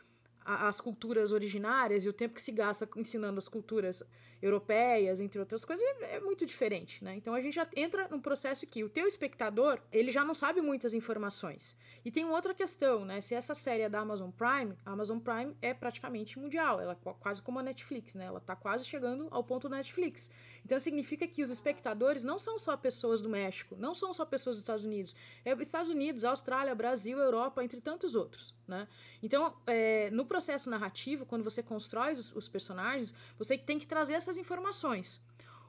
as 0.47 0.80
culturas 0.80 1.32
originárias 1.32 2.05
e 2.05 2.09
o 2.09 2.12
tempo 2.12 2.34
que 2.34 2.42
se 2.42 2.53
gasta 2.53 2.88
ensinando 2.97 3.38
as 3.38 3.49
culturas 3.49 4.05
europeias, 4.40 5.18
entre 5.18 5.40
outras 5.40 5.64
coisas, 5.64 5.84
é, 5.84 6.16
é 6.16 6.20
muito 6.20 6.44
diferente, 6.44 7.03
né? 7.03 7.16
Então 7.16 7.34
a 7.34 7.40
gente 7.40 7.55
já 7.55 7.66
entra 7.74 8.07
num 8.09 8.20
processo 8.20 8.66
que 8.66 8.84
o 8.84 8.88
teu 8.88 9.07
espectador, 9.07 9.80
ele 9.90 10.11
já 10.11 10.24
não 10.24 10.34
sabe 10.34 10.61
muitas 10.61 10.94
informações. 10.94 11.76
E 12.05 12.11
tem 12.11 12.24
outra 12.24 12.55
questão, 12.55 13.05
né? 13.05 13.20
Se 13.20 13.34
essa 13.34 13.55
série 13.55 13.82
é 13.82 13.88
da 13.88 14.01
Amazon 14.01 14.30
Prime, 14.30 14.76
a 14.84 14.92
Amazon 14.92 15.18
Prime 15.18 15.57
é 15.61 15.72
praticamente 15.72 16.38
mundial, 16.38 16.80
ela 16.80 16.92
é 16.92 17.12
quase 17.18 17.42
como 17.42 17.59
a 17.59 17.62
Netflix, 17.62 18.14
né? 18.14 18.26
Ela 18.26 18.40
tá 18.40 18.55
quase 18.55 18.84
chegando 18.84 19.26
ao 19.30 19.42
ponto 19.42 19.68
da 19.68 19.76
Netflix. 19.76 20.30
Então 20.64 20.78
significa 20.78 21.26
que 21.26 21.42
os 21.42 21.51
espectadores 21.51 22.22
não 22.22 22.38
são 22.38 22.59
só 22.59 22.76
pessoas 22.76 23.20
do 23.20 23.28
México, 23.28 23.74
não 23.78 23.94
são 23.94 24.12
só 24.12 24.24
pessoas 24.24 24.57
dos 24.57 24.62
Estados 24.62 24.84
Unidos, 24.84 25.16
é 25.44 25.53
Estados 25.53 25.90
Unidos, 25.90 26.24
Austrália, 26.24 26.74
Brasil, 26.74 27.18
Europa, 27.18 27.64
entre 27.64 27.80
tantos 27.80 28.14
outros, 28.14 28.55
né? 28.68 28.86
Então, 29.22 29.57
é, 29.66 30.11
no 30.11 30.26
processo 30.37 30.68
narrativo, 30.68 31.24
quando 31.24 31.43
você 31.43 31.62
constrói 31.62 32.12
os, 32.12 32.30
os 32.37 32.47
personagens, 32.47 33.14
você 33.39 33.57
tem 33.57 33.78
que 33.78 33.87
trazer 33.87 34.12
essas 34.12 34.37
informações. 34.37 35.22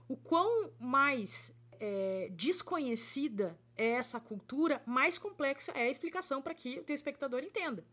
O 0.09 0.17
quão 0.17 0.69
mais 0.77 1.55
é, 1.79 2.29
desconhecida 2.31 3.57
é 3.77 3.91
essa 3.91 4.19
cultura, 4.19 4.81
mais 4.85 5.17
complexa 5.17 5.71
é 5.71 5.83
a 5.83 5.89
explicação 5.89 6.41
para 6.41 6.53
que 6.53 6.79
o 6.79 6.83
teu 6.83 6.93
espectador 6.93 7.43
entenda. 7.43 7.85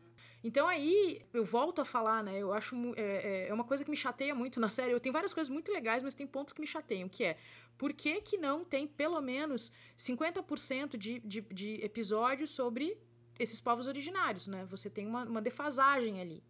Então 0.42 0.66
aí 0.66 1.24
eu 1.32 1.44
volto 1.44 1.80
a 1.80 1.84
falar, 1.84 2.24
né? 2.24 2.38
Eu 2.38 2.52
acho 2.52 2.74
é, 2.96 3.02
é, 3.02 3.48
é 3.48 3.54
uma 3.54 3.64
coisa 3.64 3.84
que 3.84 3.90
me 3.90 3.96
chateia 3.96 4.34
muito 4.34 4.58
na 4.58 4.68
série. 4.68 4.92
Eu 4.92 5.00
tenho 5.00 5.12
várias 5.12 5.32
coisas 5.32 5.48
muito 5.48 5.70
legais, 5.70 6.02
mas 6.02 6.12
tem 6.12 6.26
pontos 6.26 6.52
que 6.52 6.60
me 6.60 6.66
chateiam, 6.66 7.08
que 7.08 7.22
é 7.22 7.38
por 7.78 7.92
que, 7.92 8.20
que 8.20 8.36
não 8.36 8.64
tem 8.64 8.86
pelo 8.86 9.20
menos 9.20 9.72
50% 9.96 10.96
de, 10.96 11.20
de, 11.20 11.40
de 11.40 11.84
episódios 11.84 12.50
sobre 12.50 12.98
esses 13.38 13.60
povos 13.60 13.86
originários, 13.86 14.46
né? 14.46 14.66
Você 14.70 14.90
tem 14.90 15.06
uma, 15.06 15.24
uma 15.24 15.40
defasagem 15.40 16.20
ali. 16.20 16.42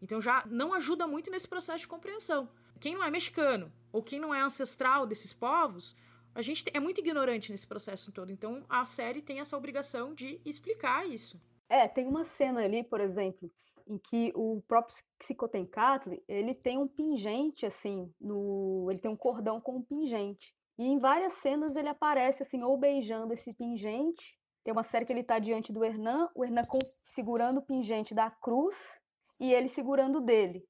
Então 0.00 0.20
já 0.20 0.44
não 0.46 0.72
ajuda 0.74 1.06
muito 1.06 1.30
nesse 1.30 1.48
processo 1.48 1.80
de 1.80 1.88
compreensão. 1.88 2.48
Quem 2.80 2.94
não 2.94 3.04
é 3.04 3.10
mexicano 3.10 3.72
ou 3.92 4.02
quem 4.02 4.20
não 4.20 4.34
é 4.34 4.40
ancestral 4.40 5.06
desses 5.06 5.32
povos, 5.32 5.96
a 6.34 6.42
gente 6.42 6.64
é 6.72 6.78
muito 6.78 7.00
ignorante 7.00 7.50
nesse 7.50 7.66
processo 7.66 8.12
todo. 8.12 8.30
Então 8.30 8.64
a 8.68 8.84
série 8.84 9.20
tem 9.20 9.40
essa 9.40 9.56
obrigação 9.56 10.14
de 10.14 10.40
explicar 10.44 11.06
isso. 11.06 11.40
É, 11.68 11.86
tem 11.88 12.06
uma 12.06 12.24
cena 12.24 12.64
ali, 12.64 12.82
por 12.82 13.00
exemplo, 13.00 13.50
em 13.86 13.98
que 13.98 14.32
o 14.34 14.62
próprio 14.68 14.96
Psicotencatl, 15.18 16.12
ele 16.28 16.54
tem 16.54 16.78
um 16.78 16.86
pingente 16.86 17.66
assim, 17.66 18.12
no, 18.20 18.86
ele 18.90 18.98
tem 18.98 19.10
um 19.10 19.16
cordão 19.16 19.60
com 19.60 19.76
um 19.76 19.82
pingente. 19.82 20.54
E 20.78 20.84
em 20.84 20.98
várias 20.98 21.34
cenas 21.34 21.74
ele 21.74 21.88
aparece 21.88 22.42
assim, 22.42 22.62
ou 22.62 22.76
beijando 22.76 23.34
esse 23.34 23.52
pingente. 23.52 24.38
Tem 24.62 24.72
uma 24.72 24.84
série 24.84 25.04
que 25.04 25.12
ele 25.12 25.20
está 25.20 25.38
diante 25.38 25.72
do 25.72 25.84
Hernan, 25.84 26.28
o 26.34 26.44
Hernan 26.44 26.62
segurando 27.02 27.58
o 27.58 27.62
pingente 27.62 28.14
da 28.14 28.30
cruz 28.30 29.00
e 29.38 29.52
ele 29.52 29.68
segurando 29.68 30.20
dele. 30.20 30.64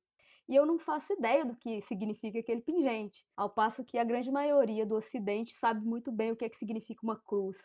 E 0.49 0.57
eu 0.57 0.65
não 0.65 0.79
faço 0.79 1.13
ideia 1.13 1.45
do 1.45 1.55
que 1.55 1.83
significa 1.83 2.39
aquele 2.39 2.63
pingente, 2.63 3.25
ao 3.37 3.51
passo 3.51 3.85
que 3.85 3.99
a 3.99 4.05
grande 4.05 4.31
maioria 4.31 4.87
do 4.87 4.97
Ocidente 4.97 5.55
sabe 5.55 5.85
muito 5.85 6.11
bem 6.11 6.33
o 6.33 6.37
que 6.37 6.45
é 6.45 6.49
que 6.49 6.57
significa 6.57 7.01
uma 7.03 7.21
cruz. 7.21 7.59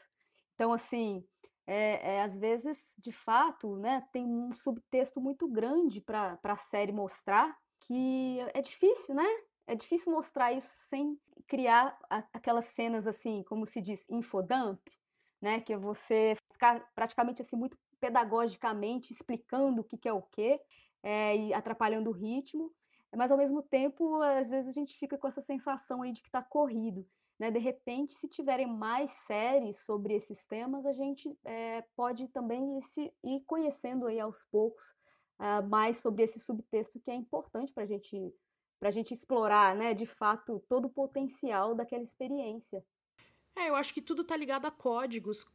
Então, 0.55 0.73
assim, 0.73 1.25
é, 1.65 2.15
é, 2.15 2.21
às 2.21 2.35
vezes, 2.37 2.93
de 2.97 3.11
fato, 3.11 3.77
né, 3.77 4.05
tem 4.11 4.25
um 4.25 4.53
subtexto 4.53 5.21
muito 5.21 5.47
grande 5.47 6.01
para 6.01 6.37
a 6.43 6.57
série 6.57 6.91
mostrar 6.91 7.57
que 7.87 8.39
é 8.53 8.61
difícil, 8.61 9.15
né? 9.15 9.27
É 9.65 9.75
difícil 9.75 10.11
mostrar 10.11 10.51
isso 10.51 10.71
sem 10.89 11.17
criar 11.47 11.97
a, 12.09 12.23
aquelas 12.33 12.65
cenas 12.65 13.07
assim, 13.07 13.43
como 13.43 13.65
se 13.65 13.81
diz, 13.81 14.05
infodump, 14.09 14.81
né? 15.41 15.61
Que 15.61 15.73
é 15.73 15.77
você 15.77 16.35
ficar 16.51 16.85
praticamente 16.93 17.41
assim 17.41 17.55
muito 17.55 17.77
pedagogicamente 17.99 19.13
explicando 19.13 19.81
o 19.81 19.83
que, 19.83 19.97
que 19.97 20.09
é 20.09 20.13
o 20.13 20.21
quê 20.21 20.59
é, 21.03 21.35
e 21.35 21.53
atrapalhando 21.53 22.09
o 22.09 22.13
ritmo, 22.13 22.71
mas 23.15 23.31
ao 23.31 23.37
mesmo 23.37 23.61
tempo, 23.61 24.21
às 24.21 24.49
vezes 24.49 24.69
a 24.69 24.73
gente 24.73 24.97
fica 24.97 25.17
com 25.17 25.27
essa 25.27 25.41
sensação 25.41 26.01
aí 26.01 26.11
de 26.11 26.21
que 26.21 26.29
está 26.29 26.41
corrido. 26.41 27.05
Né? 27.37 27.51
De 27.51 27.59
repente, 27.59 28.13
se 28.13 28.27
tiverem 28.27 28.67
mais 28.67 29.11
séries 29.11 29.79
sobre 29.85 30.15
esses 30.15 30.45
temas, 30.47 30.85
a 30.85 30.93
gente 30.93 31.37
é, 31.43 31.83
pode 31.95 32.27
também 32.29 32.79
ir, 32.79 32.83
se, 32.83 33.13
ir 33.23 33.41
conhecendo 33.45 34.07
aí 34.07 34.19
aos 34.19 34.43
poucos 34.45 34.95
uh, 35.39 35.67
mais 35.67 35.97
sobre 35.97 36.23
esse 36.23 36.39
subtexto 36.39 36.99
que 36.99 37.11
é 37.11 37.15
importante 37.15 37.73
para 37.73 37.85
gente, 37.85 38.33
a 38.81 38.91
gente 38.91 39.13
explorar, 39.13 39.75
né, 39.75 39.93
de 39.93 40.05
fato, 40.05 40.63
todo 40.67 40.85
o 40.85 40.89
potencial 40.89 41.75
daquela 41.75 42.03
experiência. 42.03 42.83
É, 43.55 43.69
eu 43.69 43.75
acho 43.75 43.93
que 43.93 44.01
tudo 44.01 44.23
está 44.23 44.35
ligado 44.35 44.65
a 44.65 44.71
códigos, 44.71 45.45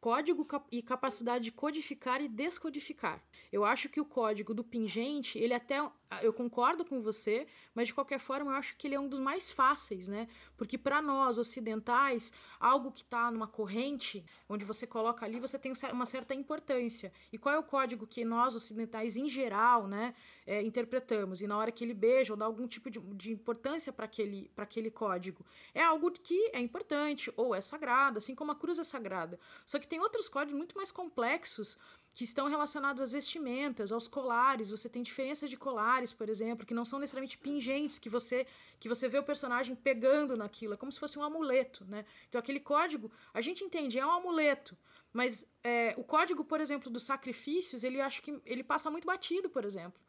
código 0.00 0.46
e 0.70 0.80
capacidade 0.82 1.44
de 1.44 1.52
codificar 1.52 2.20
e 2.20 2.28
descodificar. 2.28 3.22
Eu 3.50 3.64
acho 3.64 3.88
que 3.88 4.00
o 4.00 4.04
código 4.04 4.54
do 4.54 4.62
pingente, 4.62 5.38
ele 5.38 5.54
até 5.54 5.80
eu 6.22 6.32
concordo 6.32 6.84
com 6.84 7.02
você, 7.02 7.46
mas 7.74 7.88
de 7.88 7.94
qualquer 7.94 8.18
forma 8.18 8.52
eu 8.52 8.56
acho 8.56 8.76
que 8.76 8.86
ele 8.86 8.94
é 8.94 9.00
um 9.00 9.08
dos 9.08 9.20
mais 9.20 9.50
fáceis, 9.50 10.08
né? 10.08 10.26
Porque 10.56 10.78
para 10.78 11.02
nós 11.02 11.38
ocidentais, 11.38 12.32
algo 12.58 12.90
que 12.90 13.02
está 13.02 13.30
numa 13.30 13.46
corrente, 13.46 14.24
onde 14.48 14.64
você 14.64 14.86
coloca 14.86 15.26
ali, 15.26 15.38
você 15.38 15.58
tem 15.58 15.72
uma 15.92 16.06
certa 16.06 16.34
importância. 16.34 17.12
E 17.32 17.38
qual 17.38 17.54
é 17.54 17.58
o 17.58 17.62
código 17.62 18.06
que 18.06 18.24
nós 18.24 18.56
ocidentais 18.56 19.16
em 19.16 19.28
geral, 19.28 19.86
né, 19.86 20.14
é, 20.46 20.62
interpretamos? 20.62 21.40
E 21.40 21.46
na 21.46 21.58
hora 21.58 21.70
que 21.70 21.84
ele 21.84 21.94
beija 21.94 22.32
ou 22.32 22.36
dá 22.36 22.46
algum 22.46 22.66
tipo 22.66 22.90
de, 22.90 22.98
de 22.98 23.32
importância 23.32 23.92
para 23.92 24.06
aquele, 24.06 24.50
aquele 24.56 24.90
código, 24.90 25.44
é 25.74 25.82
algo 25.82 26.10
que 26.10 26.50
é 26.54 26.60
importante 26.60 27.30
ou 27.36 27.54
é 27.54 27.60
sagrado, 27.60 28.18
assim 28.18 28.34
como 28.34 28.52
a 28.52 28.54
cruz 28.54 28.78
é 28.78 28.84
sagrada. 28.84 29.38
Só 29.66 29.78
que 29.78 29.86
tem 29.86 29.97
outros 29.98 30.28
códigos 30.28 30.56
muito 30.56 30.76
mais 30.76 30.90
complexos 30.90 31.78
que 32.14 32.24
estão 32.24 32.48
relacionados 32.48 33.00
às 33.00 33.12
vestimentas, 33.12 33.92
aos 33.92 34.08
colares. 34.08 34.70
Você 34.70 34.88
tem 34.88 35.02
diferença 35.02 35.46
de 35.46 35.56
colares, 35.56 36.12
por 36.12 36.28
exemplo, 36.28 36.66
que 36.66 36.74
não 36.74 36.84
são 36.84 36.98
necessariamente 36.98 37.38
pingentes, 37.38 37.98
que 37.98 38.08
você 38.08 38.46
que 38.80 38.88
você 38.88 39.08
vê 39.08 39.18
o 39.18 39.22
personagem 39.22 39.76
pegando 39.76 40.36
naquilo, 40.36 40.74
é 40.74 40.76
como 40.76 40.90
se 40.90 40.98
fosse 40.98 41.18
um 41.18 41.22
amuleto, 41.22 41.84
né? 41.84 42.04
Então 42.28 42.38
aquele 42.38 42.60
código, 42.60 43.10
a 43.32 43.40
gente 43.40 43.62
entende, 43.62 43.98
é 43.98 44.06
um 44.06 44.10
amuleto, 44.10 44.76
mas 45.12 45.46
é, 45.62 45.94
o 45.96 46.04
código, 46.04 46.44
por 46.44 46.60
exemplo, 46.60 46.90
dos 46.90 47.04
sacrifícios, 47.04 47.84
ele 47.84 48.00
acho 48.00 48.22
que 48.22 48.40
ele 48.44 48.64
passa 48.64 48.90
muito 48.90 49.06
batido, 49.06 49.48
por 49.48 49.64
exemplo. 49.64 50.00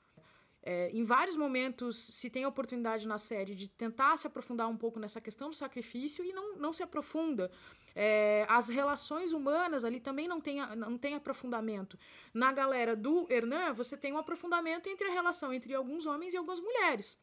É, 0.62 0.90
em 0.92 1.04
vários 1.04 1.38
momentos 1.38 1.98
se 1.98 2.30
tem 2.30 2.44
a 2.44 2.48
oportunidade 2.48 3.08
na 3.08 3.18
série 3.18 3.56
de 3.56 3.70
tentar 3.70 4.18
se 4.18 4.28
aprofundar 4.28 4.68
um 4.68 4.76
pouco 4.76 5.00
nessa 5.00 5.22
questão 5.22 5.50
do 5.50 5.56
sacrifício 5.56 6.24
e 6.26 6.34
não, 6.34 6.58
não 6.58 6.74
se 6.74 6.84
aprofunda. 6.84 7.50
É, 7.96 8.46
as 8.50 8.68
relações 8.68 9.32
humanas 9.32 9.86
ali 9.86 10.00
também 10.00 10.28
não 10.28 10.42
tem, 10.42 10.58
não 10.76 10.98
tem 10.98 11.16
aprofundamento. 11.16 11.98
Na 12.34 12.52
galera 12.52 12.96
do 12.96 13.26
Hernan, 13.30 13.74
você 13.74 13.96
tem 13.96 14.12
um 14.12 14.18
aprofundamento 14.18 14.88
entre 14.88 15.08
a 15.08 15.12
relação 15.12 15.54
entre 15.54 15.74
alguns 15.74 16.06
homens 16.06 16.34
e 16.34 16.38
algumas 16.38 16.60
mulheres. 16.60 17.18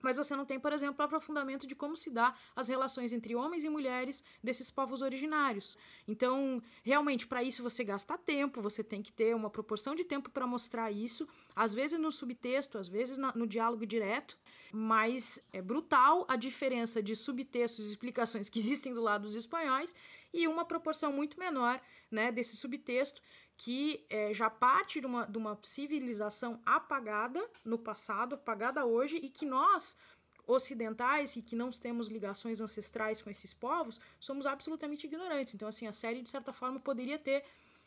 Mas 0.00 0.16
você 0.16 0.34
não 0.34 0.44
tem, 0.44 0.58
por 0.58 0.72
exemplo, 0.72 1.04
aprofundamento 1.04 1.66
de 1.66 1.74
como 1.74 1.96
se 1.96 2.10
dá 2.10 2.34
as 2.54 2.68
relações 2.68 3.12
entre 3.12 3.34
homens 3.34 3.64
e 3.64 3.68
mulheres 3.68 4.24
desses 4.42 4.70
povos 4.70 5.02
originários. 5.02 5.76
Então, 6.06 6.62
realmente, 6.82 7.26
para 7.26 7.42
isso 7.42 7.62
você 7.62 7.84
gasta 7.84 8.16
tempo, 8.16 8.62
você 8.62 8.82
tem 8.82 9.02
que 9.02 9.12
ter 9.12 9.34
uma 9.34 9.50
proporção 9.50 9.94
de 9.94 10.04
tempo 10.04 10.30
para 10.30 10.46
mostrar 10.46 10.90
isso, 10.90 11.28
às 11.54 11.74
vezes 11.74 11.98
no 11.98 12.10
subtexto, 12.10 12.78
às 12.78 12.88
vezes 12.88 13.18
no 13.34 13.46
diálogo 13.46 13.86
direto, 13.86 14.38
mas 14.72 15.42
é 15.52 15.60
brutal 15.60 16.24
a 16.28 16.36
diferença 16.36 17.02
de 17.02 17.14
subtextos 17.16 17.86
e 17.86 17.90
explicações 17.90 18.48
que 18.48 18.58
existem 18.58 18.92
do 18.92 19.02
lado 19.02 19.22
dos 19.22 19.34
espanhóis 19.34 19.94
e 20.32 20.46
uma 20.46 20.64
proporção 20.64 21.12
muito 21.12 21.38
menor 21.38 21.80
né, 22.10 22.30
desse 22.30 22.56
subtexto 22.56 23.20
que 23.60 24.06
é, 24.08 24.32
já 24.32 24.48
parte 24.48 25.02
de 25.02 25.06
uma, 25.06 25.26
de 25.26 25.36
uma 25.36 25.58
civilização 25.62 26.58
apagada 26.64 27.46
no 27.62 27.76
passado, 27.76 28.34
apagada 28.34 28.86
hoje, 28.86 29.16
e 29.18 29.28
que 29.28 29.44
nós, 29.44 29.98
ocidentais, 30.46 31.36
e 31.36 31.42
que 31.42 31.54
não 31.54 31.68
temos 31.68 32.08
ligações 32.08 32.62
ancestrais 32.62 33.20
com 33.20 33.28
esses 33.28 33.52
povos, 33.52 34.00
somos 34.18 34.46
absolutamente 34.46 35.06
ignorantes. 35.06 35.54
Então, 35.54 35.68
assim, 35.68 35.86
a 35.86 35.92
série, 35.92 36.22
de 36.22 36.30
certa 36.30 36.54
forma, 36.54 36.80
poderia 36.80 37.18
ter 37.18 37.44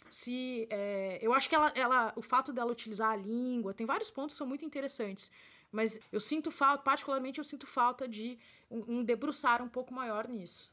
se 0.08 0.68
é, 0.70 1.18
eu 1.24 1.34
acho 1.34 1.50
que 1.50 1.56
ela, 1.56 1.72
ela, 1.74 2.14
o 2.16 2.22
fato 2.22 2.54
dela 2.54 2.72
utilizar 2.72 3.10
a 3.10 3.16
língua 3.16 3.74
tem 3.74 3.88
vários 3.88 4.12
pontos 4.12 4.36
que 4.36 4.38
são 4.38 4.46
muito 4.46 4.66
interessantes 4.66 5.32
mas 5.72 6.00
eu 6.12 6.20
sinto 6.20 6.52
falta 6.52 6.84
particularmente 6.84 7.40
eu 7.40 7.44
sinto 7.44 7.66
falta 7.66 8.06
de 8.06 8.38
um, 8.70 8.98
um 8.98 9.04
debruçar 9.04 9.62
um 9.62 9.70
pouco 9.70 9.94
maior 9.94 10.28
nisso 10.28 10.73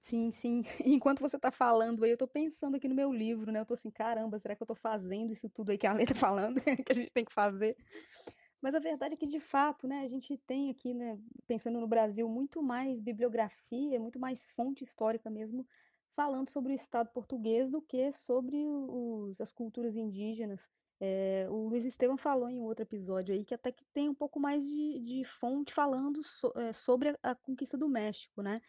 Sim, 0.00 0.30
sim. 0.30 0.62
Enquanto 0.84 1.20
você 1.20 1.38
tá 1.38 1.50
falando 1.50 2.04
aí, 2.04 2.10
eu 2.10 2.16
tô 2.16 2.26
pensando 2.26 2.76
aqui 2.76 2.88
no 2.88 2.94
meu 2.94 3.12
livro, 3.12 3.52
né? 3.52 3.60
Eu 3.60 3.66
tô 3.66 3.74
assim, 3.74 3.90
caramba, 3.90 4.38
será 4.38 4.54
que 4.56 4.62
eu 4.62 4.66
tô 4.66 4.74
fazendo 4.74 5.32
isso 5.32 5.48
tudo 5.50 5.70
aí 5.70 5.78
que 5.78 5.86
a 5.86 5.92
Lê 5.92 6.06
tá 6.06 6.14
falando, 6.14 6.60
que 6.60 6.92
a 6.92 6.94
gente 6.94 7.12
tem 7.12 7.24
que 7.24 7.32
fazer? 7.32 7.76
Mas 8.60 8.74
a 8.74 8.80
verdade 8.80 9.14
é 9.14 9.16
que, 9.16 9.26
de 9.26 9.38
fato, 9.40 9.86
né, 9.86 10.00
a 10.00 10.08
gente 10.08 10.36
tem 10.38 10.70
aqui, 10.70 10.92
né, 10.92 11.18
pensando 11.46 11.80
no 11.80 11.86
Brasil, 11.86 12.28
muito 12.28 12.62
mais 12.62 13.00
bibliografia, 13.00 14.00
muito 14.00 14.18
mais 14.18 14.50
fonte 14.50 14.82
histórica 14.82 15.30
mesmo, 15.30 15.66
falando 16.16 16.50
sobre 16.50 16.72
o 16.72 16.74
Estado 16.74 17.10
português 17.12 17.70
do 17.70 17.80
que 17.80 18.10
sobre 18.10 18.56
os, 18.66 19.40
as 19.40 19.52
culturas 19.52 19.94
indígenas. 19.96 20.68
É, 21.00 21.46
o 21.48 21.68
Luiz 21.68 21.84
Estevam 21.84 22.16
falou 22.16 22.48
em 22.48 22.60
outro 22.60 22.82
episódio 22.82 23.32
aí 23.32 23.44
que 23.44 23.54
até 23.54 23.70
que 23.70 23.84
tem 23.94 24.08
um 24.08 24.14
pouco 24.14 24.40
mais 24.40 24.64
de, 24.64 24.98
de 24.98 25.24
fonte 25.24 25.72
falando 25.72 26.20
so, 26.24 26.52
é, 26.56 26.72
sobre 26.72 27.10
a, 27.10 27.30
a, 27.30 27.34
conquista 27.36 27.78
do 27.78 27.88
México, 27.88 28.42
né? 28.42 28.60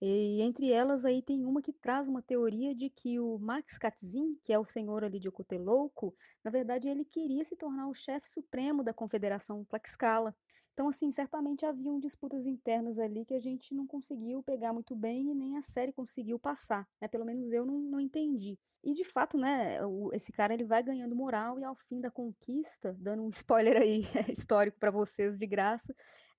E 0.00 0.40
entre 0.42 0.70
elas 0.70 1.04
aí 1.04 1.20
tem 1.20 1.44
uma 1.44 1.60
que 1.60 1.72
traz 1.72 2.06
uma 2.06 2.22
teoria 2.22 2.74
de 2.74 2.88
que 2.88 3.18
o 3.18 3.38
Max 3.38 3.76
Katzin, 3.76 4.36
que 4.42 4.52
é 4.52 4.58
o 4.58 4.64
senhor 4.64 5.02
ali 5.02 5.18
de 5.18 5.28
Ocotelouco, 5.28 6.14
na 6.44 6.50
verdade 6.50 6.88
ele 6.88 7.04
queria 7.04 7.44
se 7.44 7.56
tornar 7.56 7.88
o 7.88 7.94
chefe 7.94 8.28
supremo 8.28 8.84
da 8.84 8.94
Confederação 8.94 9.64
Tlaxcala. 9.64 10.34
Então, 10.78 10.88
assim, 10.88 11.10
certamente 11.10 11.66
haviam 11.66 11.98
disputas 11.98 12.46
internas 12.46 13.00
ali 13.00 13.24
que 13.24 13.34
a 13.34 13.40
gente 13.40 13.74
não 13.74 13.84
conseguiu 13.84 14.44
pegar 14.44 14.72
muito 14.72 14.94
bem 14.94 15.28
e 15.28 15.34
nem 15.34 15.56
a 15.58 15.62
série 15.62 15.92
conseguiu 15.92 16.38
passar, 16.38 16.86
né? 17.00 17.08
Pelo 17.08 17.24
menos 17.24 17.50
eu 17.50 17.66
não, 17.66 17.80
não 17.80 17.98
entendi. 17.98 18.56
E, 18.84 18.94
de 18.94 19.02
fato, 19.02 19.36
né, 19.36 19.84
o, 19.84 20.14
esse 20.14 20.30
cara 20.30 20.54
ele 20.54 20.62
vai 20.62 20.80
ganhando 20.80 21.16
moral 21.16 21.58
e 21.58 21.64
ao 21.64 21.74
fim 21.74 22.00
da 22.00 22.12
conquista, 22.12 22.96
dando 23.00 23.24
um 23.24 23.28
spoiler 23.34 23.76
aí 23.76 24.04
histórico 24.30 24.78
para 24.78 24.92
vocês 24.92 25.36
de 25.36 25.48
graça, 25.48 25.92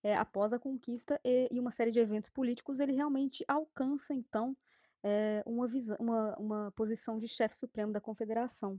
é, 0.03 0.15
após 0.15 0.53
a 0.53 0.59
conquista 0.59 1.19
e, 1.23 1.47
e, 1.51 1.59
uma 1.59 1.71
série 1.71 1.91
de 1.91 1.99
eventos 1.99 2.29
políticos, 2.29 2.79
ele 2.79 2.93
realmente 2.93 3.43
alcança, 3.47 4.13
então, 4.13 4.55
é, 5.03 5.43
uma, 5.45 5.67
uma, 5.99 6.35
uma 6.37 6.73
posição 6.75 7.17
de 7.17 7.27
chefe 7.27 7.55
supremo 7.55 7.91
da 7.91 8.01
confederação. 8.01 8.77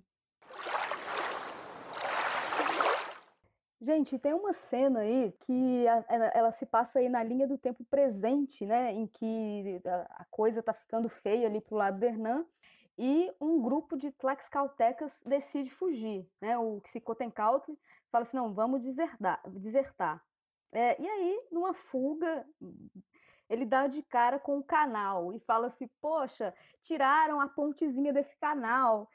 Gente, 3.83 4.19
tem 4.19 4.35
uma 4.35 4.53
cena 4.53 5.01
aí 5.01 5.33
que 5.41 5.89
a, 5.89 6.05
ela, 6.07 6.27
ela, 6.35 6.53
se 6.53 6.67
passa 6.67 6.99
aí 6.99 7.09
na 7.09 7.23
linha 7.23 7.49
do 7.49 7.57
tempo 7.57 7.83
presente, 7.85 8.67
né? 8.67 8.93
Em 8.93 9.07
que 9.07 9.81
a, 9.87 10.23
a 10.23 10.25
coisa 10.31 10.63
tá 10.63 10.75
ficando 10.75 11.09
feia 11.09 11.47
ali 11.47 11.63
pro 11.63 11.77
lado 11.77 11.99
do 11.99 12.05
Hernan 12.05 12.45
e 12.99 13.33
um 13.41 13.63
grupo 13.63 13.97
de 13.97 14.13
tlaxcaltecas 14.13 15.23
decide 15.25 15.71
fugir, 15.71 16.29
né? 16.43 16.59
O 16.59 16.83
Xicotencautle 16.85 17.79
fala 18.11 18.23
assim, 18.23 18.37
não, 18.37 18.53
vamos 18.53 18.83
desertar. 18.83 19.41
desertar. 19.49 20.23
É, 20.73 21.01
e 21.01 21.09
aí, 21.09 21.49
numa 21.51 21.75
fuga, 21.75 22.47
ele 23.49 23.67
dá 23.67 23.87
de 23.87 24.03
cara 24.03 24.39
com 24.39 24.59
o 24.59 24.65
canal 24.65 25.33
e 25.33 25.41
fala 25.41 25.67
assim: 25.67 25.89
Poxa, 26.01 26.55
tiraram 26.83 27.41
a 27.41 27.49
pontezinha 27.49 28.13
desse 28.13 28.37
canal. 28.39 29.09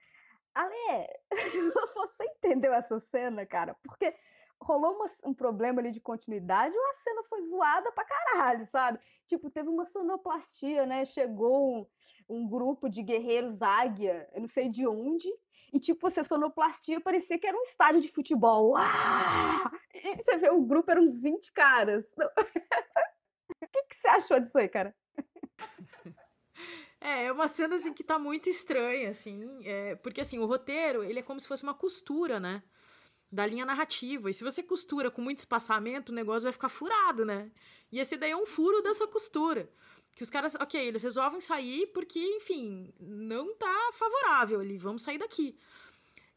Ale, 0.54 1.08
você 1.96 2.24
entendeu 2.26 2.74
essa 2.74 3.00
cena, 3.00 3.46
cara? 3.46 3.76
Porque 3.84 4.16
rolou 4.62 4.94
uma, 4.94 5.06
um 5.26 5.34
problema 5.34 5.82
ali 5.82 5.92
de 5.92 6.00
continuidade 6.00 6.76
ou 6.76 6.90
a 6.90 6.94
cena 6.94 7.24
foi 7.24 7.42
zoada 7.44 7.92
pra 7.92 8.06
caralho, 8.06 8.66
sabe? 8.68 9.00
Tipo, 9.26 9.50
teve 9.50 9.70
uma 9.70 9.86
sonoplastia, 9.86 10.86
né? 10.86 11.06
Chegou 11.06 11.80
um, 11.80 11.86
um 12.30 12.48
grupo 12.48 12.90
de 12.90 13.04
guerreiros 13.04 13.62
águia, 13.62 14.30
eu 14.34 14.42
não 14.42 14.48
sei 14.48 14.70
de 14.70 14.88
onde, 14.88 15.30
e 15.74 15.80
tipo, 15.80 16.08
essa 16.08 16.24
sonoplastia 16.24 17.02
parecia 17.02 17.38
que 17.38 17.48
era 17.48 17.58
um 17.58 17.64
estádio 17.64 18.02
de 18.02 18.10
futebol. 18.12 18.72
Uau! 18.72 19.72
E 19.94 20.16
você 20.18 20.38
vê, 20.38 20.50
o 20.50 20.62
grupo 20.62 20.90
era 20.92 21.02
uns 21.02 21.20
20 21.20 21.52
caras. 21.52 22.06
o 22.18 23.68
que, 23.68 23.84
que 23.84 23.96
você 23.96 24.08
achou 24.08 24.40
disso 24.40 24.58
aí, 24.58 24.70
cara? 24.70 24.96
É, 27.02 27.26
é 27.26 27.32
uma 27.32 27.48
cena 27.48 27.76
assim 27.76 27.94
que 27.94 28.04
tá 28.04 28.18
muito 28.18 28.50
estranha, 28.50 29.10
assim, 29.10 29.62
é, 29.68 29.96
porque 29.98 30.22
assim, 30.22 30.40
o 30.40 30.46
roteiro, 30.48 31.04
ele 31.04 31.20
é 31.20 31.22
como 31.22 31.40
se 31.40 31.48
fosse 31.48 31.62
uma 31.62 31.74
costura, 31.74 32.40
né? 32.40 32.64
Da 33.32 33.46
linha 33.46 33.66
narrativa. 33.66 34.30
E 34.30 34.34
se 34.34 34.44
você 34.44 34.64
costura 34.64 35.12
com 35.12 35.22
muito 35.22 35.40
espaçamento, 35.40 36.12
o 36.12 36.16
negócio 36.16 36.44
vai 36.44 36.54
ficar 36.54 36.70
furado, 36.70 37.26
né? 37.26 37.52
E 37.92 38.00
esse 38.00 38.18
daí 38.18 38.32
é 38.32 38.38
um 38.38 38.46
furo 38.46 38.82
dessa 38.82 39.08
costura. 39.08 39.70
Que 40.16 40.24
os 40.24 40.30
caras, 40.30 40.56
ok, 40.56 40.80
eles 40.80 41.04
resolvem 41.04 41.42
sair 41.42 41.88
porque, 41.88 42.20
enfim, 42.20 42.94
não 43.00 43.54
tá 43.56 43.90
favorável 43.94 44.62
ali, 44.62 44.78
vamos 44.78 45.02
sair 45.02 45.18
daqui. 45.18 45.58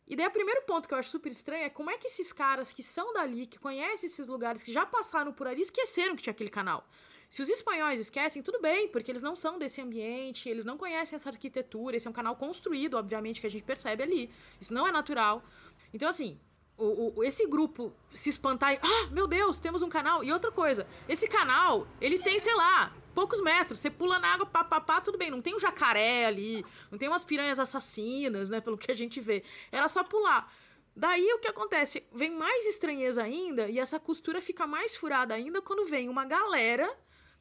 E 0.09 0.17
daí 0.17 0.27
o 0.27 0.31
primeiro 0.31 0.63
ponto 0.63 0.89
que 0.89 0.95
eu 0.95 0.99
acho 0.99 1.11
super 1.11 1.31
estranho 1.31 1.65
é 1.65 1.71
como 1.71 1.91
é 1.91 1.99
que 1.99 2.07
esses 2.07 2.33
caras 2.33 2.73
que 2.73 2.83
são 2.83 3.13
dali, 3.13 3.47
que 3.47 3.59
conhecem 3.59 4.07
esses 4.07 4.27
lugares, 4.27 4.63
que 4.63 4.73
já 4.73 4.87
passaram 4.87 5.33
por 5.33 5.47
ali, 5.47 5.61
esqueceram 5.61 6.17
que 6.17 6.23
tinha 6.23 6.33
aquele 6.33 6.51
canal. 6.51 6.89
Se 7.29 7.43
os 7.43 7.51
espanhóis 7.51 8.01
esquecem, 8.01 8.43
tudo 8.43 8.59
bem, 8.59 8.89
porque 8.89 9.13
eles 9.13 9.21
não 9.21 9.37
são 9.37 9.59
desse 9.59 9.83
ambiente, 9.83 10.49
eles 10.49 10.65
não 10.65 10.79
conhecem 10.79 11.15
essa 11.15 11.29
arquitetura, 11.29 11.95
esse 11.95 12.07
é 12.07 12.11
um 12.11 12.15
canal 12.15 12.35
construído, 12.37 12.95
obviamente, 12.95 13.39
que 13.39 13.47
a 13.47 13.51
gente 13.51 13.65
percebe 13.65 14.03
ali. 14.03 14.31
Isso 14.59 14.73
não 14.73 14.87
é 14.87 14.91
natural. 14.91 15.45
Então, 15.93 16.09
assim, 16.09 16.41
o, 16.79 17.19
o, 17.19 17.25
esse 17.25 17.47
grupo 17.47 17.93
se 18.15 18.31
espantar 18.31 18.73
e, 18.75 18.79
ah, 18.81 19.11
meu 19.11 19.27
Deus, 19.27 19.59
temos 19.59 19.83
um 19.83 19.89
canal. 19.89 20.23
E 20.23 20.33
outra 20.33 20.51
coisa, 20.53 20.87
esse 21.09 21.29
canal, 21.29 21.87
ele 22.01 22.19
tem, 22.19 22.39
sei 22.39 22.55
lá, 22.55 22.93
poucos 23.15 23.41
metros. 23.43 23.81
Você 23.81 23.91
pula 23.91 24.19
na 24.19 24.35
água, 24.35 24.47
pá, 24.47 24.63
pá, 24.63 24.81
pá, 24.81 25.01
tudo 25.01 25.19
bem. 25.19 25.31
Não 25.31 25.43
tem 25.43 25.55
um 25.55 25.59
jacaré 25.59 26.27
ali, 26.27 26.65
não 26.91 26.97
tem 26.97 27.09
umas 27.09 27.25
piranhas 27.25 27.59
assassinas, 27.59 28.49
né? 28.49 28.61
Pelo 28.61 28.79
que 28.79 28.93
a 28.93 28.95
gente 28.95 29.21
vê. 29.21 29.43
Era 29.73 29.89
só 29.89 30.05
pular. 30.05 30.53
Daí 30.95 31.33
o 31.33 31.39
que 31.39 31.47
acontece? 31.47 32.05
Vem 32.13 32.31
mais 32.31 32.67
estranheza 32.67 33.23
ainda 33.23 33.69
e 33.69 33.79
essa 33.79 34.01
costura 34.01 34.41
fica 34.41 34.67
mais 34.67 34.97
furada 34.97 35.33
ainda 35.33 35.63
quando 35.63 35.85
vem 35.85 36.09
uma 36.09 36.25
galera, 36.25 36.93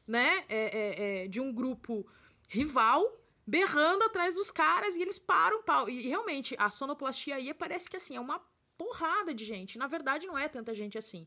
né, 0.06 0.44
é, 0.48 0.58
é, 0.58 1.24
é, 1.24 1.28
de 1.28 1.40
um 1.40 1.52
grupo 1.52 2.06
rival 2.48 3.04
berrando 3.44 4.04
atrás 4.04 4.36
dos 4.36 4.52
caras 4.52 4.94
e 4.94 5.02
eles 5.02 5.18
param 5.18 5.62
pau. 5.64 5.88
E 5.88 6.00
realmente 6.02 6.54
a 6.56 6.70
sonoplastia 6.70 7.34
aí 7.34 7.52
parece 7.52 7.90
que 7.90 7.96
assim 7.96 8.14
é 8.14 8.20
uma 8.20 8.40
porrada 8.78 9.34
de 9.34 9.44
gente. 9.44 9.76
Na 9.76 9.86
verdade 9.86 10.26
não 10.26 10.38
é 10.38 10.48
tanta 10.48 10.72
gente 10.72 10.96
assim. 10.96 11.26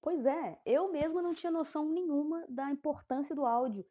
Pois 0.00 0.24
é, 0.24 0.58
eu 0.64 0.90
mesma 0.90 1.20
não 1.20 1.34
tinha 1.34 1.52
noção 1.52 1.88
nenhuma 1.88 2.44
da 2.48 2.70
importância 2.70 3.34
do 3.34 3.44
áudio. 3.44 3.84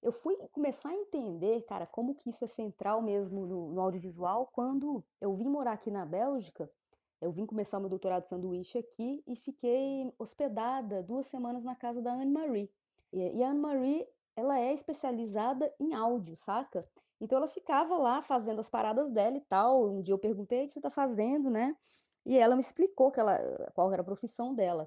Eu 0.00 0.12
fui 0.12 0.36
começar 0.52 0.90
a 0.90 0.94
entender, 0.94 1.62
cara, 1.62 1.84
como 1.84 2.14
que 2.14 2.30
isso 2.30 2.44
é 2.44 2.46
central 2.46 3.02
mesmo 3.02 3.44
no, 3.44 3.72
no 3.72 3.80
audiovisual 3.80 4.46
quando 4.52 5.04
eu 5.20 5.34
vim 5.34 5.48
morar 5.48 5.72
aqui 5.72 5.90
na 5.90 6.06
Bélgica. 6.06 6.70
Eu 7.20 7.32
vim 7.32 7.44
começar 7.44 7.80
meu 7.80 7.88
doutorado 7.88 8.22
de 8.22 8.28
sanduíche 8.28 8.78
aqui 8.78 9.22
e 9.26 9.34
fiquei 9.34 10.12
hospedada 10.18 11.02
duas 11.02 11.26
semanas 11.26 11.64
na 11.64 11.74
casa 11.74 12.00
da 12.00 12.12
Anne-Marie. 12.12 12.70
E, 13.12 13.38
e 13.38 13.42
a 13.42 13.50
Anne-Marie, 13.50 14.06
ela 14.36 14.60
é 14.60 14.72
especializada 14.72 15.74
em 15.80 15.94
áudio, 15.94 16.36
saca? 16.36 16.80
Então 17.20 17.36
ela 17.36 17.48
ficava 17.48 17.98
lá 17.98 18.22
fazendo 18.22 18.60
as 18.60 18.70
paradas 18.70 19.10
dela 19.10 19.36
e 19.36 19.40
tal. 19.40 19.88
Um 19.88 20.00
dia 20.00 20.14
eu 20.14 20.18
perguntei 20.18 20.64
o 20.64 20.68
que 20.68 20.74
você 20.74 20.80
tá 20.80 20.90
fazendo, 20.90 21.50
né? 21.50 21.76
E 22.28 22.36
ela 22.36 22.54
me 22.54 22.60
explicou 22.60 23.10
que 23.10 23.18
ela, 23.18 23.38
qual 23.74 23.90
era 23.90 24.02
a 24.02 24.04
profissão 24.04 24.54
dela. 24.54 24.86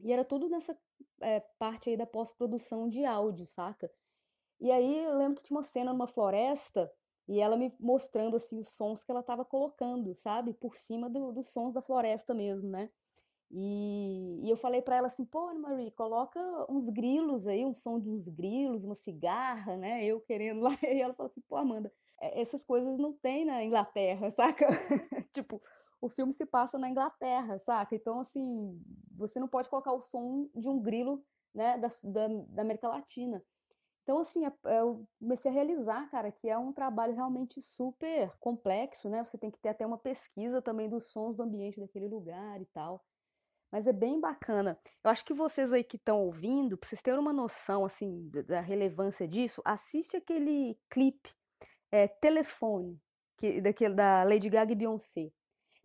E 0.00 0.12
era 0.12 0.24
tudo 0.24 0.48
nessa 0.48 0.76
é, 1.20 1.38
parte 1.56 1.88
aí 1.88 1.96
da 1.96 2.04
pós-produção 2.04 2.88
de 2.88 3.04
áudio, 3.04 3.46
saca? 3.46 3.88
E 4.60 4.68
aí 4.68 5.04
eu 5.04 5.16
lembro 5.16 5.36
que 5.36 5.44
tinha 5.44 5.56
uma 5.56 5.62
cena 5.62 5.92
numa 5.92 6.08
floresta 6.08 6.92
e 7.28 7.38
ela 7.38 7.56
me 7.56 7.72
mostrando 7.78 8.34
assim 8.34 8.58
os 8.58 8.70
sons 8.70 9.04
que 9.04 9.12
ela 9.12 9.20
estava 9.20 9.44
colocando, 9.44 10.12
sabe? 10.16 10.52
Por 10.54 10.74
cima 10.74 11.08
do, 11.08 11.30
dos 11.30 11.52
sons 11.52 11.72
da 11.72 11.80
floresta 11.80 12.34
mesmo, 12.34 12.68
né? 12.68 12.90
E, 13.48 14.40
e 14.42 14.50
eu 14.50 14.56
falei 14.56 14.82
para 14.82 14.96
ela 14.96 15.06
assim, 15.06 15.24
pô, 15.24 15.54
Marie, 15.54 15.92
coloca 15.92 16.40
uns 16.68 16.88
grilos 16.88 17.46
aí, 17.46 17.64
um 17.64 17.74
som 17.74 18.00
de 18.00 18.10
uns 18.10 18.26
grilos, 18.26 18.82
uma 18.82 18.96
cigarra, 18.96 19.76
né? 19.76 20.04
Eu 20.04 20.20
querendo 20.20 20.62
lá. 20.62 20.70
E 20.82 21.00
ela 21.00 21.14
falou 21.14 21.30
assim, 21.30 21.42
pô, 21.42 21.54
Amanda, 21.54 21.92
essas 22.20 22.64
coisas 22.64 22.98
não 22.98 23.12
tem 23.12 23.44
na 23.44 23.62
Inglaterra, 23.62 24.30
saca? 24.34 24.66
tipo, 25.32 25.62
o 26.02 26.08
filme 26.08 26.32
se 26.32 26.44
passa 26.44 26.76
na 26.76 26.90
Inglaterra, 26.90 27.58
saca? 27.60 27.94
Então, 27.94 28.20
assim, 28.20 28.82
você 29.16 29.38
não 29.38 29.46
pode 29.46 29.70
colocar 29.70 29.92
o 29.92 30.02
som 30.02 30.50
de 30.52 30.68
um 30.68 30.80
grilo, 30.80 31.24
né, 31.54 31.78
da, 31.78 31.88
da, 32.04 32.28
da 32.48 32.62
América 32.62 32.88
Latina. 32.88 33.42
Então, 34.02 34.18
assim, 34.18 34.44
é, 34.44 34.52
é, 34.66 34.80
eu 34.80 35.06
comecei 35.20 35.48
a 35.48 35.54
realizar, 35.54 36.10
cara, 36.10 36.32
que 36.32 36.48
é 36.48 36.58
um 36.58 36.72
trabalho 36.72 37.14
realmente 37.14 37.62
super 37.62 38.36
complexo, 38.40 39.08
né? 39.08 39.24
Você 39.24 39.38
tem 39.38 39.48
que 39.48 39.60
ter 39.60 39.68
até 39.68 39.86
uma 39.86 39.96
pesquisa 39.96 40.60
também 40.60 40.88
dos 40.88 41.12
sons 41.12 41.36
do 41.36 41.44
ambiente 41.44 41.78
daquele 41.78 42.08
lugar 42.08 42.60
e 42.60 42.66
tal. 42.66 43.04
Mas 43.70 43.86
é 43.86 43.92
bem 43.92 44.20
bacana. 44.20 44.76
Eu 45.04 45.10
acho 45.10 45.24
que 45.24 45.32
vocês 45.32 45.72
aí 45.72 45.84
que 45.84 45.96
estão 45.96 46.20
ouvindo, 46.20 46.76
pra 46.76 46.88
vocês 46.88 47.00
terem 47.00 47.20
uma 47.20 47.32
noção, 47.32 47.84
assim, 47.84 48.28
da 48.48 48.60
relevância 48.60 49.26
disso, 49.28 49.62
assiste 49.64 50.16
aquele 50.16 50.76
clipe, 50.90 51.30
é, 51.92 52.08
Telefone, 52.08 53.00
que, 53.38 53.60
daquele, 53.60 53.94
da 53.94 54.24
Lady 54.24 54.50
Gaga 54.50 54.72
e 54.72 54.74
Beyoncé. 54.74 55.30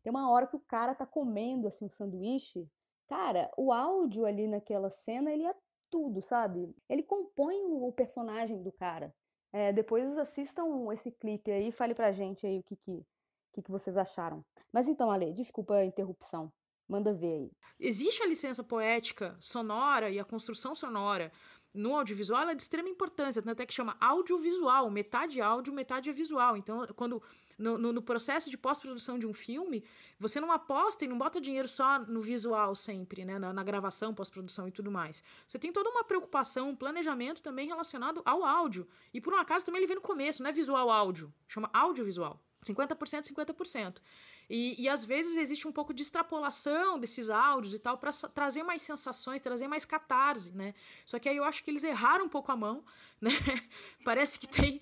Tem 0.08 0.10
uma 0.10 0.32
hora 0.32 0.48
que 0.48 0.56
o 0.56 0.62
cara 0.62 0.96
tá 0.96 1.06
comendo 1.06 1.68
assim 1.68 1.84
um 1.84 1.90
sanduíche. 1.90 2.66
Cara, 3.10 3.52
o 3.58 3.74
áudio 3.74 4.26
ali 4.26 4.48
naquela 4.48 4.90
cena, 4.90 5.34
ele 5.34 5.46
é 5.46 5.54
tudo, 5.90 6.22
sabe? 6.22 6.74
Ele 6.88 7.04
compõe 7.04 7.58
o 7.66 7.92
personagem 7.92 8.64
do 8.64 8.72
cara. 8.72 9.14
É, 9.52 9.74
depois 9.74 10.18
assistam 10.18 10.64
esse 10.94 11.12
clipe 11.12 11.52
aí 11.52 11.68
e 11.68 11.72
fale 11.74 11.94
pra 11.94 12.14
gente 12.14 12.48
aí 12.48 12.60
o 12.60 12.64
que, 12.64 12.78
que, 12.78 13.06
que, 13.52 13.62
que 13.62 13.70
vocês 13.70 13.98
acharam. 13.98 14.46
Mas 14.72 14.88
então, 14.88 15.12
Ale, 15.12 15.34
desculpa 15.34 15.74
a 15.74 15.84
interrupção. 15.84 16.54
Manda 16.88 17.14
ver 17.14 17.34
aí. 17.34 17.52
Existe 17.78 18.24
a 18.24 18.28
licença 18.28 18.64
poética 18.64 19.36
sonora 19.42 20.10
e 20.10 20.18
a 20.22 20.24
construção 20.24 20.74
sonora 20.74 21.34
no 21.74 21.96
audiovisual 21.96 22.50
é 22.50 22.56
de 22.56 22.62
extrema 22.62 22.90
importância, 22.90 23.44
até 23.46 23.66
que 23.66 23.74
chama 23.74 23.96
audiovisual, 24.00 24.90
metade 24.90 25.40
áudio, 25.42 25.74
metade 25.74 26.10
é 26.10 26.14
visual. 26.14 26.58
Então, 26.58 26.88
quando 26.96 27.22
no, 27.58 27.78
no, 27.78 27.94
no 27.94 28.02
processo 28.02 28.50
de 28.50 28.58
pós-produção 28.58 29.18
de 29.18 29.28
um 29.28 29.34
filme, 29.34 29.84
você 30.20 30.40
não 30.40 30.52
aposta 30.52 31.06
e 31.06 31.08
não 31.08 31.18
bota 31.18 31.42
dinheiro 31.42 31.68
só 31.68 32.00
no 32.00 32.22
visual 32.22 32.76
sempre, 32.76 33.26
né? 33.26 33.38
Na, 33.40 33.54
na 33.54 33.64
gravação, 33.64 34.14
pós-produção 34.14 34.68
e 34.68 34.72
tudo 34.72 34.92
mais. 34.92 35.24
Você 35.46 35.58
tem 35.58 35.72
toda 35.72 35.90
uma 35.90 36.04
preocupação, 36.04 36.70
um 36.70 36.76
planejamento 36.76 37.42
também 37.42 37.68
relacionado 37.68 38.22
ao 38.26 38.44
áudio. 38.44 38.88
E 39.14 39.22
por 39.22 39.34
um 39.34 39.38
acaso 39.38 39.66
também 39.66 39.80
ele 39.80 39.88
vem 39.88 39.96
no 39.96 40.02
começo, 40.02 40.42
não 40.42 40.50
é 40.50 40.54
visual 40.54 40.90
áudio, 40.90 41.34
chama 41.48 41.70
audiovisual. 41.74 42.42
50%, 42.66 43.32
50%. 43.32 44.02
E, 44.50 44.82
e 44.82 44.88
às 44.88 45.04
vezes 45.04 45.38
existe 45.38 45.68
um 45.68 45.72
pouco 45.72 45.94
de 45.94 46.04
extrapolação 46.04 46.98
desses 46.98 47.30
áudios 47.30 47.74
e 47.74 47.80
tal 47.80 47.98
para 47.98 48.12
trazer 48.34 48.64
mais 48.64 48.82
sensações, 48.82 49.42
trazer 49.42 49.68
mais 49.68 49.84
catarse, 49.84 50.52
né? 50.52 50.74
Só 51.06 51.20
que 51.20 51.28
aí 51.28 51.38
eu 51.38 51.44
acho 51.44 51.64
que 51.64 51.70
eles 51.70 51.84
erraram 51.84 52.26
um 52.26 52.30
pouco 52.30 52.52
a 52.52 52.56
mão, 52.56 52.84
né? 53.20 53.32
Parece 54.04 54.40
que 54.40 54.48
tem 54.48 54.80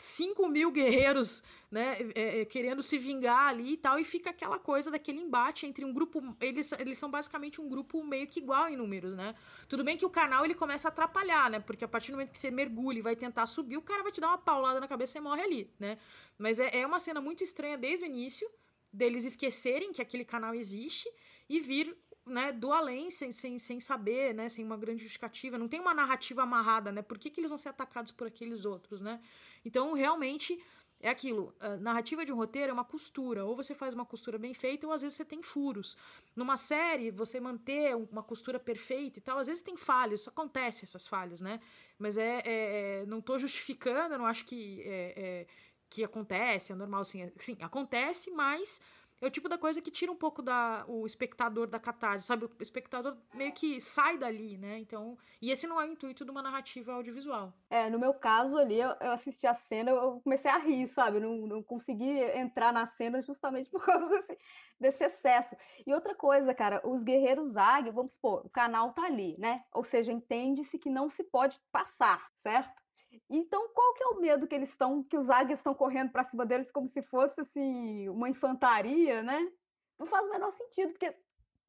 5 0.00 0.48
mil 0.48 0.70
guerreiros 0.70 1.42
né, 1.70 1.98
é, 2.14 2.40
é, 2.40 2.44
querendo 2.46 2.82
se 2.82 2.98
vingar 2.98 3.48
ali 3.48 3.74
e 3.74 3.76
tal, 3.76 3.98
e 3.98 4.04
fica 4.04 4.30
aquela 4.30 4.58
coisa 4.58 4.90
daquele 4.90 5.20
embate 5.20 5.66
entre 5.66 5.84
um 5.84 5.92
grupo. 5.92 6.22
Eles, 6.40 6.72
eles 6.72 6.96
são 6.96 7.10
basicamente 7.10 7.60
um 7.60 7.68
grupo 7.68 8.02
meio 8.02 8.26
que 8.26 8.40
igual 8.40 8.68
em 8.68 8.76
números, 8.76 9.14
né? 9.14 9.34
Tudo 9.68 9.84
bem 9.84 9.96
que 9.96 10.06
o 10.06 10.10
canal 10.10 10.44
ele 10.44 10.54
começa 10.54 10.88
a 10.88 10.90
atrapalhar, 10.90 11.50
né? 11.50 11.60
Porque 11.60 11.84
a 11.84 11.88
partir 11.88 12.10
do 12.10 12.14
momento 12.14 12.32
que 12.32 12.38
você 12.38 12.50
mergulha 12.50 12.98
e 12.98 13.02
vai 13.02 13.14
tentar 13.14 13.46
subir, 13.46 13.76
o 13.76 13.82
cara 13.82 14.02
vai 14.02 14.10
te 14.10 14.20
dar 14.20 14.28
uma 14.28 14.38
paulada 14.38 14.80
na 14.80 14.88
cabeça 14.88 15.18
e 15.18 15.20
morre 15.20 15.42
ali, 15.42 15.70
né? 15.78 15.98
Mas 16.38 16.58
é, 16.58 16.78
é 16.78 16.86
uma 16.86 16.98
cena 16.98 17.20
muito 17.20 17.44
estranha 17.44 17.76
desde 17.76 18.04
o 18.04 18.06
início, 18.06 18.50
deles 18.92 19.24
esquecerem 19.24 19.92
que 19.92 20.02
aquele 20.02 20.24
canal 20.24 20.54
existe 20.54 21.10
e 21.48 21.60
vir 21.60 21.96
né, 22.26 22.52
do 22.52 22.72
além, 22.72 23.10
sem, 23.10 23.32
sem, 23.32 23.58
sem 23.58 23.80
saber, 23.80 24.34
né, 24.34 24.48
sem 24.48 24.64
uma 24.64 24.76
grande 24.76 25.02
justificativa, 25.02 25.58
não 25.58 25.68
tem 25.68 25.80
uma 25.80 25.94
narrativa 25.94 26.42
amarrada, 26.42 26.92
né, 26.92 27.02
por 27.02 27.18
que, 27.18 27.30
que 27.30 27.40
eles 27.40 27.50
vão 27.50 27.58
ser 27.58 27.70
atacados 27.70 28.12
por 28.12 28.26
aqueles 28.26 28.64
outros, 28.64 29.00
né, 29.00 29.20
então 29.64 29.92
realmente 29.94 30.62
é 31.02 31.08
aquilo, 31.08 31.54
narrativa 31.80 32.26
de 32.26 32.32
um 32.32 32.36
roteiro 32.36 32.70
é 32.70 32.72
uma 32.74 32.84
costura, 32.84 33.42
ou 33.44 33.56
você 33.56 33.74
faz 33.74 33.94
uma 33.94 34.04
costura 34.04 34.38
bem 34.38 34.52
feita, 34.52 34.86
ou 34.86 34.92
às 34.92 35.00
vezes 35.00 35.16
você 35.16 35.24
tem 35.24 35.42
furos. 35.42 35.96
Numa 36.36 36.58
série, 36.58 37.10
você 37.10 37.40
manter 37.40 37.96
uma 37.96 38.22
costura 38.22 38.60
perfeita 38.60 39.18
e 39.18 39.22
tal, 39.22 39.38
às 39.38 39.46
vezes 39.46 39.62
tem 39.62 39.78
falhas, 39.78 40.28
acontece 40.28 40.84
essas 40.84 41.08
falhas, 41.08 41.40
né? 41.40 41.58
Mas 41.98 42.18
é, 42.18 42.42
é, 42.44 43.00
é 43.02 43.06
não 43.06 43.20
estou 43.20 43.38
justificando, 43.38 44.18
não 44.18 44.26
acho 44.26 44.44
que, 44.44 44.82
é, 44.84 45.14
é, 45.16 45.46
que 45.90 46.04
acontece, 46.04 46.72
é 46.72 46.74
normal, 46.74 47.04
sim, 47.04 47.30
sim, 47.36 47.56
acontece, 47.60 48.30
mas 48.30 48.80
é 49.20 49.26
o 49.26 49.30
tipo 49.30 49.50
da 49.50 49.58
coisa 49.58 49.82
que 49.82 49.90
tira 49.90 50.10
um 50.10 50.16
pouco 50.16 50.40
da, 50.40 50.84
o 50.88 51.04
espectador 51.04 51.66
da 51.66 51.78
catarse, 51.78 52.26
sabe? 52.26 52.46
O 52.46 52.50
espectador 52.58 53.18
meio 53.34 53.52
que 53.52 53.78
sai 53.78 54.16
dali, 54.16 54.56
né? 54.56 54.78
Então, 54.78 55.18
e 55.42 55.50
esse 55.50 55.66
não 55.66 55.78
é 55.78 55.84
o 55.86 55.92
intuito 55.92 56.24
de 56.24 56.30
uma 56.30 56.40
narrativa 56.40 56.94
audiovisual. 56.94 57.52
É, 57.68 57.90
no 57.90 57.98
meu 57.98 58.14
caso 58.14 58.56
ali, 58.56 58.80
eu, 58.80 58.88
eu 58.98 59.12
assisti 59.12 59.46
a 59.46 59.52
cena, 59.52 59.90
eu 59.90 60.20
comecei 60.22 60.50
a 60.50 60.56
rir, 60.56 60.88
sabe? 60.88 61.20
Não, 61.20 61.46
não 61.46 61.62
consegui 61.62 62.18
entrar 62.34 62.72
na 62.72 62.86
cena 62.86 63.20
justamente 63.20 63.68
por 63.70 63.84
causa 63.84 64.08
desse, 64.08 64.38
desse 64.80 65.04
excesso. 65.04 65.54
E 65.86 65.92
outra 65.92 66.14
coisa, 66.14 66.54
cara, 66.54 66.80
os 66.82 67.02
guerreiros 67.02 67.58
águia, 67.58 67.92
vamos 67.92 68.12
supor, 68.12 68.46
o 68.46 68.48
canal 68.48 68.94
tá 68.94 69.02
ali, 69.02 69.36
né? 69.38 69.64
Ou 69.74 69.84
seja, 69.84 70.10
entende-se 70.10 70.78
que 70.78 70.88
não 70.88 71.10
se 71.10 71.24
pode 71.24 71.60
passar, 71.70 72.30
certo? 72.38 72.80
Então, 73.28 73.68
qual 73.68 73.94
que 73.94 74.02
é 74.02 74.06
o 74.08 74.20
medo 74.20 74.46
que 74.46 74.54
eles 74.54 74.70
estão, 74.70 75.02
que 75.02 75.16
os 75.16 75.28
águias 75.30 75.60
estão 75.60 75.74
correndo 75.74 76.10
para 76.10 76.24
cima 76.24 76.46
deles 76.46 76.70
como 76.70 76.88
se 76.88 77.02
fosse 77.02 77.40
assim 77.40 78.08
uma 78.08 78.28
infantaria, 78.28 79.22
né? 79.22 79.50
Não 79.98 80.06
faz 80.06 80.26
o 80.26 80.30
menor 80.30 80.50
sentido, 80.52 80.92
porque 80.92 81.14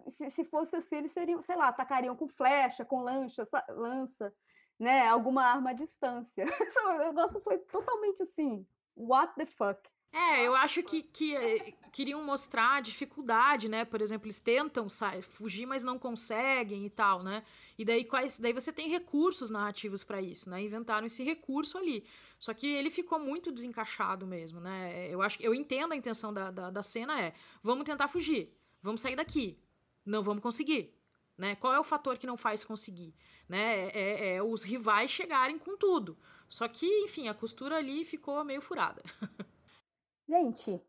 se, 0.10 0.30
se 0.30 0.44
fosse 0.46 0.76
assim, 0.76 0.98
eles 0.98 1.12
seriam, 1.12 1.42
sei 1.42 1.56
lá, 1.56 1.68
atacariam 1.68 2.16
com 2.16 2.28
flecha, 2.28 2.86
com 2.86 3.02
lancha, 3.02 3.44
lança, 3.70 4.34
né? 4.80 5.08
Alguma 5.08 5.44
arma 5.44 5.72
à 5.72 5.74
distância. 5.74 6.46
o 6.96 6.98
negócio 6.98 7.42
foi 7.42 7.58
totalmente 7.58 8.24
assim, 8.24 8.66
what 8.96 9.34
the 9.36 9.46
fuck. 9.46 9.91
É, 10.14 10.46
eu 10.46 10.54
acho 10.56 10.84
que, 10.84 11.02
que 11.04 11.36
eh, 11.36 11.74
queriam 11.90 12.22
mostrar 12.22 12.76
a 12.76 12.82
dificuldade, 12.82 13.70
né? 13.70 13.86
Por 13.86 14.02
exemplo, 14.02 14.28
eles 14.28 14.42
tentam 14.42 14.90
sair, 14.90 15.22
fugir, 15.22 15.66
mas 15.66 15.86
não 15.86 15.98
conseguem 15.98 16.86
e 16.86 16.90
tal, 16.90 17.24
né? 17.24 17.44
E 17.78 17.86
daí, 17.86 18.04
quais, 18.04 18.38
daí 18.38 18.52
você 18.52 18.74
tem 18.74 18.90
recursos 18.90 19.50
narrativos 19.50 20.04
para 20.04 20.22
isso, 20.22 20.50
né? 20.50 20.62
Inventaram 20.62 21.08
esse 21.08 21.24
recurso 21.24 21.78
ali. 21.78 22.04
Só 22.38 22.54
que 22.54 22.68
ele 22.68 22.90
ficou 22.90 23.20
muito 23.20 23.52
desencaixado 23.52 24.28
mesmo, 24.28 24.60
né? 24.60 25.08
Eu 25.10 25.22
acho 25.22 25.38
que 25.38 25.48
eu 25.48 25.56
entendo 25.56 25.94
a 25.94 25.96
intenção 25.96 26.34
da, 26.34 26.52
da, 26.52 26.70
da 26.70 26.84
cena 26.84 27.20
é: 27.20 27.34
vamos 27.64 27.86
tentar 27.86 28.10
fugir, 28.10 28.54
vamos 28.82 29.00
sair 29.00 29.16
daqui. 29.16 29.58
Não 30.06 30.22
vamos 30.22 30.44
conseguir. 30.44 30.94
Né? 31.38 31.56
Qual 31.56 31.74
é 31.74 31.80
o 31.80 31.84
fator 31.84 32.18
que 32.18 32.28
não 32.28 32.38
faz 32.38 32.64
conseguir? 32.64 33.16
Né? 33.48 33.90
É, 33.90 33.92
é, 33.94 34.36
é 34.36 34.44
os 34.44 34.64
rivais 34.64 35.10
chegarem 35.10 35.58
com 35.58 35.78
tudo. 35.78 36.18
Só 36.50 36.68
que, 36.68 36.86
enfim, 37.04 37.30
a 37.30 37.34
costura 37.34 37.78
ali 37.78 38.04
ficou 38.04 38.44
meio 38.44 38.62
furada. 38.62 39.02
Gente, 40.32 40.82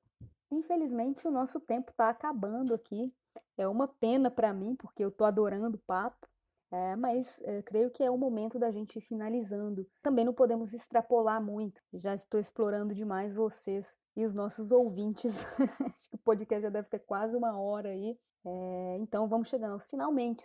infelizmente 0.53 1.27
o 1.27 1.31
nosso 1.33 1.59
tempo 1.59 1.91
está 1.91 2.09
acabando 2.09 2.73
aqui. 2.73 3.13
É 3.59 3.67
uma 3.67 3.89
pena 3.89 4.31
para 4.31 4.53
mim, 4.53 4.77
porque 4.77 5.03
eu 5.03 5.09
estou 5.09 5.27
adorando 5.27 5.77
o 5.77 5.81
papo. 5.81 6.29
É, 6.71 6.95
mas 6.95 7.43
é, 7.43 7.61
creio 7.61 7.91
que 7.91 8.05
é 8.05 8.11
o 8.11 8.17
momento 8.17 8.57
da 8.57 8.71
gente 8.71 9.01
ir 9.01 9.03
finalizando. 9.03 9.85
Também 10.01 10.25
não 10.25 10.33
podemos 10.33 10.73
extrapolar 10.73 11.43
muito. 11.43 11.83
Já 11.93 12.15
estou 12.15 12.39
explorando 12.39 12.95
demais 12.95 13.35
vocês 13.35 13.99
e 14.17 14.25
os 14.25 14.33
nossos 14.33 14.71
ouvintes. 14.71 15.43
Acho 15.93 16.09
que 16.09 16.15
o 16.15 16.19
podcast 16.19 16.63
já 16.63 16.71
deve 16.71 16.89
ter 16.89 17.01
quase 17.01 17.37
uma 17.37 17.61
hora 17.61 17.89
aí. 17.89 18.17
É, 18.45 18.97
então 19.01 19.27
vamos 19.29 19.49
chegando 19.49 19.73
aos 19.73 19.87
finalmente. 19.87 20.45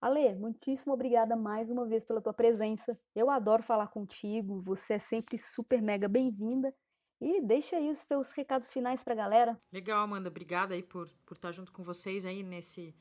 Ale, 0.00 0.36
muitíssimo 0.36 0.94
obrigada 0.94 1.34
mais 1.34 1.72
uma 1.72 1.86
vez 1.86 2.04
pela 2.04 2.22
tua 2.22 2.32
presença. 2.32 2.96
Eu 3.16 3.30
adoro 3.30 3.64
falar 3.64 3.88
contigo. 3.88 4.62
Você 4.62 4.94
é 4.94 4.98
sempre 5.00 5.36
super 5.38 5.82
mega 5.82 6.06
bem-vinda. 6.06 6.72
E 7.20 7.40
deixa 7.40 7.76
aí 7.76 7.90
os 7.90 7.98
seus 7.98 8.30
recados 8.30 8.70
finais 8.70 9.02
para 9.02 9.12
a 9.12 9.16
galera. 9.16 9.60
Legal, 9.72 10.00
Amanda. 10.00 10.28
Obrigada 10.28 10.74
aí 10.74 10.82
por, 10.82 11.10
por 11.26 11.34
estar 11.34 11.50
junto 11.50 11.72
com 11.72 11.82
vocês 11.82 12.24
aí 12.24 12.42
nesse, 12.42 12.94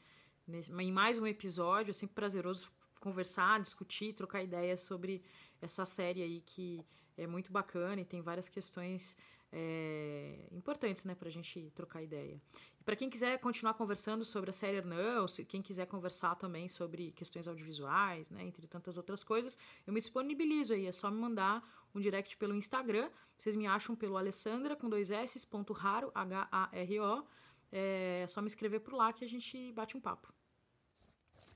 nesse, 0.48 0.72
em 0.72 0.92
mais 0.92 1.20
um 1.20 1.28
episódio. 1.28 1.92
É 1.92 1.94
sempre 1.94 2.16
prazeroso 2.16 2.72
conversar, 3.00 3.60
discutir, 3.60 4.14
trocar 4.14 4.42
ideias 4.42 4.82
sobre 4.82 5.24
essa 5.62 5.86
série 5.86 6.24
aí 6.24 6.42
que 6.42 6.84
é 7.16 7.28
muito 7.28 7.52
bacana 7.52 8.02
e 8.02 8.06
tem 8.06 8.22
várias 8.22 8.50
questões 8.50 9.16
é, 9.52 10.48
importantes, 10.52 11.06
né, 11.06 11.16
para 11.16 11.30
a 11.30 11.32
gente 11.32 11.72
trocar 11.72 12.02
ideia. 12.02 12.42
Para 12.84 12.96
quem 12.96 13.10
quiser 13.10 13.38
continuar 13.40 13.74
conversando 13.74 14.24
sobre 14.24 14.50
a 14.50 14.54
série 14.54 14.78
Hernão, 14.78 15.26
quem 15.48 15.62
quiser 15.62 15.86
conversar 15.88 16.36
também 16.36 16.68
sobre 16.68 17.12
questões 17.12 17.48
audiovisuais, 17.48 18.30
né, 18.30 18.44
entre 18.44 18.68
tantas 18.68 18.98
outras 18.98 19.24
coisas, 19.24 19.58
eu 19.86 19.94
me 19.94 20.00
disponibilizo 20.00 20.74
aí. 20.74 20.86
É 20.86 20.92
só 20.92 21.12
me 21.12 21.20
mandar 21.20 21.64
um 21.94 22.00
direct 22.00 22.38
pelo 22.38 22.56
Instagram. 22.56 23.10
Vocês 23.38 23.56
me 23.56 23.68
acham 23.68 23.96
pelo 23.96 24.18
Alessandra 24.18 24.76
com 24.76 24.90
dois 24.90 25.12
S, 25.12 25.46
ponto 25.48 25.74
raro, 25.74 26.12
H-A-R-O. 26.14 27.26
É 27.72 28.26
só 28.28 28.42
me 28.42 28.48
escrever 28.48 28.80
por 28.80 28.94
lá 28.94 29.12
que 29.12 29.26
a 29.26 29.28
gente 29.28 29.72
bate 29.74 29.98
um 29.98 30.02
papo. 30.02 30.34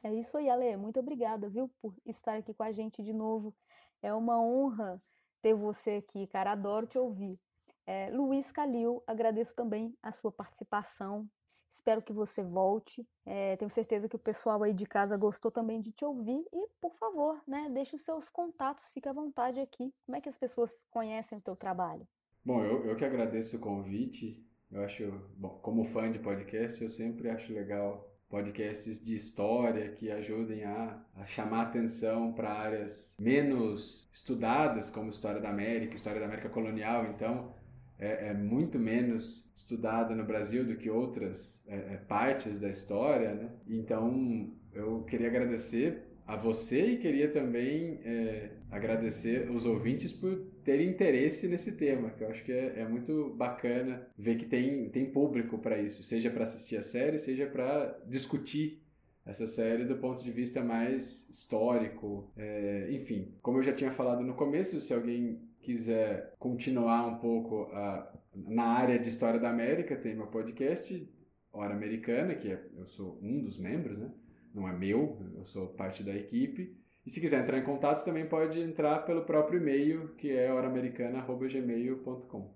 É 0.03 0.13
isso 0.13 0.35
aí, 0.35 0.49
Ale. 0.49 0.75
Muito 0.77 0.99
obrigada, 0.99 1.47
viu, 1.47 1.69
por 1.81 1.93
estar 2.05 2.37
aqui 2.37 2.53
com 2.53 2.63
a 2.63 2.71
gente 2.71 3.03
de 3.03 3.13
novo. 3.13 3.53
É 4.01 4.13
uma 4.13 4.41
honra 4.41 4.99
ter 5.41 5.53
você 5.53 6.03
aqui, 6.05 6.27
cara. 6.27 6.51
Adoro 6.51 6.87
te 6.87 6.97
ouvir. 6.97 7.39
É, 7.85 8.09
Luiz 8.11 8.51
Calil, 8.51 9.03
agradeço 9.07 9.55
também 9.55 9.95
a 10.01 10.11
sua 10.11 10.31
participação. 10.31 11.27
Espero 11.69 12.01
que 12.01 12.11
você 12.11 12.43
volte. 12.43 13.07
É, 13.25 13.55
tenho 13.55 13.71
certeza 13.71 14.09
que 14.09 14.15
o 14.15 14.19
pessoal 14.19 14.61
aí 14.61 14.73
de 14.73 14.85
casa 14.85 15.17
gostou 15.17 15.49
também 15.49 15.81
de 15.81 15.91
te 15.91 16.03
ouvir. 16.03 16.43
E, 16.51 16.67
por 16.81 16.93
favor, 16.95 17.41
né, 17.47 17.69
deixe 17.73 17.95
os 17.95 18.03
seus 18.03 18.27
contatos, 18.27 18.89
fique 18.93 19.07
à 19.07 19.13
vontade 19.13 19.59
aqui. 19.59 19.93
Como 20.05 20.17
é 20.17 20.21
que 20.21 20.29
as 20.29 20.37
pessoas 20.37 20.85
conhecem 20.91 21.37
o 21.37 21.41
teu 21.41 21.55
trabalho? 21.55 22.05
Bom, 22.43 22.63
eu, 22.63 22.85
eu 22.85 22.95
que 22.97 23.05
agradeço 23.05 23.55
o 23.55 23.59
convite. 23.59 24.45
Eu 24.69 24.83
acho, 24.83 25.11
bom, 25.37 25.59
como 25.61 25.85
fã 25.85 26.11
de 26.11 26.19
podcast, 26.19 26.81
eu 26.83 26.89
sempre 26.89 27.29
acho 27.29 27.53
legal 27.53 28.11
podcasts 28.29 29.03
de 29.03 29.13
história 29.13 29.91
que 29.91 30.09
ajudem 30.09 30.63
a, 30.63 30.97
a 31.15 31.25
chamar 31.25 31.63
atenção 31.63 32.31
para 32.31 32.53
áreas 32.53 33.13
menos 33.19 34.09
estudadas, 34.11 34.89
como 34.89 35.09
história 35.09 35.41
da 35.41 35.49
América, 35.49 35.95
história 35.95 36.19
da 36.19 36.25
América 36.25 36.49
colonial. 36.49 37.05
Então, 37.05 37.53
é, 38.01 38.29
é 38.29 38.33
muito 38.33 38.79
menos 38.79 39.47
estudada 39.55 40.15
no 40.15 40.25
Brasil 40.25 40.65
do 40.65 40.75
que 40.75 40.89
outras 40.89 41.63
é, 41.67 41.75
é, 41.75 41.97
partes 42.07 42.59
da 42.59 42.67
história, 42.67 43.33
né? 43.35 43.49
Então, 43.67 44.51
eu 44.73 45.03
queria 45.03 45.27
agradecer 45.27 46.03
a 46.25 46.35
você 46.35 46.93
e 46.93 46.97
queria 46.97 47.31
também 47.31 47.99
é, 48.03 48.49
agradecer 48.71 49.49
os 49.51 49.65
ouvintes 49.65 50.11
por 50.11 50.35
terem 50.63 50.89
interesse 50.89 51.47
nesse 51.47 51.73
tema, 51.73 52.09
que 52.11 52.23
eu 52.23 52.29
acho 52.29 52.43
que 52.43 52.51
é, 52.51 52.79
é 52.79 52.87
muito 52.87 53.33
bacana 53.35 54.07
ver 54.17 54.37
que 54.37 54.45
tem, 54.45 54.89
tem 54.89 55.11
público 55.11 55.59
para 55.59 55.79
isso, 55.79 56.03
seja 56.03 56.29
para 56.29 56.43
assistir 56.43 56.77
a 56.77 56.81
série, 56.81 57.19
seja 57.19 57.45
para 57.45 57.99
discutir 58.07 58.81
essa 59.25 59.45
série 59.45 59.85
do 59.85 59.97
ponto 59.97 60.23
de 60.23 60.31
vista 60.31 60.63
mais 60.63 61.29
histórico. 61.29 62.31
É, 62.35 62.87
enfim, 62.91 63.33
como 63.41 63.59
eu 63.59 63.63
já 63.63 63.73
tinha 63.73 63.91
falado 63.91 64.23
no 64.23 64.33
começo, 64.33 64.79
se 64.79 64.93
alguém 64.93 65.39
quiser 65.61 66.33
continuar 66.39 67.07
um 67.07 67.17
pouco 67.17 67.63
a, 67.73 68.11
na 68.33 68.65
área 68.65 68.99
de 68.99 69.09
História 69.09 69.39
da 69.39 69.49
América, 69.49 69.95
tem 69.95 70.15
meu 70.15 70.27
podcast, 70.27 71.07
Hora 71.53 71.73
Americana, 71.73 72.35
que 72.35 72.49
é, 72.49 72.63
eu 72.77 72.85
sou 72.85 73.19
um 73.21 73.41
dos 73.41 73.57
membros, 73.57 73.97
né? 73.97 74.11
Não 74.53 74.67
é 74.67 74.73
meu, 74.73 75.17
eu 75.35 75.45
sou 75.45 75.67
parte 75.67 76.03
da 76.03 76.13
equipe. 76.15 76.77
E 77.05 77.09
se 77.09 77.19
quiser 77.19 77.41
entrar 77.41 77.57
em 77.57 77.63
contato, 77.63 78.05
também 78.05 78.27
pode 78.27 78.59
entrar 78.59 78.99
pelo 79.05 79.25
próprio 79.25 79.59
e-mail, 79.59 80.13
que 80.15 80.31
é 80.31 80.53
horamericana.gmail.com. 80.53 82.55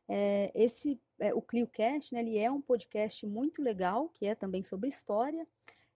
É, 0.08 0.52
esse, 0.54 1.00
é, 1.20 1.34
o 1.34 1.42
ClioCast, 1.42 2.14
né, 2.14 2.22
ele 2.22 2.38
é 2.38 2.52
um 2.52 2.62
podcast 2.62 3.26
muito 3.26 3.62
legal, 3.62 4.10
que 4.10 4.26
é 4.26 4.36
também 4.36 4.64
sobre 4.64 4.90
história, 4.90 5.48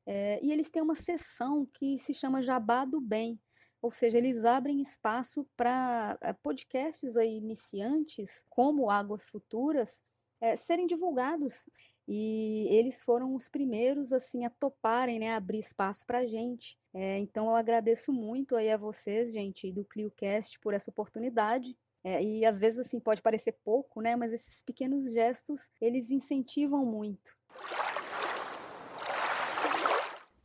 é, 0.05 0.39
e 0.41 0.51
eles 0.51 0.69
têm 0.69 0.81
uma 0.81 0.95
sessão 0.95 1.65
que 1.65 1.99
se 1.99 2.13
chama 2.13 2.41
Jabá 2.41 2.85
do 2.85 3.01
Bem, 3.01 3.39
ou 3.81 3.91
seja, 3.91 4.17
eles 4.17 4.43
abrem 4.45 4.81
espaço 4.81 5.47
para 5.55 6.17
é, 6.21 6.33
podcasts 6.33 7.15
aí 7.15 7.37
iniciantes, 7.37 8.43
como 8.49 8.89
Águas 8.89 9.29
Futuras, 9.29 10.03
é, 10.41 10.55
serem 10.55 10.85
divulgados. 10.85 11.65
E 12.07 12.67
eles 12.71 13.01
foram 13.01 13.35
os 13.35 13.47
primeiros 13.47 14.11
assim 14.11 14.43
a 14.43 14.49
toparem, 14.49 15.19
né, 15.19 15.35
abrir 15.35 15.59
espaço 15.59 16.05
para 16.05 16.19
a 16.19 16.25
gente. 16.25 16.77
É, 16.93 17.19
então 17.19 17.45
eu 17.47 17.55
agradeço 17.55 18.11
muito 18.11 18.55
aí 18.55 18.71
a 18.71 18.77
vocês, 18.77 19.31
gente, 19.31 19.71
do 19.71 19.85
ClioCast, 19.85 20.59
por 20.59 20.73
essa 20.73 20.89
oportunidade. 20.89 21.77
É, 22.03 22.23
e 22.23 22.45
às 22.45 22.57
vezes 22.57 22.79
assim 22.79 22.99
pode 22.99 23.21
parecer 23.21 23.57
pouco, 23.63 24.01
né? 24.01 24.15
Mas 24.15 24.33
esses 24.33 24.61
pequenos 24.61 25.13
gestos 25.13 25.69
eles 25.79 26.11
incentivam 26.11 26.85
muito. 26.85 27.37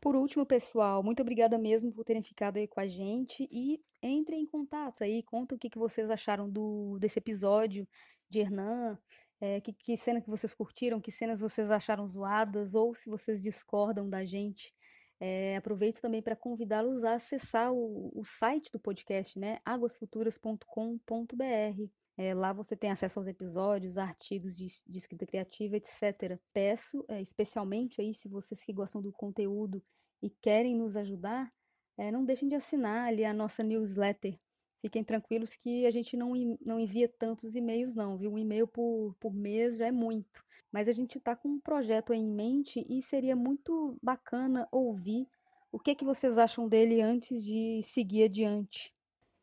Por 0.05 0.15
último, 0.17 0.45
pessoal, 0.45 1.03
muito 1.03 1.23
obrigada 1.23 1.57
mesmo 1.57 1.91
por 1.91 2.05
terem 2.05 2.23
ficado 2.23 2.59
aí 2.59 2.69
com 2.69 2.79
a 2.79 2.87
gente 2.87 3.49
e 3.51 3.81
entrem 4.03 4.43
em 4.43 4.47
contato 4.47 5.03
aí, 5.03 5.23
conta 5.23 5.55
o 5.55 5.59
que, 5.59 5.71
que 5.71 5.79
vocês 5.79 6.11
acharam 6.11 6.47
do, 6.47 6.99
desse 6.99 7.19
episódio 7.19 7.89
de 8.29 8.41
Hernan, 8.41 8.99
é, 9.41 9.63
que, 9.63 9.73
que 9.73 9.97
cena 9.97 10.21
que 10.21 10.29
vocês 10.29 10.53
curtiram, 10.53 11.01
que 11.01 11.11
cenas 11.11 11.41
vocês 11.41 11.71
acharam 11.71 12.07
zoadas 12.07 12.75
ou 12.75 12.95
se 12.95 13.09
vocês 13.09 13.43
discordam 13.43 14.11
da 14.11 14.27
gente. 14.27 14.75
É, 15.19 15.57
aproveito 15.57 16.03
também 16.03 16.21
para 16.21 16.37
convidá-los 16.37 17.03
a 17.03 17.15
acessar 17.15 17.73
o, 17.73 18.13
o, 18.15 18.27
site 18.27 18.71
do 18.71 18.79
podcast, 18.79 19.39
né? 19.39 19.59
aguasfuturas.com.br. 19.65 22.04
É, 22.17 22.33
lá 22.33 22.53
você 22.53 22.77
tem 22.77 22.91
acesso 22.91 23.19
aos 23.19 23.27
episódios, 23.27 23.99
artigos 23.99 24.57
de, 24.57 24.67
de 24.87 24.99
escrita 24.99 25.27
criativa, 25.27 25.77
etc. 25.77 26.39
Peço, 26.53 27.05
é, 27.09 27.21
especialmente 27.21 28.01
aí, 28.01 28.15
se 28.15 28.29
vocês 28.29 28.63
que 28.63 28.73
gostam 28.73 29.03
do 29.03 29.13
conteúdo 29.13 29.83
e 30.23 30.31
querem 30.31 30.77
nos 30.77 30.97
ajudar, 30.97 31.53
é, 31.99 32.11
não 32.11 32.25
deixem 32.25 32.49
de 32.49 32.55
assinar 32.55 33.09
ali 33.09 33.25
a 33.25 33.33
nossa 33.33 33.63
newsletter. 33.63 34.39
Fiquem 34.81 35.03
tranquilos 35.03 35.57
que 35.57 35.87
a 35.87 35.91
gente 35.91 36.17
não, 36.17 36.33
não 36.65 36.79
envia 36.79 37.09
tantos 37.09 37.57
e-mails, 37.57 37.95
não, 37.95 38.19
viu? 38.19 38.33
Um 38.33 38.39
e-mail 38.39 38.69
por, 38.69 39.17
por 39.19 39.33
mês 39.33 39.79
já 39.79 39.87
é 39.87 39.93
muito 39.93 40.45
mas 40.75 40.89
a 40.89 40.93
gente 40.93 41.19
está 41.19 41.37
com 41.37 41.51
um 41.51 41.61
projeto 41.61 42.13
em 42.13 42.27
mente 42.27 42.85
e 42.89 43.01
seria 43.01 43.37
muito 43.37 43.97
bacana 44.03 44.67
ouvir 44.73 45.29
o 45.71 45.79
que, 45.79 45.95
que 45.95 46.05
vocês 46.05 46.37
acham 46.37 46.69
dele 46.69 47.01
antes 47.01 47.45
de 47.45 47.81
seguir 47.81 48.25
adiante. 48.25 48.93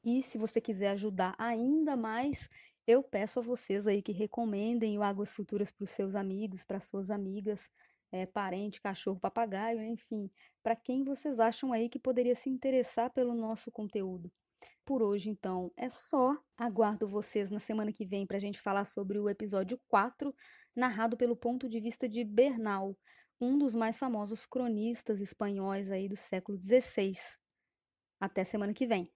E 0.03 0.23
se 0.23 0.37
você 0.37 0.59
quiser 0.59 0.89
ajudar 0.91 1.35
ainda 1.37 1.95
mais, 1.95 2.49
eu 2.87 3.03
peço 3.03 3.39
a 3.39 3.43
vocês 3.43 3.87
aí 3.87 4.01
que 4.01 4.11
recomendem 4.11 4.97
o 4.97 5.03
Águas 5.03 5.33
Futuras 5.33 5.71
para 5.71 5.83
os 5.83 5.91
seus 5.91 6.15
amigos, 6.15 6.63
para 6.65 6.79
suas 6.79 7.11
amigas, 7.11 7.71
é, 8.11 8.25
parente, 8.25 8.81
cachorro, 8.81 9.19
papagaio, 9.19 9.81
enfim, 9.83 10.29
para 10.61 10.75
quem 10.75 11.03
vocês 11.03 11.39
acham 11.39 11.71
aí 11.71 11.87
que 11.87 11.99
poderia 11.99 12.35
se 12.35 12.49
interessar 12.49 13.11
pelo 13.11 13.33
nosso 13.33 13.71
conteúdo. 13.71 14.31
Por 14.85 15.01
hoje, 15.01 15.29
então, 15.29 15.71
é 15.77 15.89
só. 15.89 16.37
Aguardo 16.57 17.07
vocês 17.07 17.49
na 17.49 17.59
semana 17.59 17.93
que 17.93 18.05
vem 18.05 18.25
para 18.25 18.37
a 18.37 18.39
gente 18.39 18.59
falar 18.59 18.85
sobre 18.85 19.19
o 19.19 19.29
episódio 19.29 19.79
4 19.87 20.33
narrado 20.75 21.17
pelo 21.17 21.35
ponto 21.35 21.67
de 21.69 21.79
vista 21.79 22.07
de 22.07 22.23
Bernal, 22.23 22.97
um 23.39 23.57
dos 23.57 23.73
mais 23.73 23.97
famosos 23.97 24.45
cronistas 24.45 25.19
espanhóis 25.19 25.91
aí 25.91 26.07
do 26.07 26.15
século 26.15 26.57
XVI. 26.59 27.40
Até 28.21 28.43
semana 28.43 28.71
que 28.71 28.85
vem. 28.85 29.09